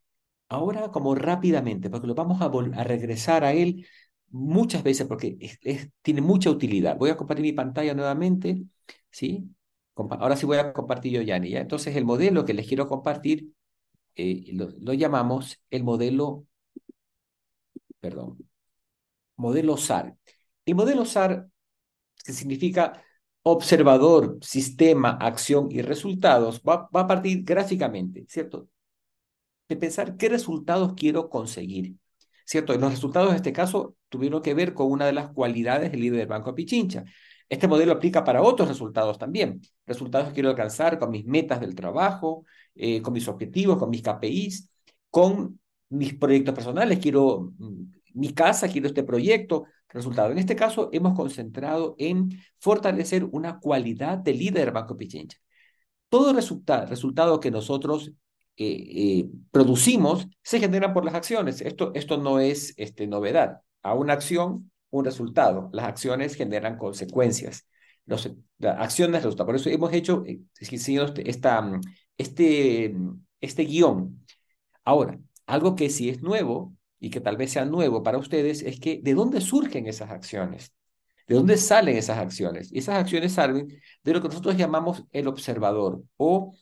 [0.48, 3.86] ahora como rápidamente, porque lo vamos a, a regresar a él
[4.30, 6.96] muchas veces porque es, tiene mucha utilidad.
[6.96, 8.62] Voy a compartir mi pantalla nuevamente,
[9.10, 9.48] ¿sí?
[9.96, 11.60] Ahora sí voy a compartir yo, Yanni, ¿ya?
[11.60, 13.52] Entonces el modelo que les quiero compartir
[14.16, 16.46] eh, lo, lo, llamamos el modelo,
[18.00, 18.38] perdón,
[19.36, 20.16] modelo SAR.
[20.68, 21.48] El modelo SAR,
[22.22, 23.02] que significa
[23.42, 28.68] observador, sistema, acción y resultados, va, va a partir gráficamente, ¿cierto?
[29.66, 31.94] de pensar qué resultados quiero conseguir.
[32.44, 32.74] ¿Cierto?
[32.76, 36.18] los resultados en este caso tuvieron que ver con una de las cualidades del líder
[36.18, 37.04] del Banco Pichincha.
[37.48, 39.62] Este modelo aplica para otros resultados también.
[39.86, 44.02] Resultados que quiero alcanzar con mis metas del trabajo, eh, con mis objetivos, con mis
[44.02, 44.70] KPIs,
[45.10, 46.98] con mis proyectos personales.
[46.98, 49.64] Quiero mm, mi casa, quiero este proyecto.
[49.90, 50.32] Resultado.
[50.32, 52.28] En este caso hemos concentrado en
[52.58, 55.38] fortalecer una cualidad del líder Banco Pichincha.
[56.10, 58.12] Todo resulta, resultado que nosotros
[58.58, 61.60] eh, producimos se generan por las acciones.
[61.60, 63.60] Esto, esto no es este, novedad.
[63.82, 65.70] A una acción, un resultado.
[65.72, 67.66] Las acciones generan consecuencias.
[68.04, 68.30] Las
[68.60, 69.46] acciones resultan.
[69.46, 71.80] Por eso hemos hecho eh, este, esta,
[72.16, 72.96] este,
[73.40, 74.24] este guion.
[74.84, 78.80] Ahora, algo que sí es nuevo y que tal vez sea nuevo para ustedes es
[78.80, 80.72] que de dónde surgen esas acciones.
[81.26, 82.72] ¿De dónde salen esas acciones?
[82.72, 83.68] Y esas acciones salen
[84.02, 86.54] de lo que nosotros llamamos el observador o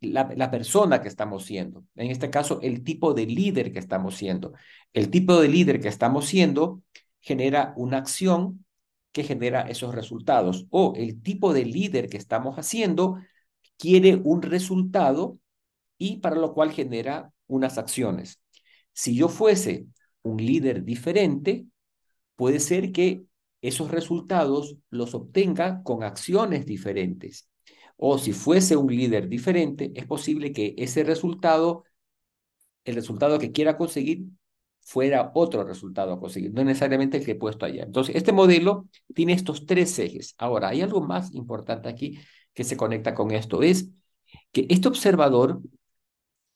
[0.00, 1.84] la, persona que estamos siendo.
[1.96, 4.52] En este caso, el tipo de líder que estamos siendo.
[4.92, 6.82] El tipo de líder que estamos siendo
[7.20, 8.64] genera una acción
[9.12, 10.66] que genera esos resultados.
[10.70, 13.18] O el tipo de líder que estamos haciendo
[13.76, 15.38] quiere un resultado
[15.96, 18.40] y para lo cual genera unas acciones.
[18.98, 19.86] Si yo fuese
[20.22, 21.66] un líder diferente,
[22.34, 23.22] puede ser que
[23.62, 27.48] esos resultados los obtenga con acciones diferentes
[27.96, 31.84] o si fuese un líder diferente, es posible que ese resultado,
[32.84, 34.24] el resultado que quiera conseguir,
[34.80, 37.84] fuera otro resultado a conseguir, no necesariamente el que he puesto allá.
[37.84, 40.34] Entonces, este modelo tiene estos tres ejes.
[40.38, 42.18] Ahora, hay algo más importante aquí
[42.52, 43.90] que se conecta con esto, es
[44.50, 45.60] que este observador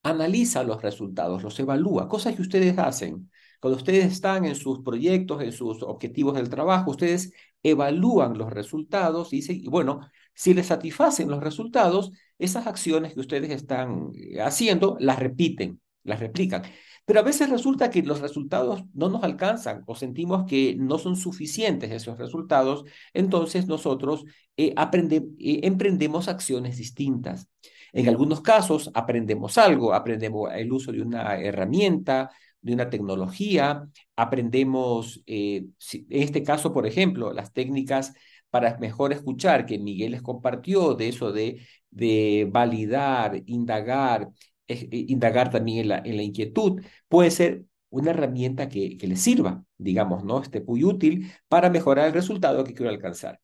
[0.03, 3.31] analiza los resultados, los evalúa, cosas que ustedes hacen.
[3.61, 9.33] Cuando ustedes están en sus proyectos, en sus objetivos del trabajo, ustedes evalúan los resultados
[9.33, 10.01] y dicen, bueno,
[10.35, 16.21] si les satisfacen los resultados, esas acciones que ustedes están eh, haciendo las repiten, las
[16.21, 16.63] replican.
[17.05, 21.17] Pero a veces resulta que los resultados no nos alcanzan o sentimos que no son
[21.17, 24.25] suficientes esos resultados, entonces nosotros
[24.57, 27.49] eh, eh, emprendemos acciones distintas.
[27.93, 32.31] En algunos casos aprendemos algo, aprendemos el uso de una herramienta,
[32.63, 33.87] de una tecnología,
[34.17, 35.75] aprendemos, en
[36.11, 38.13] este caso, por ejemplo, las técnicas
[38.51, 44.29] para mejor escuchar que Miguel les compartió de eso de, de validar, indagar,
[44.69, 50.25] eh, indagar también en la, inquietud, puede ser una herramienta que, que les sirva, digamos,
[50.25, 50.41] ¿no?
[50.43, 53.41] Este muy útil para mejorar el resultado que quiero alcanzar.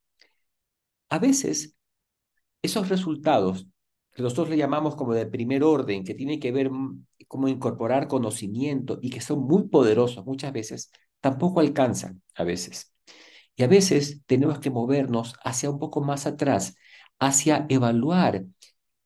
[1.11, 1.75] A veces,
[2.63, 3.67] esos resultados
[4.19, 8.09] que nosotros le llamamos como de primer orden, que tienen que ver mm, cómo incorporar
[8.09, 10.91] conocimiento y que son muy poderosos muchas veces,
[11.21, 12.93] tampoco alcanzan a veces.
[13.55, 16.75] Y a veces tenemos que movernos hacia un poco más atrás,
[17.21, 18.45] hacia evaluar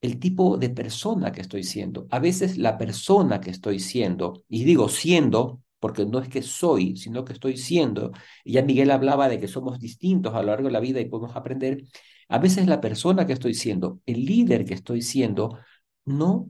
[0.01, 2.07] el tipo de persona que estoy siendo.
[2.11, 6.97] A veces la persona que estoy siendo, y digo siendo porque no es que soy,
[6.97, 8.13] sino que estoy siendo,
[8.45, 11.05] y ya Miguel hablaba de que somos distintos a lo largo de la vida y
[11.07, 11.85] podemos aprender,
[12.33, 15.59] a veces la persona que estoy siendo, el líder que estoy siendo,
[16.07, 16.49] no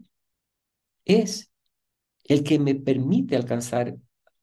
[1.04, 1.50] es
[2.22, 3.96] el que me permite alcanzar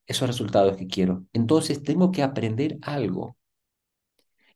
[0.05, 1.25] esos resultados que quiero.
[1.31, 3.37] Entonces tengo que aprender algo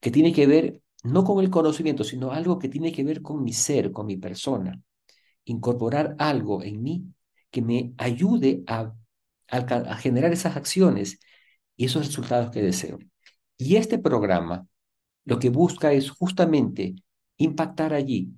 [0.02, 3.42] que tiene que ver no con el conocimiento, sino algo que tiene que ver con
[3.46, 4.82] mi ser, con mi persona.
[5.46, 7.06] Incorporar algo en mí
[7.50, 8.94] que me ayude a,
[9.48, 11.20] a, generar esas acciones
[11.78, 13.00] y esos resultados que deseo.
[13.58, 14.68] Y este programa
[15.26, 16.96] lo que busca es justamente
[17.38, 18.34] impactar allí.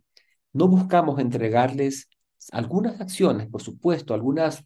[0.53, 2.09] No buscamos entregarles
[2.51, 4.65] algunas acciones, por supuesto, algunas,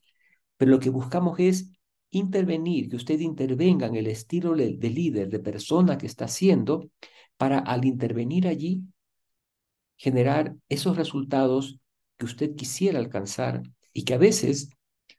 [0.58, 1.72] pero lo que buscamos es
[2.12, 6.90] intervenir, que usted intervenga en el estilo de, líder, de persona que está haciendo,
[7.38, 8.84] para al intervenir allí,
[9.96, 11.80] generar esos resultados
[12.18, 13.64] que usted quisiera alcanzar
[13.94, 14.70] y que a veces,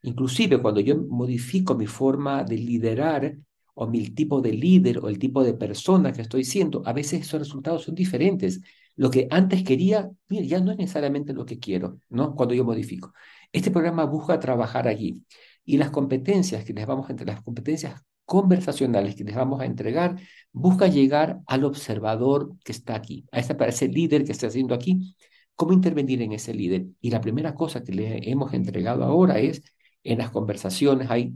[0.02, 3.36] inclusive cuando yo modifico mi forma de liderar
[3.74, 7.22] o mi tipo de líder o el tipo de persona que estoy siendo, a veces
[7.22, 8.60] esos resultados son diferentes.
[8.96, 12.34] Lo que antes quería, mira, ya no es necesariamente lo que quiero, ¿no?
[12.34, 13.12] Cuando yo modifico.
[13.52, 15.22] Este programa busca trabajar allí
[15.64, 20.16] y las competencias que les vamos a las competencias conversacionales que les vamos a entregar,
[20.52, 25.16] busca llegar al observador que está aquí, a ese, ese líder que está haciendo aquí,
[25.56, 26.86] cómo intervenir en ese líder.
[27.00, 29.62] Y la primera cosa que le hemos entregado ahora es,
[30.04, 31.34] en las conversaciones hay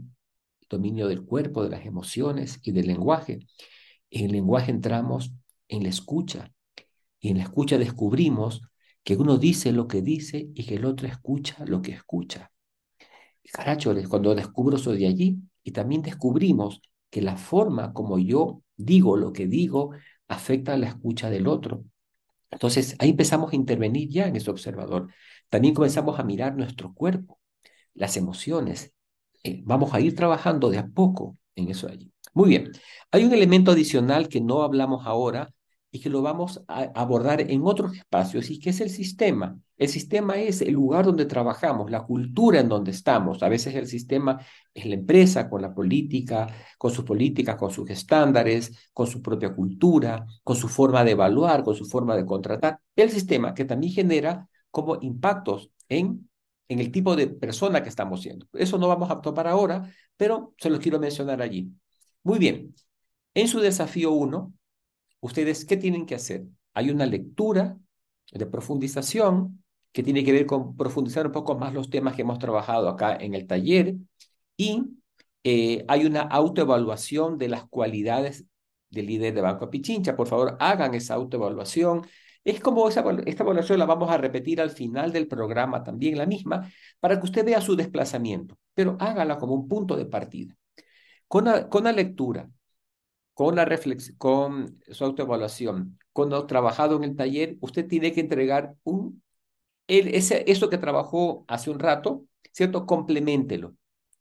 [0.69, 3.39] dominio del cuerpo, de las emociones y del lenguaje.
[4.09, 5.33] En el lenguaje entramos
[5.67, 6.51] en la escucha
[7.19, 8.61] y en la escucha descubrimos
[9.03, 12.51] que uno dice lo que dice y que el otro escucha lo que escucha.
[13.53, 19.15] Caracho, cuando descubro eso de allí y también descubrimos que la forma como yo digo
[19.17, 19.91] lo que digo
[20.27, 21.85] afecta a la escucha del otro.
[22.51, 25.13] Entonces ahí empezamos a intervenir ya en ese observador.
[25.49, 27.39] También comenzamos a mirar nuestro cuerpo,
[27.93, 28.94] las emociones.
[29.45, 32.11] Eh, vamos a ir trabajando de a poco en eso allí.
[32.33, 32.71] Muy bien.
[33.11, 35.53] Hay un elemento adicional que no hablamos ahora
[35.91, 39.59] y que lo vamos a abordar en otros espacios y que es el sistema.
[39.77, 43.43] El sistema es el lugar donde trabajamos, la cultura en donde estamos.
[43.43, 44.41] A veces el sistema
[44.73, 46.47] es la empresa con la política,
[46.79, 51.63] con sus políticas, con sus estándares, con su propia cultura, con su forma de evaluar,
[51.63, 52.79] con su forma de contratar.
[52.95, 56.27] El sistema que también genera como impactos en,
[56.67, 58.47] en el tipo de persona que estamos siendo.
[58.53, 61.69] Eso no vamos a topar ahora, pero se los quiero mencionar allí.
[62.23, 62.73] Muy bien.
[63.33, 64.53] En su desafío 1,
[65.19, 66.45] ustedes, ¿qué tienen que hacer?
[66.73, 67.77] Hay una lectura
[68.31, 72.39] de profundización que tiene que ver con profundizar un poco más los temas que hemos
[72.39, 73.95] trabajado acá en el taller
[74.57, 74.83] y
[75.43, 78.45] eh, hay una autoevaluación de las cualidades
[78.89, 80.15] del líder de Banco Pichincha.
[80.15, 82.05] Por favor, hagan esa autoevaluación.
[82.45, 86.27] Es como esa, esta evaluación la vamos a repetir al final del programa también, la
[86.27, 90.55] misma, para que usted vea su desplazamiento, pero hágala como un punto de partida.
[91.27, 92.49] Con con la lectura,
[93.33, 98.75] con la reflexión, con su autoevaluación, cuando trabajado en el taller, usted tiene que entregar
[98.83, 99.23] un,
[99.87, 102.85] ese, eso que trabajó hace un rato, ¿cierto?
[102.85, 103.75] Compleméntelo,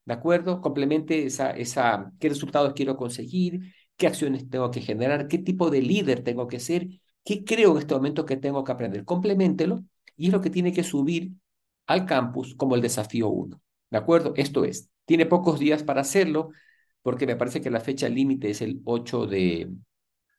[0.05, 0.61] ¿de acuerdo?
[0.61, 5.83] Complemente esa, esa, qué resultados quiero conseguir, qué acciones tengo que generar, qué tipo de
[5.83, 6.89] líder tengo que ser,
[7.25, 9.05] qué creo en este momento que tengo que aprender.
[9.05, 9.85] Compleméntelo
[10.17, 11.33] y es lo que tiene que subir
[11.87, 13.61] al campus como el desafío 1,
[13.91, 14.33] ¿de acuerdo?
[14.37, 16.51] Esto es, tiene pocos días para hacerlo,
[17.03, 19.71] porque me parece que la fecha límite es el 8 de,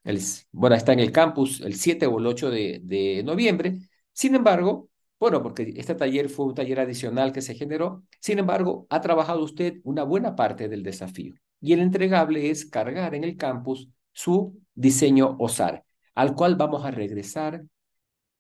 [0.04, 0.20] el,
[0.52, 3.80] bueno, está en el campus el 7 o el 8 de, de noviembre.
[4.14, 4.90] Sin embargo,
[5.20, 9.44] bueno, porque este taller fue un taller adicional que se generó, sin embargo, ha trabajado
[9.44, 11.36] usted una buena parte del desafío.
[11.62, 15.85] Y el entregable es cargar en el campus su diseño OSAR,
[16.16, 17.64] al cual vamos a regresar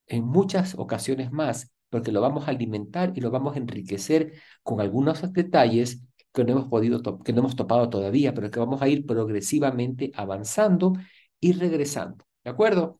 [0.07, 4.33] en muchas ocasiones más, porque lo vamos a alimentar y lo vamos a enriquecer
[4.63, 6.03] con algunos detalles
[6.33, 10.11] que no hemos podido, que no hemos topado todavía, pero que vamos a ir progresivamente
[10.15, 10.93] avanzando
[11.39, 12.25] y regresando.
[12.43, 12.99] ¿De acuerdo?